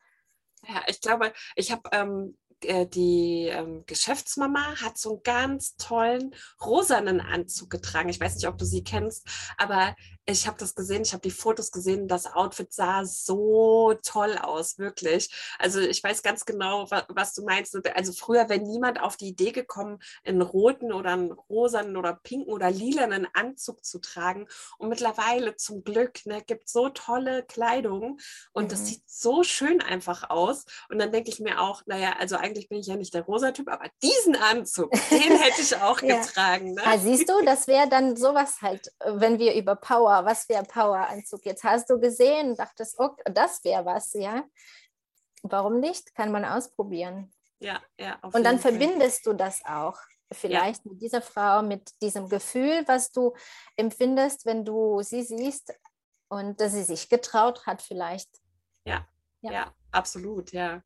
Ja, 0.67 0.81
ich 0.87 1.01
glaube, 1.01 1.33
ich 1.55 1.71
habe 1.71 1.89
ähm, 1.91 2.37
äh, 2.61 2.87
die 2.87 3.47
ähm, 3.51 3.83
Geschäftsmama 3.85 4.81
hat 4.81 4.97
so 4.97 5.11
einen 5.15 5.23
ganz 5.23 5.75
tollen 5.77 6.33
rosanen 6.63 7.19
Anzug 7.19 7.69
getragen. 7.69 8.09
Ich 8.09 8.19
weiß 8.19 8.35
nicht, 8.35 8.47
ob 8.47 8.57
du 8.57 8.65
sie 8.65 8.83
kennst, 8.83 9.27
aber 9.57 9.95
ich 10.25 10.47
habe 10.47 10.57
das 10.57 10.73
gesehen, 10.73 11.01
ich 11.01 11.11
habe 11.11 11.21
die 11.21 11.31
Fotos 11.31 11.71
gesehen, 11.71 12.07
das 12.07 12.27
Outfit 12.27 12.71
sah 12.71 13.03
so 13.03 13.93
toll 14.03 14.37
aus, 14.37 14.79
wirklich. 14.79 15.29
Also 15.59 15.81
ich 15.81 16.01
weiß 16.01 16.23
ganz 16.23 16.45
genau, 16.45 16.89
was, 16.89 17.03
was 17.09 17.33
du 17.33 17.43
meinst. 17.43 17.77
Also 17.95 18.13
früher 18.13 18.47
wäre 18.47 18.61
niemand 18.61 19.01
auf 19.01 19.17
die 19.17 19.27
Idee 19.27 19.51
gekommen, 19.51 19.99
einen 20.25 20.41
roten 20.41 20.93
oder 20.93 21.11
einen 21.11 21.31
rosanen 21.33 21.97
oder 21.97 22.13
pinken 22.23 22.53
oder 22.53 22.71
lilanen 22.71 23.27
Anzug 23.33 23.83
zu 23.83 23.99
tragen. 23.99 24.47
Und 24.77 24.89
mittlerweile 24.89 25.57
zum 25.57 25.83
Glück 25.83 26.25
ne, 26.25 26.41
gibt 26.41 26.69
so 26.69 26.87
tolle 26.89 27.43
Kleidung 27.43 28.17
und 28.53 28.65
mhm. 28.65 28.69
das 28.69 28.87
sieht 28.87 29.03
so 29.05 29.43
schön 29.43 29.81
einfach 29.81 30.29
aus. 30.29 30.63
Und 30.89 30.99
dann 30.99 31.11
denke 31.11 31.31
ich 31.31 31.41
mir 31.41 31.59
auch, 31.59 31.81
naja, 31.85 32.15
also 32.17 32.37
eigentlich 32.37 32.69
bin 32.69 32.79
ich 32.79 32.87
ja 32.87 32.95
nicht 32.95 33.13
der 33.13 33.23
rosa 33.23 33.51
Typ, 33.51 33.67
aber 33.67 33.89
diesen 34.01 34.37
Anzug, 34.37 34.89
den 35.11 35.37
hätte 35.37 35.61
ich 35.61 35.75
auch 35.75 36.01
ja. 36.01 36.21
getragen. 36.21 36.75
Ne? 36.75 36.81
Ah, 36.85 36.97
siehst 36.97 37.27
du, 37.27 37.43
das 37.43 37.67
wäre 37.67 37.89
dann 37.89 38.15
sowas 38.15 38.61
halt, 38.61 38.89
wenn 39.05 39.37
wir 39.37 39.55
über 39.55 39.75
Power 39.75 40.12
Power, 40.13 40.25
was 40.25 40.47
wäre 40.49 40.63
Power-Anzug? 40.63 41.45
Jetzt 41.45 41.63
hast 41.63 41.89
du 41.89 41.99
gesehen 41.99 42.55
dachtest, 42.55 42.99
oh, 42.99 43.09
das 43.25 43.63
wäre 43.63 43.85
was, 43.85 44.13
ja. 44.13 44.43
Warum 45.41 45.79
nicht? 45.79 46.13
Kann 46.15 46.31
man 46.31 46.45
ausprobieren. 46.45 47.33
Ja, 47.59 47.81
ja. 47.97 48.19
und 48.21 48.43
dann 48.43 48.59
verbindest 48.59 49.25
du 49.25 49.33
das 49.33 49.61
auch 49.65 49.97
vielleicht 50.31 50.85
ja. 50.85 50.91
mit 50.91 51.01
dieser 51.01 51.21
Frau, 51.21 51.61
mit 51.61 51.89
diesem 52.01 52.27
Gefühl, 52.27 52.83
was 52.87 53.11
du 53.11 53.33
empfindest, 53.77 54.45
wenn 54.45 54.65
du 54.65 55.01
sie 55.01 55.23
siehst 55.23 55.73
und 56.27 56.59
dass 56.59 56.73
sie 56.73 56.83
sich 56.83 57.09
getraut 57.09 57.65
hat 57.65 57.81
vielleicht. 57.81 58.29
Ja, 58.85 59.07
ja, 59.43 59.51
ja 59.51 59.75
absolut, 59.91 60.51
ja. 60.51 60.81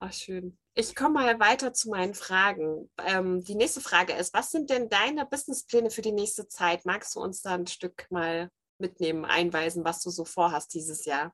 Ach, 0.00 0.12
schön. 0.12 0.58
Ich 0.74 0.94
komme 0.94 1.14
mal 1.14 1.40
weiter 1.40 1.72
zu 1.72 1.90
meinen 1.90 2.14
Fragen. 2.14 2.90
Ähm, 3.04 3.42
die 3.42 3.56
nächste 3.56 3.80
Frage 3.80 4.12
ist, 4.12 4.32
was 4.32 4.50
sind 4.50 4.70
denn 4.70 4.88
deine 4.88 5.26
Businesspläne 5.26 5.90
für 5.90 6.02
die 6.02 6.12
nächste 6.12 6.48
Zeit? 6.48 6.84
Magst 6.84 7.14
du 7.14 7.20
uns 7.20 7.42
da 7.42 7.54
ein 7.54 7.66
Stück 7.66 8.06
mal 8.10 8.50
mitnehmen, 8.78 9.24
einweisen, 9.24 9.84
was 9.84 10.00
du 10.02 10.10
so 10.10 10.24
vorhast 10.24 10.72
dieses 10.74 11.04
Jahr? 11.04 11.32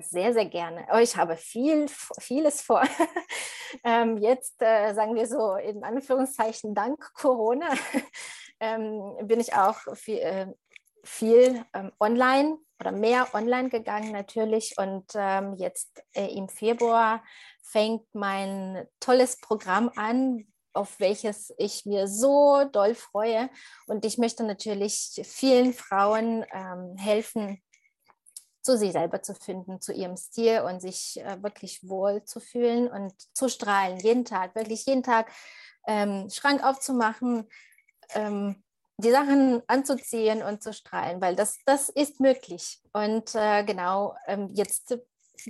Sehr, 0.00 0.32
sehr 0.32 0.46
gerne. 0.46 0.86
Oh, 0.92 0.98
ich 0.98 1.16
habe 1.16 1.36
viel, 1.36 1.86
vieles 2.20 2.60
vor. 2.60 2.82
ähm, 3.84 4.18
jetzt 4.18 4.60
äh, 4.60 4.92
sagen 4.94 5.14
wir 5.14 5.26
so 5.26 5.54
in 5.54 5.82
Anführungszeichen 5.82 6.74
dank 6.74 7.12
Corona 7.14 7.72
ähm, 8.60 9.16
bin 9.22 9.40
ich 9.40 9.54
auch 9.54 9.78
viel, 9.94 10.18
äh, 10.18 10.46
viel 11.04 11.64
ähm, 11.74 11.92
online 12.00 12.58
oder 12.80 12.92
mehr 12.92 13.34
online 13.34 13.68
gegangen 13.68 14.12
natürlich. 14.12 14.74
Und 14.78 15.04
ähm, 15.14 15.54
jetzt 15.54 16.02
äh, 16.14 16.26
im 16.26 16.48
Februar 16.48 17.22
fängt 17.62 18.06
mein 18.14 18.86
tolles 19.00 19.38
Programm 19.40 19.90
an, 19.96 20.46
auf 20.72 20.98
welches 21.00 21.52
ich 21.58 21.84
mir 21.84 22.08
so 22.08 22.64
doll 22.64 22.94
freue. 22.94 23.50
Und 23.86 24.04
ich 24.04 24.18
möchte 24.18 24.44
natürlich 24.44 25.20
vielen 25.24 25.72
Frauen 25.72 26.44
ähm, 26.52 26.96
helfen, 26.96 27.62
zu 28.62 28.76
sich 28.76 28.92
selber 28.92 29.22
zu 29.22 29.34
finden, 29.34 29.80
zu 29.80 29.92
ihrem 29.92 30.16
Stil 30.16 30.60
und 30.60 30.80
sich 30.80 31.20
äh, 31.20 31.42
wirklich 31.42 31.88
wohl 31.88 32.24
zu 32.24 32.40
fühlen 32.40 32.88
und 32.88 33.12
zu 33.34 33.48
strahlen, 33.48 33.98
jeden 33.98 34.24
Tag, 34.24 34.54
wirklich 34.54 34.84
jeden 34.86 35.02
Tag 35.02 35.32
ähm, 35.86 36.28
Schrank 36.30 36.62
aufzumachen, 36.62 37.48
ähm, 38.14 38.62
die 39.00 39.10
Sachen 39.10 39.62
anzuziehen 39.66 40.42
und 40.42 40.62
zu 40.62 40.72
strahlen, 40.72 41.20
weil 41.20 41.36
das, 41.36 41.58
das 41.64 41.88
ist 41.88 42.20
möglich. 42.20 42.80
Und 42.92 43.34
äh, 43.34 43.64
genau, 43.64 44.14
ähm, 44.26 44.48
jetzt 44.52 44.98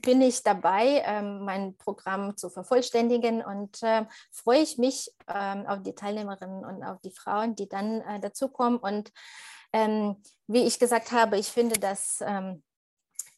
bin 0.02 0.20
ich 0.20 0.42
dabei, 0.42 1.02
ähm, 1.04 1.44
mein 1.44 1.76
Programm 1.76 2.36
zu 2.36 2.50
vervollständigen 2.50 3.42
und 3.42 3.82
äh, 3.82 4.06
freue 4.30 4.60
ich 4.60 4.78
mich 4.78 5.12
ähm, 5.28 5.66
auf 5.66 5.82
die 5.82 5.94
Teilnehmerinnen 5.94 6.64
und 6.64 6.82
auf 6.84 7.00
die 7.00 7.10
Frauen, 7.10 7.56
die 7.56 7.68
dann 7.68 8.00
äh, 8.02 8.20
dazukommen. 8.20 8.78
Und 8.78 9.12
ähm, 9.72 10.16
wie 10.46 10.64
ich 10.64 10.78
gesagt 10.78 11.12
habe, 11.12 11.38
ich 11.38 11.48
finde, 11.48 11.78
dass 11.78 12.22
ähm, 12.26 12.62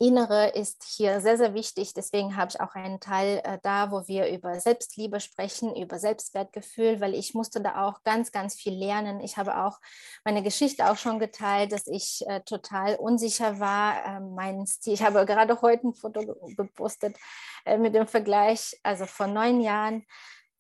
Innere 0.03 0.49
ist 0.49 0.83
hier 0.83 1.21
sehr, 1.21 1.39
sehr 1.39 1.55
wichtig. 1.55 1.95
Deswegen 1.95 2.37
habe 2.37 2.51
ich 2.51 2.61
auch 2.61 2.75
einen 2.75 2.99
Teil 2.99 3.41
äh, 3.45 3.59
da, 3.63 3.93
wo 3.93 4.09
wir 4.09 4.29
über 4.31 4.59
Selbstliebe 4.59 5.21
sprechen, 5.21 5.77
über 5.77 6.01
Selbstwertgefühl, 6.01 7.01
weil 7.01 7.15
ich 7.15 7.35
musste 7.35 7.61
da 7.61 7.87
auch 7.87 8.03
ganz, 8.03 8.33
ganz 8.33 8.57
viel 8.57 8.75
lernen. 8.75 9.21
Ich 9.21 9.37
habe 9.37 9.57
auch 9.65 9.79
meine 10.25 10.43
Geschichte 10.43 10.91
auch 10.91 10.97
schon 10.97 11.21
geteilt, 11.21 11.71
dass 11.71 11.87
ich 11.87 12.25
äh, 12.27 12.41
total 12.41 12.97
unsicher 12.97 13.61
war. 13.61 14.05
Äh, 14.05 14.21
mein 14.21 14.67
Stil, 14.67 14.95
ich 14.95 15.05
habe 15.05 15.25
gerade 15.25 15.63
heute 15.63 15.87
ein 15.87 15.95
Foto 15.95 16.21
gepostet 16.57 17.17
äh, 17.65 17.79
mit 17.79 17.95
dem 17.95 18.09
Vergleich, 18.09 18.77
also 18.83 19.07
vor 19.07 19.29
neun 19.29 19.61
Jahren. 19.61 20.05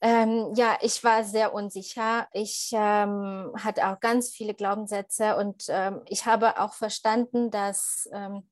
Ähm, 0.00 0.52
ja, 0.54 0.78
ich 0.80 1.02
war 1.02 1.24
sehr 1.24 1.52
unsicher. 1.52 2.28
Ich 2.32 2.70
ähm, 2.72 3.52
hatte 3.56 3.88
auch 3.88 3.98
ganz 3.98 4.30
viele 4.30 4.54
Glaubenssätze 4.54 5.36
und 5.36 5.64
ähm, 5.68 6.02
ich 6.06 6.26
habe 6.26 6.60
auch 6.60 6.74
verstanden, 6.74 7.50
dass 7.50 8.08
ähm, 8.12 8.48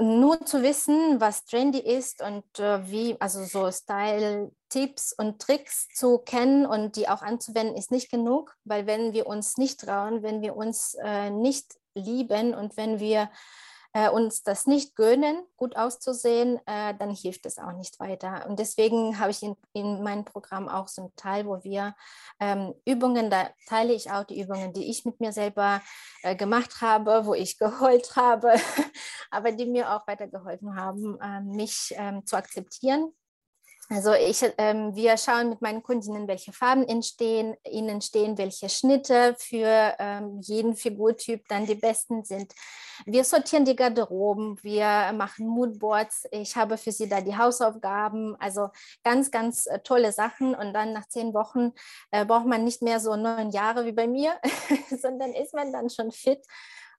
nur 0.00 0.44
zu 0.46 0.62
wissen, 0.62 1.20
was 1.20 1.44
trendy 1.44 1.78
ist 1.78 2.22
und 2.22 2.44
äh, 2.58 2.90
wie, 2.90 3.16
also 3.20 3.44
so 3.44 3.70
Style-Tipps 3.70 5.12
und 5.12 5.40
Tricks 5.40 5.88
zu 5.94 6.18
kennen 6.18 6.66
und 6.66 6.96
die 6.96 7.08
auch 7.08 7.22
anzuwenden, 7.22 7.76
ist 7.76 7.90
nicht 7.90 8.10
genug, 8.10 8.56
weil 8.64 8.86
wenn 8.86 9.12
wir 9.12 9.26
uns 9.26 9.58
nicht 9.58 9.80
trauen, 9.80 10.22
wenn 10.22 10.40
wir 10.40 10.56
uns 10.56 10.94
äh, 11.02 11.30
nicht 11.30 11.74
lieben 11.94 12.54
und 12.54 12.76
wenn 12.76 13.00
wir 13.00 13.30
äh, 13.92 14.08
uns 14.08 14.42
das 14.42 14.66
nicht 14.66 14.94
gönnen, 14.94 15.42
gut 15.56 15.76
auszusehen, 15.76 16.60
äh, 16.66 16.94
dann 16.98 17.10
hilft 17.10 17.46
es 17.46 17.58
auch 17.58 17.72
nicht 17.72 17.98
weiter. 17.98 18.46
Und 18.48 18.58
deswegen 18.58 19.18
habe 19.18 19.30
ich 19.30 19.42
in, 19.42 19.56
in 19.72 20.02
meinem 20.02 20.24
Programm 20.24 20.68
auch 20.68 20.88
so 20.88 21.02
einen 21.02 21.16
Teil, 21.16 21.46
wo 21.46 21.62
wir 21.64 21.94
ähm, 22.38 22.74
Übungen, 22.84 23.30
da 23.30 23.50
teile 23.66 23.92
ich 23.92 24.10
auch 24.10 24.24
die 24.24 24.40
Übungen, 24.40 24.72
die 24.72 24.90
ich 24.90 25.04
mit 25.04 25.20
mir 25.20 25.32
selber 25.32 25.82
äh, 26.22 26.36
gemacht 26.36 26.80
habe, 26.80 27.26
wo 27.26 27.34
ich 27.34 27.58
geheult 27.58 28.14
habe, 28.16 28.54
aber 29.30 29.52
die 29.52 29.66
mir 29.66 29.92
auch 29.92 30.06
weitergeholfen 30.06 30.76
haben, 30.76 31.18
ähm, 31.22 31.52
mich 31.56 31.92
ähm, 31.96 32.24
zu 32.26 32.36
akzeptieren 32.36 33.12
also 33.90 34.14
ich, 34.14 34.44
ähm, 34.56 34.94
wir 34.94 35.16
schauen 35.16 35.50
mit 35.50 35.60
meinen 35.60 35.82
Kundinnen, 35.82 36.28
welche 36.28 36.52
Farben 36.52 36.86
entstehen, 36.86 37.56
ihnen 37.68 38.00
stehen, 38.00 38.38
welche 38.38 38.68
Schnitte 38.68 39.34
für 39.38 39.96
ähm, 39.98 40.40
jeden 40.42 40.76
Figurtyp 40.76 41.46
dann 41.48 41.66
die 41.66 41.74
besten 41.74 42.24
sind. 42.24 42.54
Wir 43.04 43.24
sortieren 43.24 43.64
die 43.64 43.74
Garderoben, 43.74 44.58
wir 44.62 45.12
machen 45.12 45.48
Moodboards. 45.48 46.28
Ich 46.30 46.54
habe 46.54 46.78
für 46.78 46.92
sie 46.92 47.08
da 47.08 47.20
die 47.20 47.36
Hausaufgaben, 47.36 48.36
also 48.38 48.68
ganz, 49.02 49.32
ganz 49.32 49.66
äh, 49.66 49.80
tolle 49.80 50.12
Sachen. 50.12 50.54
Und 50.54 50.72
dann 50.72 50.92
nach 50.92 51.08
zehn 51.08 51.34
Wochen 51.34 51.72
äh, 52.12 52.24
braucht 52.24 52.46
man 52.46 52.62
nicht 52.62 52.82
mehr 52.82 53.00
so 53.00 53.16
neun 53.16 53.50
Jahre 53.50 53.84
wie 53.86 53.92
bei 53.92 54.06
mir, 54.06 54.34
sondern 55.02 55.32
ist 55.32 55.52
man 55.52 55.72
dann 55.72 55.90
schon 55.90 56.12
fit 56.12 56.46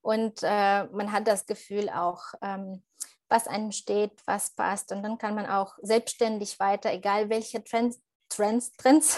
und 0.01 0.39
äh, 0.41 0.85
man 0.85 1.11
hat 1.11 1.27
das 1.27 1.45
Gefühl 1.45 1.89
auch, 1.89 2.21
ähm, 2.41 2.83
was 3.31 3.47
einem 3.47 3.71
steht, 3.71 4.11
was 4.25 4.51
passt. 4.51 4.91
Und 4.91 5.03
dann 5.03 5.17
kann 5.17 5.35
man 5.35 5.45
auch 5.47 5.77
selbstständig 5.81 6.59
weiter, 6.59 6.91
egal 6.91 7.29
welche 7.29 7.63
Trends, 7.63 7.99
Trends, 8.29 8.71
Trends 8.77 9.17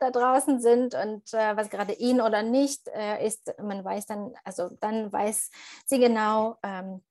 da 0.00 0.10
draußen 0.10 0.60
sind 0.60 0.94
und 0.94 1.32
äh, 1.32 1.56
was 1.56 1.70
gerade 1.70 1.94
ihn 1.94 2.20
oder 2.20 2.42
nicht 2.42 2.88
äh, 2.88 3.24
ist, 3.26 3.54
man 3.58 3.84
weiß 3.84 4.06
dann, 4.06 4.34
also 4.44 4.70
dann 4.80 5.12
weiß 5.12 5.50
sie 5.86 5.98
genau, 5.98 6.58
ähm, 6.62 7.02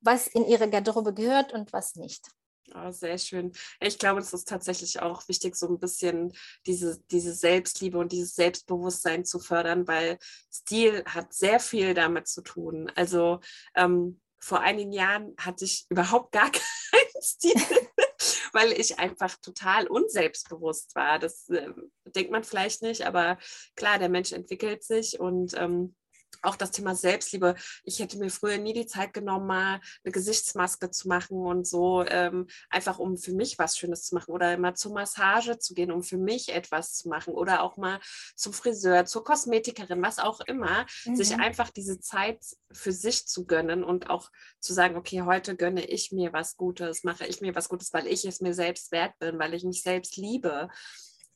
was 0.00 0.26
in 0.26 0.46
ihre 0.46 0.68
Garderobe 0.68 1.14
gehört 1.14 1.52
und 1.52 1.72
was 1.72 1.94
nicht. 1.94 2.26
Oh, 2.74 2.90
sehr 2.90 3.18
schön. 3.18 3.52
Ich 3.80 3.98
glaube, 3.98 4.20
es 4.20 4.32
ist 4.32 4.48
tatsächlich 4.48 5.02
auch 5.02 5.28
wichtig, 5.28 5.56
so 5.56 5.68
ein 5.68 5.78
bisschen 5.78 6.32
diese, 6.64 7.02
diese 7.10 7.34
Selbstliebe 7.34 7.98
und 7.98 8.12
dieses 8.12 8.34
Selbstbewusstsein 8.34 9.26
zu 9.26 9.40
fördern, 9.40 9.86
weil 9.86 10.18
Stil 10.50 11.04
hat 11.04 11.34
sehr 11.34 11.60
viel 11.60 11.92
damit 11.92 12.28
zu 12.28 12.40
tun. 12.40 12.90
Also 12.94 13.40
ähm, 13.74 14.20
vor 14.42 14.60
einigen 14.60 14.92
Jahren 14.92 15.34
hatte 15.38 15.64
ich 15.64 15.86
überhaupt 15.88 16.32
gar 16.32 16.50
keinen 16.90 17.22
Stil, 17.22 17.54
weil 18.52 18.72
ich 18.72 18.98
einfach 18.98 19.36
total 19.36 19.86
unselbstbewusst 19.86 20.94
war. 20.96 21.18
Das 21.18 21.48
äh, 21.48 21.70
denkt 22.04 22.32
man 22.32 22.44
vielleicht 22.44 22.82
nicht, 22.82 23.02
aber 23.02 23.38
klar, 23.76 23.98
der 23.98 24.08
Mensch 24.08 24.32
entwickelt 24.32 24.82
sich 24.82 25.20
und 25.20 25.54
ähm, 25.56 25.94
auch 26.42 26.56
das 26.56 26.70
Thema 26.70 26.94
Selbstliebe. 26.94 27.54
Ich 27.84 27.98
hätte 27.98 28.18
mir 28.18 28.30
früher 28.30 28.58
nie 28.58 28.72
die 28.72 28.86
Zeit 28.86 29.12
genommen, 29.12 29.46
mal 29.46 29.80
eine 30.04 30.12
Gesichtsmaske 30.12 30.90
zu 30.90 31.08
machen 31.08 31.38
und 31.38 31.66
so, 31.66 32.04
ähm, 32.06 32.46
einfach 32.70 32.98
um 32.98 33.16
für 33.16 33.32
mich 33.32 33.58
was 33.58 33.78
Schönes 33.78 34.04
zu 34.04 34.14
machen 34.14 34.32
oder 34.32 34.56
mal 34.58 34.74
zur 34.74 34.92
Massage 34.92 35.58
zu 35.58 35.74
gehen, 35.74 35.90
um 35.90 36.02
für 36.02 36.18
mich 36.18 36.50
etwas 36.50 36.94
zu 36.94 37.08
machen 37.08 37.34
oder 37.34 37.62
auch 37.62 37.76
mal 37.76 38.00
zum 38.36 38.52
Friseur, 38.52 39.04
zur 39.06 39.24
Kosmetikerin, 39.24 40.02
was 40.02 40.18
auch 40.18 40.40
immer, 40.40 40.86
mhm. 41.04 41.16
sich 41.16 41.34
einfach 41.34 41.70
diese 41.70 42.00
Zeit 42.00 42.44
für 42.72 42.92
sich 42.92 43.26
zu 43.26 43.46
gönnen 43.46 43.84
und 43.84 44.10
auch 44.10 44.30
zu 44.60 44.72
sagen, 44.72 44.96
okay, 44.96 45.22
heute 45.22 45.56
gönne 45.56 45.84
ich 45.84 46.12
mir 46.12 46.32
was 46.32 46.56
Gutes, 46.56 47.04
mache 47.04 47.26
ich 47.26 47.40
mir 47.40 47.54
was 47.54 47.68
Gutes, 47.68 47.92
weil 47.92 48.06
ich 48.06 48.24
es 48.24 48.40
mir 48.40 48.54
selbst 48.54 48.92
wert 48.92 49.18
bin, 49.18 49.38
weil 49.38 49.54
ich 49.54 49.64
mich 49.64 49.82
selbst 49.82 50.16
liebe. 50.16 50.68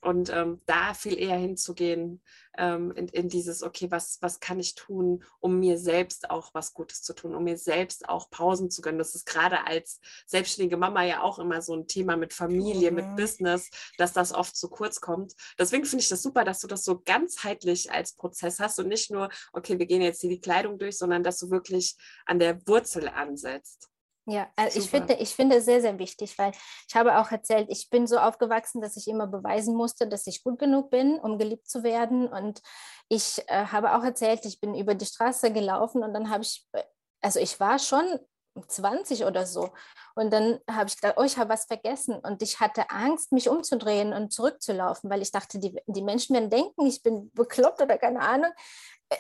Und 0.01 0.31
ähm, 0.31 0.61
da 0.67 0.95
viel 0.95 1.19
eher 1.19 1.37
hinzugehen 1.37 2.23
ähm, 2.59 2.93
in, 2.93 3.09
in, 3.09 3.29
dieses, 3.29 3.63
okay, 3.63 3.91
was, 3.91 4.19
was 4.21 4.41
kann 4.41 4.61
ich 4.61 4.75
tun, 4.75 5.25
um 5.41 5.59
mir 5.59 5.79
selbst 5.79 6.31
auch 6.31 6.51
was 6.55 6.75
Gutes 6.75 7.03
zu 7.03 7.15
tun, 7.15 7.35
um 7.35 7.45
mir 7.45 7.59
selbst 7.59 8.09
auch 8.09 8.31
Pausen 8.31 8.71
zu 8.71 8.83
gönnen. 8.83 8.99
Das 8.99 9.15
ist 9.15 9.27
gerade 9.27 9.67
als 9.67 10.01
selbstständige 10.27 10.77
Mama 10.77 11.03
ja 11.05 11.23
auch 11.23 11.39
immer 11.39 11.63
so 11.63 11.75
ein 11.75 11.87
Thema 11.87 12.17
mit 12.17 12.35
Familie, 12.35 12.91
mhm. 12.91 12.97
mit 12.97 13.17
Business, 13.17 13.71
dass 13.99 14.13
das 14.13 14.33
oft 14.33 14.57
zu 14.57 14.69
kurz 14.69 15.01
kommt. 15.01 15.35
Deswegen 15.59 15.85
finde 15.85 16.03
ich 16.03 16.09
das 16.09 16.23
super, 16.23 16.45
dass 16.45 16.61
du 16.61 16.67
das 16.67 16.85
so 16.85 17.01
ganzheitlich 17.05 17.91
als 17.91 18.15
Prozess 18.15 18.61
hast 18.61 18.79
und 18.79 18.89
nicht 18.89 19.11
nur, 19.11 19.29
okay, 19.53 19.79
wir 19.79 19.87
gehen 19.87 20.03
jetzt 20.03 20.21
hier 20.21 20.31
die 20.31 20.41
Kleidung 20.41 20.79
durch, 20.79 20.99
sondern 20.99 21.23
dass 21.23 21.39
du 21.39 21.51
wirklich 21.51 21.97
an 22.27 22.39
der 22.39 22.67
Wurzel 22.67 23.09
ansetzt. 23.09 23.91
Ja, 24.29 24.49
also 24.57 24.81
ich 24.81 24.91
finde, 24.91 25.15
ich 25.15 25.35
finde 25.35 25.61
sehr, 25.61 25.81
sehr 25.81 26.01
wichtig, 26.01 26.37
weil 26.37 26.51
ich 26.89 26.97
habe 26.97 27.21
auch 27.21 27.31
erzählt, 27.31 27.69
ich 27.71 27.89
bin 27.91 28.09
so 28.09 28.19
aufgewachsen, 28.19 28.81
dass 28.81 28.97
ich 28.97 29.07
immer 29.07 29.29
beweisen 29.29 29.77
musste, 29.77 30.09
dass 30.09 30.27
ich 30.27 30.43
gut 30.43 30.59
genug 30.59 30.91
bin, 30.91 31.21
um 31.21 31.39
geliebt 31.39 31.69
zu 31.69 31.85
werden. 31.85 32.27
Und 32.27 32.61
ich 33.09 33.45
äh, 33.47 33.67
habe 33.67 33.95
auch 33.95 34.03
erzählt, 34.03 34.45
ich 34.45 34.61
bin 34.61 34.75
über 34.75 34.97
die 34.97 35.07
Straße 35.07 35.53
gelaufen 35.53 36.03
und 36.03 36.13
dann 36.13 36.29
habe 36.29 36.43
ich, 36.43 36.67
äh, 36.73 36.83
also 37.21 37.39
ich 37.39 37.61
war 37.61 37.79
schon 37.79 38.19
20 38.67 39.25
oder 39.25 39.47
so. 39.47 39.71
Und 40.17 40.33
dann 40.33 40.59
habe 40.69 40.89
ich 40.89 40.97
gedacht, 40.97 41.15
oh, 41.19 41.23
ich 41.23 41.39
habe 41.39 41.51
was 41.51 41.67
vergessen. 41.67 42.17
Und 42.17 42.43
ich 42.43 42.59
hatte 42.59 42.91
Angst, 42.91 43.31
mich 43.31 43.49
umzudrehen 43.49 44.13
und 44.13 44.33
zurückzulaufen, 44.33 45.09
weil 45.09 45.23
ich 45.23 45.31
dachte, 45.31 45.61
die, 45.61 45.81
die 45.87 46.03
Menschen 46.03 46.35
werden 46.35 46.51
denken, 46.51 46.87
ich 46.87 47.03
bin 47.03 47.31
bekloppt 47.33 47.81
oder 47.81 47.97
keine 47.97 48.21
Ahnung. 48.21 48.51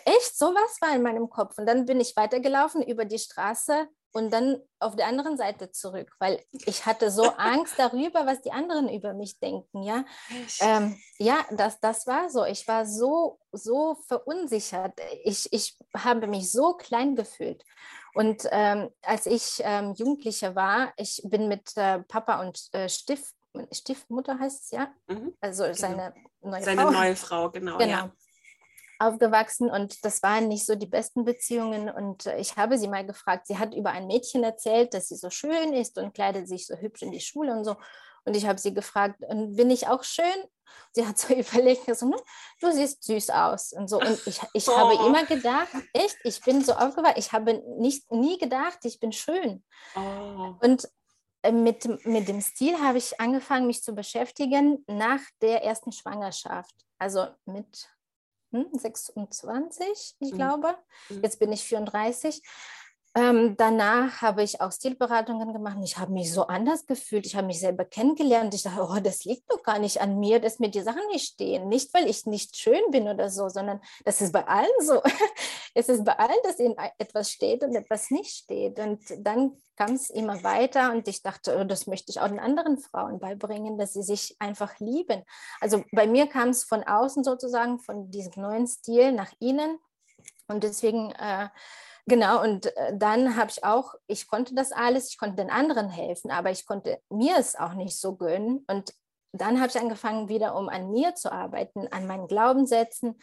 Echt, 0.05 0.37
sowas 0.37 0.79
war 0.81 0.97
in 0.97 1.03
meinem 1.03 1.31
Kopf. 1.31 1.59
Und 1.59 1.67
dann 1.67 1.85
bin 1.85 2.01
ich 2.01 2.17
weitergelaufen 2.17 2.83
über 2.83 3.05
die 3.05 3.21
Straße 3.21 3.89
und 4.17 4.31
dann 4.31 4.63
auf 4.79 4.97
der 4.97 5.09
anderen 5.09 5.37
Seite 5.37 5.73
zurück, 5.73 6.11
weil 6.19 6.43
ich 6.65 6.87
hatte 6.87 7.11
so 7.11 7.25
Angst 7.37 7.75
darüber, 7.77 8.25
was 8.25 8.41
die 8.41 8.51
anderen 8.51 8.89
über 8.89 9.13
mich 9.13 9.39
denken, 9.39 9.83
ja. 9.83 10.07
Ähm, 10.61 10.99
ja, 11.19 11.45
das, 11.51 11.81
das 11.81 12.07
war 12.07 12.31
so. 12.31 12.47
Ich 12.47 12.67
war 12.67 12.87
so, 12.87 13.39
so 13.53 13.95
verunsichert. 14.09 14.95
Ich, 15.25 15.53
ich 15.53 15.77
habe 15.95 16.27
mich 16.29 16.51
so 16.51 16.73
klein 16.73 17.15
gefühlt. 17.15 17.63
Und 18.15 18.49
ähm, 18.53 18.89
als 19.03 19.27
ich 19.27 19.61
ähm, 19.61 19.93
Jugendliche 19.93 20.55
war, 20.55 20.95
ich 20.97 21.21
bin 21.25 21.49
mit 21.49 21.77
äh, 21.77 21.99
Papa 22.05 22.41
und 22.41 22.69
äh, 22.73 22.89
Stift, 22.89 23.35
Stiefmutter 23.71 24.39
heißt 24.39 24.65
es 24.65 24.71
ja, 24.71 24.91
mhm, 25.09 25.35
also 25.43 25.65
genau. 25.65 25.77
seine 25.77 26.15
neue 26.41 26.63
seine 26.63 26.81
Frau. 26.81 26.91
Seine 26.91 26.99
neue 26.99 27.17
Frau, 27.17 27.51
genau. 27.51 27.77
genau. 27.77 27.91
Ja 27.91 28.13
aufgewachsen 28.99 29.71
und 29.71 30.05
das 30.05 30.23
waren 30.23 30.49
nicht 30.49 30.67
so 30.67 30.75
die 30.75 30.87
besten 30.87 31.25
Beziehungen. 31.25 31.91
Und 31.91 32.27
äh, 32.27 32.39
ich 32.39 32.57
habe 32.57 32.79
sie 32.79 32.89
mal 32.89 33.07
gefragt, 33.07 33.47
sie 33.47 33.59
hat 33.59 33.75
über 33.75 33.91
ein 33.91 34.07
Mädchen 34.07 34.45
erzählt, 34.45 34.95
dass 34.95 35.09
sie 35.09 35.17
so 35.17 35.31
schön 35.31 35.73
ist 35.73 35.99
und 35.99 36.15
kleidet 36.15 36.49
sich 36.49 36.67
so 36.67 36.77
hübsch 36.77 37.03
in 37.03 37.13
die 37.13 37.21
Schule 37.21 37.53
und 37.53 37.65
so. 37.65 37.77
Und 38.25 38.37
ich 38.37 38.47
habe 38.47 38.59
sie 38.59 38.75
gefragt, 38.75 39.21
bin 39.29 39.71
ich 39.71 39.87
auch 39.87 40.03
schön? 40.03 40.25
Sie 40.93 41.07
hat 41.07 41.19
so 41.19 41.33
überlegt, 41.35 41.95
so, 41.97 42.07
ne, 42.07 42.17
du 42.61 42.73
siehst 42.73 43.05
süß 43.05 43.31
aus 43.31 43.73
und 43.73 43.89
so. 43.89 44.01
Und 44.01 44.27
ich, 44.27 44.41
ich 44.53 44.69
oh. 44.69 44.77
habe 44.77 44.95
immer 45.07 45.25
gedacht, 45.25 45.69
echt, 45.93 46.19
ich 46.25 46.41
bin 46.41 46.65
so 46.65 46.73
aufgewacht, 46.73 47.17
ich 47.17 47.33
habe 47.33 47.63
nicht, 47.79 48.11
nie 48.11 48.39
gedacht, 48.39 48.79
ich 48.83 48.99
bin 48.99 49.13
schön. 49.13 49.65
Oh. 49.95 50.55
Und 50.61 50.89
äh, 51.43 51.53
mit, 51.53 52.05
mit 52.05 52.29
dem 52.29 52.41
Stil 52.41 52.79
habe 52.81 52.99
ich 52.99 53.21
angefangen, 53.21 53.67
mich 53.67 53.83
zu 53.83 53.95
beschäftigen 53.95 54.85
nach 54.89 55.21
der 55.41 55.63
ersten 55.63 55.93
Schwangerschaft. 55.93 56.75
Also 56.99 57.27
mit 57.45 57.89
26, 58.73 60.17
hm, 60.19 60.27
ich 60.27 60.33
mhm. 60.33 60.37
glaube. 60.37 60.75
Mhm. 61.09 61.23
Jetzt 61.23 61.39
bin 61.39 61.53
ich 61.53 61.65
34. 61.65 62.43
ähm, 63.17 63.57
danach 63.57 64.21
habe 64.21 64.43
ich 64.43 64.61
auch 64.61 64.71
Stilberatungen 64.71 65.51
gemacht 65.51 65.79
ich 65.83 65.97
habe 65.97 66.13
mich 66.13 66.31
so 66.31 66.47
anders 66.49 66.85
gefühlt. 66.85 67.25
Ich 67.25 67.35
habe 67.35 67.47
mich 67.47 67.61
selber 67.61 67.87
kennengelernt. 67.87 68.53
Ich 68.53 68.63
dachte, 68.63 68.83
oh, 68.83 69.01
das 69.01 69.25
liegt 69.25 69.51
doch 69.51 69.63
gar 69.63 69.79
nicht 69.79 70.03
an 70.03 70.19
mir, 70.21 70.39
dass 70.39 70.59
mir 70.59 70.69
die 70.69 70.83
Sachen 70.83 71.01
nicht 71.11 71.33
stehen. 71.33 71.69
Nicht, 71.69 71.95
weil 71.95 72.11
ich 72.11 72.27
nicht 72.27 72.57
schön 72.57 72.83
bin 72.91 73.09
oder 73.09 73.31
so, 73.31 73.49
sondern 73.49 73.81
das 74.05 74.21
ist 74.21 74.33
bei 74.33 74.47
allen 74.47 74.69
so. 74.81 75.03
es 75.75 75.89
ist 75.89 76.05
bei 76.05 76.19
allen, 76.19 76.37
dass 76.45 76.59
ihnen 76.59 76.77
etwas 76.99 77.31
steht 77.31 77.65
und 77.65 77.75
etwas 77.75 78.11
nicht 78.11 78.37
steht. 78.37 78.79
Und 78.79 79.01
dann 79.21 79.57
kam 79.77 79.95
es 79.95 80.11
immer 80.11 80.43
weiter 80.43 80.93
und 80.93 81.09
ich 81.09 81.23
dachte, 81.23 81.57
oh, 81.59 81.65
das 81.65 81.87
möchte 81.87 82.11
ich 82.11 82.21
auch 82.21 82.29
den 82.29 82.39
anderen 82.39 82.77
Frauen 82.77 83.19
beibringen, 83.19 83.79
dass 83.79 83.95
sie 83.95 84.03
sich 84.03 84.37
einfach 84.41 84.79
lieben. 84.79 85.23
Also 85.63 85.85
bei 85.91 86.07
mir 86.07 86.27
kam 86.27 86.51
es 86.51 86.65
von 86.65 86.85
außen 86.85 87.25
sozusagen, 87.25 87.79
von 87.79 88.11
diesem 88.11 88.43
neuen 88.43 88.67
Stil 88.67 89.13
nach 89.13 89.33
innen. 89.41 89.79
Und 90.49 90.65
deswegen 90.65 91.13
äh, 91.13 91.49
Genau, 92.09 92.43
und 92.43 92.67
äh, 92.77 92.97
dann 92.97 93.37
habe 93.37 93.51
ich 93.51 93.65
auch, 93.65 93.95
ich 94.07 94.29
konnte 94.29 94.55
das 94.55 94.71
alles, 94.71 95.11
ich 95.11 95.19
konnte 95.19 95.37
den 95.37 95.51
anderen 95.51 95.89
helfen, 95.89 96.31
aber 96.31 96.53
ich 96.53 96.65
konnte 96.65 97.01
mir 97.11 97.37
es 97.37 97.57
auch 97.57 97.75
nicht 97.75 97.99
so 97.99 98.15
gönnen. 98.15 98.65
Und 98.69 98.95
dann 99.33 99.59
habe 99.59 99.69
ich 99.69 99.79
angefangen, 99.79 100.29
wieder 100.29 100.55
um 100.55 100.69
an 100.69 100.91
mir 100.93 101.15
zu 101.17 101.33
arbeiten, 101.33 101.89
an 101.89 102.07
meinen 102.07 102.29
Glaubenssätzen. 102.29 103.19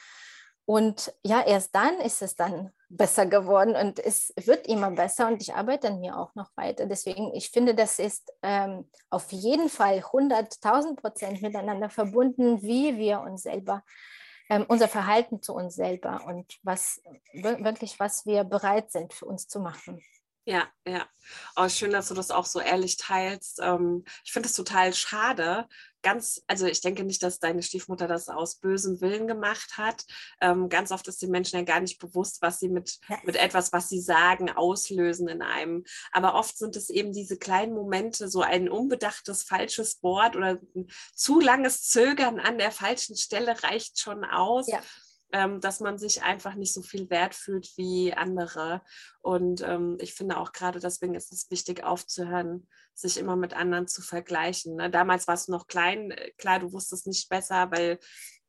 Und 0.65 1.13
ja, 1.23 1.41
erst 1.41 1.75
dann 1.75 1.99
ist 1.99 2.21
es 2.21 2.35
dann 2.35 2.71
besser 2.89 3.25
geworden 3.25 3.75
und 3.75 3.99
es 3.99 4.33
wird 4.37 4.67
immer 4.67 4.91
besser 4.91 5.27
und 5.27 5.41
ich 5.41 5.53
arbeite 5.53 5.87
an 5.87 5.99
mir 5.99 6.17
auch 6.17 6.35
noch 6.35 6.51
weiter. 6.55 6.85
Deswegen, 6.85 7.33
ich 7.33 7.49
finde, 7.49 7.75
das 7.75 7.99
ist 7.99 8.31
ähm, 8.43 8.89
auf 9.09 9.31
jeden 9.31 9.67
Fall 9.67 9.99
100.000 9.99 10.95
Prozent 10.95 11.41
miteinander 11.41 11.89
verbunden, 11.89 12.61
wie 12.61 12.97
wir 12.97 13.21
uns 13.21 13.43
selber 13.43 13.83
ähm, 14.53 14.65
unser 14.67 14.87
Verhalten 14.87 15.41
zu 15.41 15.53
uns 15.53 15.75
selber 15.75 16.21
und 16.27 16.59
was 16.63 17.01
wirklich, 17.33 17.99
was 17.99 18.25
wir 18.25 18.43
bereit 18.43 18.91
sind 18.91 19.13
für 19.13 19.25
uns 19.25 19.47
zu 19.47 19.59
machen. 19.59 20.01
Ja, 20.45 20.67
ja. 20.85 21.07
Oh, 21.55 21.69
schön, 21.69 21.91
dass 21.91 22.09
du 22.09 22.15
das 22.15 22.29
auch 22.29 22.45
so 22.45 22.59
ehrlich 22.59 22.97
teilst. 22.97 23.59
Ähm, 23.61 24.03
ich 24.25 24.33
finde 24.33 24.49
es 24.49 24.55
total 24.55 24.93
schade. 24.93 25.67
Ganz, 26.01 26.43
also 26.47 26.65
ich 26.65 26.81
denke 26.81 27.05
nicht, 27.05 27.23
dass 27.23 27.39
deine 27.39 27.63
Stiefmutter 27.63 28.09
das 28.09 28.27
aus 28.27 28.55
bösem 28.55 28.99
Willen 28.99 29.25
gemacht 29.25 29.77
hat. 29.77 30.03
Ähm, 30.41 30.67
ganz 30.67 30.91
oft 30.91 31.07
ist 31.07 31.21
den 31.21 31.31
Menschen 31.31 31.55
ja 31.55 31.63
gar 31.63 31.79
nicht 31.79 31.97
bewusst, 31.97 32.41
was 32.41 32.59
sie 32.59 32.67
mit, 32.67 32.99
mit 33.23 33.37
etwas, 33.37 33.71
was 33.71 33.87
sie 33.87 34.01
sagen, 34.01 34.49
auslösen 34.49 35.29
in 35.29 35.41
einem. 35.41 35.85
Aber 36.11 36.35
oft 36.35 36.57
sind 36.57 36.75
es 36.75 36.89
eben 36.89 37.13
diese 37.13 37.37
kleinen 37.37 37.73
Momente, 37.73 38.27
so 38.27 38.41
ein 38.41 38.67
unbedachtes 38.67 39.43
falsches 39.43 40.03
Wort 40.03 40.35
oder 40.35 40.59
ein 40.75 40.87
zu 41.15 41.39
langes 41.39 41.83
Zögern 41.83 42.41
an 42.41 42.57
der 42.57 42.71
falschen 42.71 43.15
Stelle 43.15 43.63
reicht 43.63 43.97
schon 43.97 44.25
aus. 44.25 44.67
Ja 44.67 44.81
ähm, 45.33 45.59
dass 45.59 45.79
man 45.79 45.97
sich 45.97 46.21
einfach 46.21 46.53
nicht 46.53 46.73
so 46.73 46.83
viel 46.83 47.09
wert 47.09 47.33
fühlt 47.33 47.75
wie 47.75 48.13
andere. 48.13 48.83
Und 49.19 49.61
ähm, 49.61 49.97
ich 49.99 50.13
finde 50.13 50.37
auch 50.37 50.51
gerade 50.51 50.79
deswegen 50.79 51.15
ist 51.15 51.33
es 51.33 51.49
wichtig 51.49 51.83
aufzuhören, 51.83 52.67
sich 52.93 53.17
immer 53.17 53.35
mit 53.35 53.55
anderen 53.55 53.87
zu 53.87 54.03
vergleichen. 54.03 54.75
Ne? 54.75 54.91
Damals 54.91 55.27
warst 55.27 55.47
du 55.47 55.51
noch 55.51 55.65
klein, 55.65 56.11
äh, 56.11 56.31
klar, 56.37 56.59
du 56.59 56.71
wusstest 56.71 57.07
nicht 57.07 57.29
besser, 57.29 57.71
weil 57.71 57.97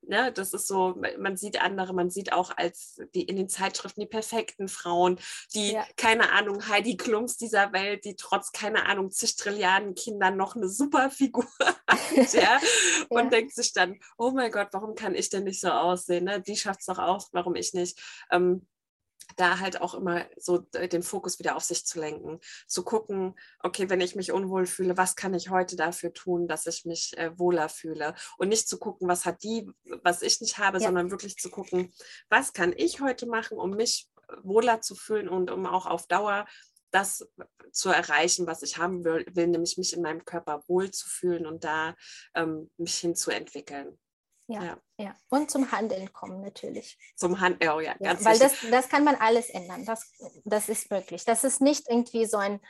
Ne, 0.06 0.32
das 0.32 0.52
ist 0.52 0.66
so, 0.66 1.00
man 1.18 1.36
sieht 1.36 1.62
andere, 1.62 1.94
man 1.94 2.10
sieht 2.10 2.32
auch 2.32 2.52
als 2.56 3.00
die 3.14 3.22
in 3.22 3.36
den 3.36 3.48
Zeitschriften 3.48 4.00
die 4.00 4.06
perfekten 4.06 4.68
Frauen, 4.68 5.18
die, 5.54 5.72
ja. 5.72 5.84
keine 5.96 6.32
Ahnung, 6.32 6.68
Heidi 6.68 6.96
Klums 6.96 7.36
dieser 7.36 7.72
Welt, 7.72 8.04
die 8.04 8.16
trotz, 8.16 8.52
keine 8.52 8.86
Ahnung, 8.86 9.10
zig 9.10 9.36
Trilliarden 9.36 9.94
Kindern 9.94 10.36
noch 10.36 10.56
eine 10.56 10.68
super 10.68 11.10
Figur 11.10 11.46
hat, 11.88 12.32
ja? 12.34 12.60
und 13.08 13.24
ja. 13.24 13.30
denkt 13.30 13.54
sich 13.54 13.72
dann, 13.72 13.98
oh 14.18 14.30
mein 14.32 14.50
Gott, 14.50 14.68
warum 14.72 14.94
kann 14.94 15.14
ich 15.14 15.30
denn 15.30 15.44
nicht 15.44 15.60
so 15.60 15.70
aussehen? 15.70 16.24
Ne? 16.24 16.40
Die 16.40 16.56
schafft 16.56 16.80
es 16.80 16.86
doch 16.86 16.98
auch, 16.98 17.28
warum 17.32 17.54
ich 17.54 17.72
nicht? 17.72 17.98
Ähm, 18.30 18.66
da 19.36 19.58
halt 19.60 19.80
auch 19.80 19.94
immer 19.94 20.26
so 20.36 20.58
den 20.58 21.02
Fokus 21.02 21.38
wieder 21.38 21.56
auf 21.56 21.64
sich 21.64 21.84
zu 21.86 22.00
lenken, 22.00 22.40
zu 22.66 22.84
gucken, 22.84 23.34
okay, 23.60 23.90
wenn 23.90 24.00
ich 24.00 24.14
mich 24.14 24.32
unwohl 24.32 24.66
fühle, 24.66 24.96
was 24.96 25.16
kann 25.16 25.34
ich 25.34 25.50
heute 25.50 25.76
dafür 25.76 26.12
tun, 26.12 26.48
dass 26.48 26.66
ich 26.66 26.84
mich 26.84 27.16
äh, 27.18 27.36
wohler 27.38 27.68
fühle 27.68 28.14
und 28.38 28.48
nicht 28.48 28.68
zu 28.68 28.78
gucken, 28.78 29.08
was 29.08 29.24
hat 29.24 29.42
die, 29.42 29.70
was 30.02 30.22
ich 30.22 30.40
nicht 30.40 30.58
habe, 30.58 30.78
ja. 30.78 30.86
sondern 30.86 31.10
wirklich 31.10 31.36
zu 31.36 31.50
gucken, 31.50 31.92
was 32.28 32.52
kann 32.52 32.72
ich 32.76 33.00
heute 33.00 33.26
machen, 33.26 33.58
um 33.58 33.70
mich 33.70 34.08
wohler 34.42 34.80
zu 34.80 34.94
fühlen 34.94 35.28
und 35.28 35.50
um 35.50 35.66
auch 35.66 35.86
auf 35.86 36.06
Dauer 36.06 36.46
das 36.90 37.28
zu 37.72 37.90
erreichen, 37.90 38.46
was 38.46 38.62
ich 38.62 38.78
haben 38.78 39.04
will, 39.04 39.26
will 39.32 39.48
nämlich 39.48 39.76
mich 39.76 39.94
in 39.94 40.02
meinem 40.02 40.24
Körper 40.24 40.62
wohl 40.68 40.92
zu 40.92 41.08
fühlen 41.08 41.44
und 41.44 41.64
da 41.64 41.96
ähm, 42.34 42.70
mich 42.76 42.96
hinzuentwickeln. 42.98 43.98
Ja, 44.46 44.62
ja, 44.62 44.78
ja. 44.98 45.16
Und 45.30 45.50
zum 45.50 45.72
Handeln 45.72 46.12
kommen 46.12 46.42
natürlich. 46.42 46.98
Zum 47.16 47.40
Handeln, 47.40 47.72
oh 47.72 47.80
ja, 47.80 47.94
ganz 47.94 48.20
ja, 48.20 48.30
Weil 48.30 48.38
das, 48.38 48.54
das 48.70 48.88
kann 48.88 49.04
man 49.04 49.14
alles 49.16 49.48
ändern. 49.48 49.86
Das, 49.86 50.12
das 50.44 50.68
ist 50.68 50.90
möglich. 50.90 51.24
Das 51.24 51.44
ist 51.44 51.60
nicht 51.60 51.88
irgendwie 51.88 52.26
so 52.26 52.36
ein 52.36 52.60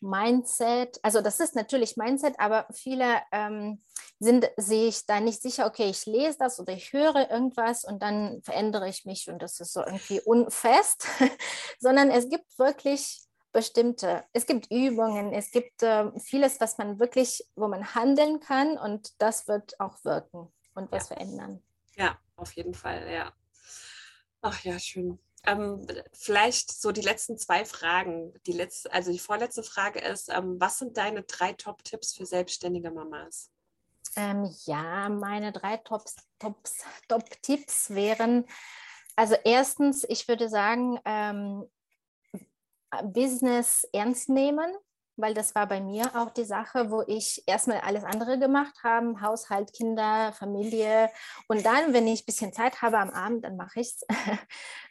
Mindset. 0.00 0.98
Also 1.02 1.20
das 1.20 1.38
ist 1.38 1.54
natürlich 1.54 1.96
Mindset, 1.96 2.34
aber 2.38 2.66
viele 2.72 3.22
ähm, 3.30 3.82
sind 4.18 4.50
sich 4.56 5.06
da 5.06 5.20
nicht 5.20 5.40
sicher, 5.40 5.66
okay, 5.66 5.88
ich 5.90 6.04
lese 6.06 6.38
das 6.38 6.58
oder 6.58 6.72
ich 6.72 6.92
höre 6.92 7.30
irgendwas 7.30 7.84
und 7.84 8.02
dann 8.02 8.42
verändere 8.42 8.88
ich 8.88 9.04
mich 9.04 9.28
und 9.28 9.40
das 9.40 9.60
ist 9.60 9.72
so 9.72 9.80
irgendwie 9.84 10.20
unfest, 10.20 11.06
sondern 11.78 12.10
es 12.10 12.28
gibt 12.28 12.58
wirklich 12.58 13.22
bestimmte, 13.52 14.24
es 14.32 14.46
gibt 14.46 14.70
Übungen, 14.70 15.32
es 15.32 15.50
gibt 15.50 15.82
äh, 15.82 16.10
vieles, 16.18 16.60
was 16.60 16.78
man 16.78 16.98
wirklich, 16.98 17.46
wo 17.54 17.68
man 17.68 17.94
handeln 17.94 18.40
kann 18.40 18.78
und 18.78 19.10
das 19.20 19.48
wird 19.48 19.78
auch 19.80 20.02
wirken 20.04 20.52
und 20.74 20.90
was 20.92 21.08
ja. 21.08 21.16
verändern. 21.16 21.62
Ja, 21.96 22.18
auf 22.36 22.52
jeden 22.52 22.74
Fall, 22.74 23.10
ja. 23.10 23.32
Ach 24.42 24.62
ja, 24.64 24.78
schön. 24.78 25.18
Ähm, 25.46 25.86
vielleicht 26.12 26.70
so 26.72 26.92
die 26.92 27.00
letzten 27.00 27.38
zwei 27.38 27.64
Fragen. 27.64 28.34
Die 28.46 28.52
letzte, 28.52 28.92
also 28.92 29.10
die 29.10 29.18
vorletzte 29.18 29.62
Frage 29.62 30.00
ist, 30.00 30.28
ähm, 30.30 30.56
was 30.60 30.78
sind 30.78 30.96
deine 30.96 31.22
drei 31.22 31.52
Top-Tipps 31.52 32.14
für 32.14 32.26
selbstständige 32.26 32.90
Mamas? 32.90 33.50
Ähm, 34.16 34.50
ja, 34.66 35.08
meine 35.08 35.52
drei 35.52 35.76
Top-Tipps 35.78 36.84
Top 37.08 37.24
wären, 37.94 38.46
also 39.16 39.36
erstens, 39.44 40.04
ich 40.08 40.28
würde 40.28 40.48
sagen, 40.48 40.98
ähm, 41.04 41.70
Business 43.04 43.86
ernst 43.92 44.28
nehmen 44.28 44.74
weil 45.20 45.34
das 45.34 45.54
war 45.54 45.66
bei 45.66 45.80
mir 45.80 46.10
auch 46.14 46.30
die 46.30 46.44
Sache, 46.44 46.90
wo 46.90 47.02
ich 47.06 47.42
erstmal 47.46 47.80
alles 47.80 48.04
andere 48.04 48.38
gemacht 48.38 48.74
habe, 48.82 49.20
Haushalt, 49.20 49.72
Kinder, 49.72 50.32
Familie 50.32 51.10
und 51.48 51.64
dann, 51.64 51.92
wenn 51.92 52.06
ich 52.06 52.22
ein 52.22 52.26
bisschen 52.26 52.52
Zeit 52.52 52.82
habe 52.82 52.98
am 52.98 53.10
Abend, 53.10 53.44
dann 53.44 53.56
mache 53.56 53.80
ich 53.80 53.88
es. 53.88 54.06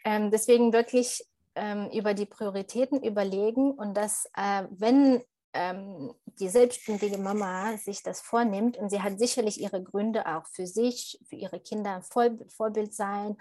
ähm, 0.05 0.31
deswegen 0.31 0.73
wirklich 0.73 1.25
ähm, 1.55 1.89
über 1.91 2.13
die 2.13 2.25
Prioritäten 2.25 3.03
überlegen 3.03 3.71
und 3.71 3.95
dass, 3.95 4.25
äh, 4.35 4.63
wenn 4.71 5.21
ähm, 5.53 6.13
die 6.25 6.49
selbstständige 6.49 7.17
Mama 7.17 7.75
sich 7.77 8.03
das 8.03 8.21
vornimmt 8.21 8.77
und 8.77 8.89
sie 8.89 9.01
hat 9.01 9.17
sicherlich 9.19 9.59
ihre 9.59 9.81
Gründe 9.81 10.27
auch 10.27 10.45
für 10.45 10.67
sich, 10.67 11.19
für 11.27 11.35
ihre 11.35 11.59
Kinder 11.59 11.95
ein 11.95 12.03
Vorbild 12.47 12.93
sein, 12.93 13.35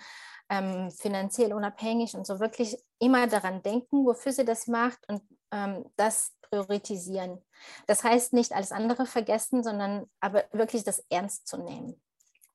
ähm, 0.49 0.91
finanziell 0.91 1.53
unabhängig 1.53 2.14
und 2.14 2.26
so 2.26 2.41
wirklich 2.41 2.76
immer 2.99 3.26
daran 3.26 3.62
denken, 3.62 4.07
wofür 4.07 4.32
sie 4.32 4.45
das 4.45 4.66
macht 4.66 4.99
und 5.09 5.22
ähm, 5.53 5.84
das 5.97 6.34
priorisieren. 6.51 7.42
Das 7.86 8.05
heißt 8.05 8.32
nicht 8.32 8.53
alles 8.53 8.72
andere 8.72 9.07
vergessen, 9.07 9.62
sondern 9.62 10.09
aber 10.20 10.44
wirklich 10.53 10.84
das 10.84 11.05
ernst 11.11 11.46
zu 11.46 11.59
nehmen. 11.59 12.01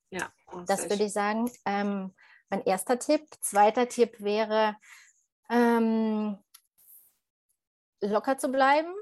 Ja, 0.10 0.32
das 0.68 0.90
würde 0.90 1.06
ich 1.06 1.14
sagen. 1.14 1.52
Ähm, 1.66 2.14
mein 2.50 2.64
erster 2.66 3.00
Tipp. 3.00 3.26
Zweiter 3.42 3.88
Tipp 3.88 4.20
wäre, 4.20 4.76
ähm, 5.50 6.38
locker 8.02 8.38
zu 8.38 8.50
bleiben, 8.50 8.94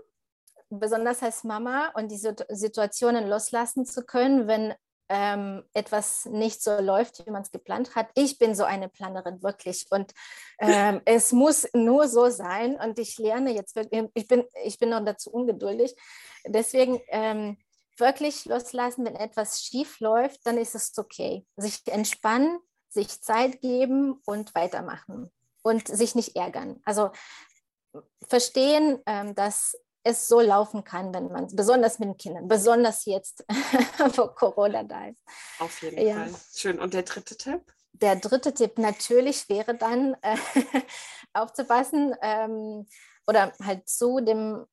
besonders 0.69 1.21
als 1.21 1.43
Mama 1.43 1.91
und 1.95 2.09
die 2.11 2.17
Situationen 2.17 3.27
loslassen 3.27 3.85
zu 3.85 4.05
können, 4.05 4.47
wenn 4.47 4.73
ähm, 5.13 5.63
etwas 5.73 6.25
nicht 6.25 6.63
so 6.63 6.79
läuft, 6.79 7.25
wie 7.25 7.31
man 7.31 7.41
es 7.41 7.51
geplant 7.51 7.95
hat. 7.95 8.07
Ich 8.15 8.39
bin 8.39 8.55
so 8.55 8.63
eine 8.63 8.87
Planerin, 8.87 9.43
wirklich. 9.43 9.85
Und 9.89 10.13
ähm, 10.59 11.01
es 11.05 11.33
muss 11.33 11.67
nur 11.73 12.07
so 12.07 12.29
sein. 12.29 12.77
Und 12.77 12.97
ich 12.97 13.17
lerne 13.17 13.53
jetzt 13.53 13.75
wirklich, 13.75 14.05
ich 14.13 14.27
bin, 14.27 14.45
ich 14.63 14.79
bin 14.79 14.89
noch 14.89 15.03
dazu 15.03 15.29
ungeduldig. 15.29 15.93
Deswegen 16.47 17.01
ähm, 17.09 17.57
wirklich 17.97 18.45
loslassen, 18.45 19.05
wenn 19.05 19.17
etwas 19.17 19.61
schief 19.61 19.99
läuft, 19.99 20.47
dann 20.47 20.57
ist 20.57 20.75
es 20.75 20.97
okay. 20.97 21.45
Sich 21.57 21.81
entspannen, 21.87 22.59
sich 22.87 23.21
Zeit 23.21 23.59
geben 23.59 24.21
und 24.25 24.55
weitermachen 24.55 25.29
und 25.61 25.89
sich 25.89 26.15
nicht 26.15 26.37
ärgern. 26.37 26.81
Also 26.85 27.11
verstehen, 28.29 29.01
ähm, 29.05 29.35
dass 29.35 29.75
es 30.03 30.27
so 30.27 30.39
laufen 30.39 30.83
kann, 30.83 31.13
wenn 31.13 31.31
man, 31.31 31.47
besonders 31.55 31.99
mit 31.99 32.09
den 32.09 32.17
Kindern, 32.17 32.47
besonders 32.47 33.05
jetzt, 33.05 33.45
wo 34.15 34.27
Corona 34.27 34.83
da 34.83 35.07
ist. 35.07 35.21
Auf 35.59 35.81
jeden 35.81 36.05
ja. 36.05 36.15
Fall. 36.15 36.31
Schön. 36.55 36.79
Und 36.79 36.93
der 36.93 37.03
dritte 37.03 37.37
Tipp? 37.37 37.61
Der 37.93 38.15
dritte 38.15 38.53
Tipp 38.53 38.77
natürlich 38.77 39.47
wäre 39.49 39.75
dann 39.75 40.15
äh, 40.21 40.37
aufzupassen 41.33 42.15
ähm, 42.21 42.87
oder 43.27 43.53
halt 43.63 43.87
so 43.87 44.19
dem 44.19 44.65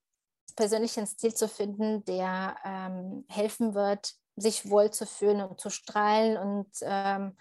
persönlichen 0.56 1.06
Stil 1.06 1.34
zu 1.34 1.48
finden, 1.48 2.04
der 2.04 2.56
ähm, 2.64 3.24
helfen 3.28 3.74
wird, 3.74 4.14
sich 4.36 4.70
wohl 4.70 4.90
zu 4.90 5.06
fühlen 5.06 5.42
und 5.42 5.60
zu 5.60 5.70
strahlen 5.70 6.36
und 6.36 6.70
ähm, 6.82 7.36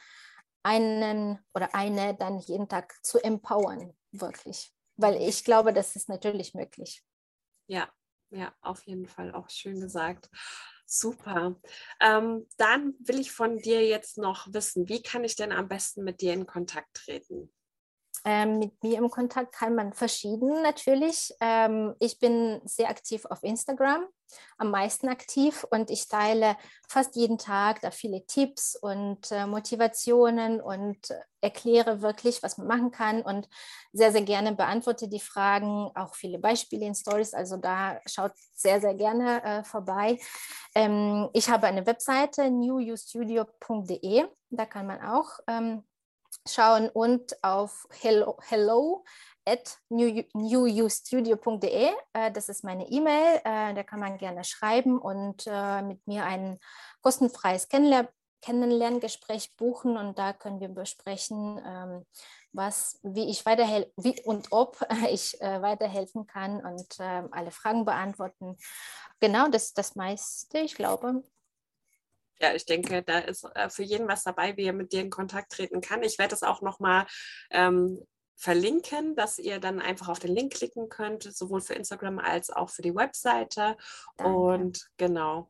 einen 0.63 1.39
oder 1.53 1.73
eine 1.73 2.15
dann 2.15 2.39
jeden 2.39 2.67
Tag 2.67 2.93
zu 3.01 3.19
empowern, 3.23 3.95
wirklich. 4.11 4.73
weil 4.97 5.15
ich 5.21 5.45
glaube, 5.45 5.71
das 5.71 5.95
ist 5.95 6.09
natürlich 6.09 6.53
möglich. 6.53 7.03
Ja, 7.68 7.89
ja, 8.32 8.53
auf 8.61 8.84
jeden 8.86 9.07
Fall 9.07 9.34
auch 9.34 9.49
schön 9.49 9.80
gesagt. 9.80 10.30
Super. 10.86 11.59
Ähm, 12.01 12.47
dann 12.57 12.93
will 12.99 13.20
ich 13.20 13.32
von 13.32 13.57
dir 13.59 13.86
jetzt 13.86 14.18
noch 14.18 14.47
wissen, 14.53 14.88
wie 14.88 15.01
kann 15.01 15.24
ich 15.26 15.36
denn 15.36 15.51
am 15.51 15.68
besten 15.68 16.03
mit 16.03 16.22
dir 16.22 16.34
in 16.34 16.45
Kontakt 16.45 16.93
treten? 16.95 17.51
Ähm, 18.30 18.59
mit 18.59 18.84
mir 18.84 18.97
im 18.97 19.09
Kontakt 19.09 19.53
kann 19.53 19.73
man 19.73 19.93
verschieden 19.93 20.61
natürlich. 20.61 21.34
Ähm, 21.39 21.95
ich 21.97 22.19
bin 22.19 22.59
sehr 22.65 22.89
aktiv 22.89 23.23
auf 23.23 23.41
Instagram, 23.41 24.05
am 24.57 24.69
meisten 24.69 25.07
aktiv 25.07 25.65
und 25.71 25.89
ich 25.89 26.09
teile 26.09 26.57
fast 26.89 27.15
jeden 27.15 27.38
Tag 27.38 27.80
da 27.80 27.89
viele 27.89 28.25
Tipps 28.25 28.75
und 28.75 29.32
äh, 29.32 29.47
Motivationen 29.47 30.59
und 30.59 31.07
erkläre 31.39 32.01
wirklich, 32.01 32.43
was 32.43 32.57
man 32.57 32.67
machen 32.67 32.91
kann 32.91 33.21
und 33.21 33.47
sehr, 33.93 34.11
sehr 34.11 34.23
gerne 34.23 34.53
beantworte 34.53 35.07
die 35.07 35.21
Fragen, 35.21 35.89
auch 35.95 36.13
viele 36.13 36.38
Beispiele 36.38 36.86
in 36.86 36.95
Stories. 36.95 37.34
Also 37.34 37.55
da 37.55 38.01
schaut 38.05 38.34
sehr, 38.53 38.82
sehr 38.82 38.95
gerne 38.95 39.41
äh, 39.41 39.63
vorbei. 39.63 40.19
Ähm, 40.75 41.30
ich 41.32 41.49
habe 41.49 41.67
eine 41.67 41.86
Webseite 41.86 42.51
newyoustudio.de, 42.51 44.25
da 44.49 44.65
kann 44.65 44.86
man 44.86 45.01
auch 45.01 45.39
ähm, 45.47 45.86
schauen 46.47 46.89
und 46.89 47.43
auf 47.43 47.87
hello, 48.01 48.37
hello 48.47 49.03
at 49.45 49.77
newyoustudio.de. 49.89 51.89
Äh, 52.13 52.31
das 52.31 52.49
ist 52.49 52.63
meine 52.63 52.89
E-Mail. 52.89 53.41
Äh, 53.43 53.73
da 53.73 53.83
kann 53.83 53.99
man 53.99 54.17
gerne 54.17 54.43
schreiben 54.43 54.99
und 54.99 55.45
äh, 55.47 55.81
mit 55.81 56.05
mir 56.07 56.25
ein 56.25 56.59
kostenfreies 57.01 57.69
Kennenler 57.69 58.09
Kennenlerngespräch 58.39 59.55
buchen 59.57 59.97
und 59.97 60.19
da 60.19 60.31
können 60.31 60.59
wir 60.59 60.69
besprechen, 60.69 61.59
ähm, 61.65 62.05
was, 62.53 62.99
wie 63.01 63.31
ich 63.31 63.47
weiterhelfen, 63.47 63.91
wie 63.97 64.21
und 64.25 64.51
ob 64.51 64.79
ich 65.09 65.33
weiterhelfen 65.41 66.27
kann 66.27 66.63
und 66.63 66.85
ähm, 66.99 67.29
alle 67.31 67.49
Fragen 67.49 67.83
beantworten. 67.83 68.55
Genau, 69.19 69.47
das 69.49 69.63
ist 69.63 69.77
das 69.79 69.95
meiste, 69.95 70.59
ich 70.59 70.75
glaube 70.75 71.23
ja, 72.39 72.53
ich 72.53 72.65
denke, 72.65 73.03
da 73.03 73.19
ist 73.19 73.45
äh, 73.55 73.69
für 73.69 73.83
jeden 73.83 74.07
was 74.07 74.23
dabei, 74.23 74.55
wie 74.57 74.65
er 74.65 74.73
mit 74.73 74.91
dir 74.91 75.01
in 75.01 75.09
Kontakt 75.09 75.51
treten 75.51 75.81
kann. 75.81 76.03
Ich 76.03 76.17
werde 76.17 76.31
das 76.31 76.43
auch 76.43 76.61
nochmal 76.61 77.05
ähm, 77.51 78.03
verlinken, 78.35 79.15
dass 79.15 79.39
ihr 79.39 79.59
dann 79.59 79.81
einfach 79.81 80.07
auf 80.07 80.19
den 80.19 80.33
Link 80.33 80.53
klicken 80.53 80.89
könnt, 80.89 81.23
sowohl 81.23 81.61
für 81.61 81.73
Instagram 81.73 82.19
als 82.19 82.49
auch 82.49 82.69
für 82.69 82.83
die 82.83 82.95
Webseite. 82.95 83.75
Danke. 84.17 84.31
Und 84.31 84.88
genau. 84.97 85.49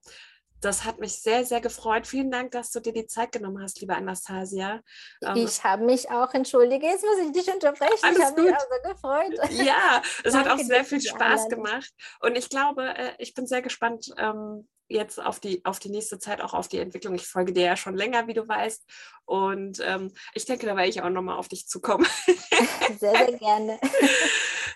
Das 0.61 0.85
hat 0.85 0.99
mich 0.99 1.21
sehr, 1.21 1.45
sehr 1.45 1.61
gefreut. 1.61 2.07
Vielen 2.07 2.31
Dank, 2.31 2.51
dass 2.51 2.71
du 2.71 2.79
dir 2.79 2.93
die 2.93 3.05
Zeit 3.05 3.31
genommen 3.31 3.61
hast, 3.61 3.79
liebe 3.79 3.95
Anastasia. 3.95 4.81
Ähm, 5.21 5.35
ich 5.35 5.63
habe 5.63 5.85
mich 5.85 6.09
auch 6.09 6.33
entschuldigt. 6.33 6.81
Jetzt 6.81 7.05
muss 7.05 7.19
ich 7.19 7.31
dich 7.31 7.53
unterbrechen. 7.53 7.99
Alles 8.01 8.17
ich 8.17 8.25
habe 8.25 8.41
mich 8.41 8.55
auch 8.55 8.59
so 8.59 8.89
gefreut. 8.89 9.51
Ja, 9.51 10.01
es 10.23 10.33
hat 10.33 10.47
auch 10.47 10.57
sehr 10.57 10.83
viel 10.83 11.01
Spaß 11.01 11.49
gemacht. 11.49 11.91
Und 12.21 12.35
ich 12.35 12.49
glaube, 12.49 12.85
äh, 12.97 13.13
ich 13.19 13.35
bin 13.35 13.45
sehr 13.45 13.61
gespannt, 13.61 14.11
ähm, 14.17 14.67
jetzt 14.87 15.21
auf 15.21 15.39
die, 15.39 15.63
auf 15.65 15.79
die 15.79 15.89
nächste 15.89 16.19
Zeit 16.19 16.41
auch 16.41 16.53
auf 16.53 16.67
die 16.67 16.79
Entwicklung. 16.79 17.15
Ich 17.15 17.27
folge 17.27 17.53
dir 17.53 17.63
ja 17.63 17.77
schon 17.77 17.95
länger, 17.95 18.27
wie 18.27 18.33
du 18.33 18.47
weißt. 18.47 18.85
Und 19.25 19.81
ähm, 19.85 20.11
ich 20.33 20.45
denke, 20.45 20.65
da 20.65 20.75
werde 20.75 20.89
ich 20.89 21.01
auch 21.01 21.09
nochmal 21.09 21.37
auf 21.37 21.47
dich 21.47 21.67
zukommen. 21.67 22.05
Sehr, 22.99 23.11
sehr 23.11 23.33
gerne. 23.33 23.79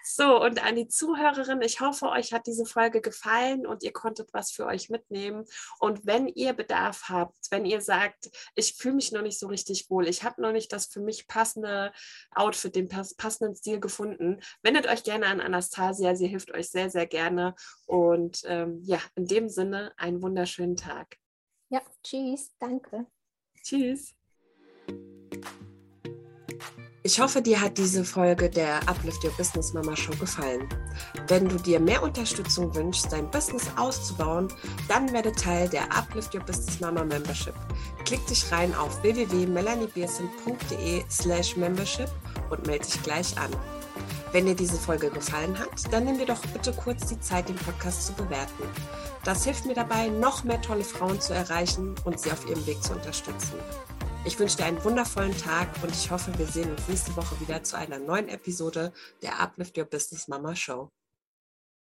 So, 0.03 0.41
und 0.41 0.63
an 0.63 0.75
die 0.75 0.87
Zuhörerin, 0.87 1.61
ich 1.61 1.79
hoffe, 1.79 2.09
euch 2.09 2.33
hat 2.33 2.47
diese 2.47 2.65
Folge 2.65 3.01
gefallen 3.01 3.65
und 3.65 3.83
ihr 3.83 3.93
konntet 3.93 4.33
was 4.33 4.51
für 4.51 4.65
euch 4.65 4.89
mitnehmen. 4.89 5.45
Und 5.79 6.05
wenn 6.05 6.27
ihr 6.27 6.53
Bedarf 6.53 7.09
habt, 7.09 7.37
wenn 7.51 7.65
ihr 7.65 7.81
sagt, 7.81 8.29
ich 8.55 8.75
fühle 8.75 8.95
mich 8.95 9.11
noch 9.11 9.21
nicht 9.21 9.39
so 9.39 9.47
richtig 9.47 9.89
wohl, 9.89 10.07
ich 10.07 10.23
habe 10.23 10.41
noch 10.41 10.51
nicht 10.51 10.73
das 10.73 10.87
für 10.87 11.01
mich 11.01 11.27
passende 11.27 11.91
Outfit, 12.33 12.75
den 12.75 12.87
passenden 12.87 13.55
Stil 13.55 13.79
gefunden, 13.79 14.39
wendet 14.63 14.87
euch 14.87 15.03
gerne 15.03 15.27
an 15.27 15.41
Anastasia. 15.41 16.15
Sie 16.15 16.27
hilft 16.27 16.51
euch 16.51 16.69
sehr, 16.69 16.89
sehr 16.89 17.07
gerne. 17.07 17.55
Und 17.85 18.41
ähm, 18.45 18.81
ja, 18.83 18.99
in 19.15 19.25
dem 19.25 19.49
Sinne, 19.49 19.93
einen 19.97 20.21
wunderschönen 20.21 20.75
Tag. 20.75 21.17
Ja, 21.69 21.81
tschüss, 22.03 22.51
danke. 22.59 23.05
Tschüss. 23.63 24.15
Ich 27.03 27.19
hoffe, 27.19 27.41
dir 27.41 27.59
hat 27.59 27.79
diese 27.79 28.05
Folge 28.05 28.47
der 28.47 28.87
Uplift 28.87 29.23
Your 29.23 29.31
Business 29.31 29.73
Mama 29.73 29.95
Show 29.95 30.13
gefallen. 30.19 30.69
Wenn 31.27 31.49
du 31.49 31.55
dir 31.55 31.79
mehr 31.79 32.03
Unterstützung 32.03 32.75
wünschst, 32.75 33.11
dein 33.11 33.27
Business 33.31 33.65
auszubauen, 33.75 34.49
dann 34.87 35.11
werde 35.11 35.31
Teil 35.31 35.67
der 35.67 35.91
Uplift 35.91 36.35
Your 36.35 36.43
Business 36.43 36.79
Mama 36.79 37.03
Membership. 37.03 37.55
Klick 38.05 38.23
dich 38.27 38.51
rein 38.51 38.75
auf 38.75 39.01
www.melaniebiersen.de 39.01 41.03
slash 41.09 41.57
membership 41.57 42.09
und 42.51 42.67
melde 42.67 42.85
dich 42.85 43.01
gleich 43.01 43.35
an. 43.35 43.49
Wenn 44.31 44.45
dir 44.45 44.55
diese 44.55 44.77
Folge 44.77 45.09
gefallen 45.09 45.57
hat, 45.57 45.91
dann 45.91 46.05
nimm 46.05 46.19
dir 46.19 46.27
doch 46.27 46.45
bitte 46.53 46.71
kurz 46.71 47.07
die 47.07 47.19
Zeit, 47.19 47.49
den 47.49 47.55
Podcast 47.55 48.05
zu 48.05 48.13
bewerten. 48.13 48.63
Das 49.23 49.43
hilft 49.43 49.65
mir 49.65 49.73
dabei, 49.73 50.09
noch 50.09 50.43
mehr 50.43 50.61
tolle 50.61 50.83
Frauen 50.83 51.19
zu 51.19 51.33
erreichen 51.33 51.95
und 52.05 52.19
sie 52.19 52.31
auf 52.31 52.47
ihrem 52.47 52.63
Weg 52.67 52.83
zu 52.83 52.93
unterstützen. 52.93 53.55
Ich 54.23 54.37
wünsche 54.37 54.57
dir 54.57 54.65
einen 54.65 54.83
wundervollen 54.83 55.35
Tag 55.35 55.67
und 55.81 55.91
ich 55.91 56.11
hoffe, 56.11 56.31
wir 56.37 56.45
sehen 56.45 56.69
uns 56.69 56.87
nächste 56.87 57.15
Woche 57.15 57.39
wieder 57.39 57.63
zu 57.63 57.75
einer 57.75 57.97
neuen 57.97 58.29
Episode 58.29 58.93
der 59.23 59.39
Uplift 59.39 59.75
Your 59.79 59.85
Business 59.85 60.27
Mama 60.27 60.55
Show. 60.55 60.91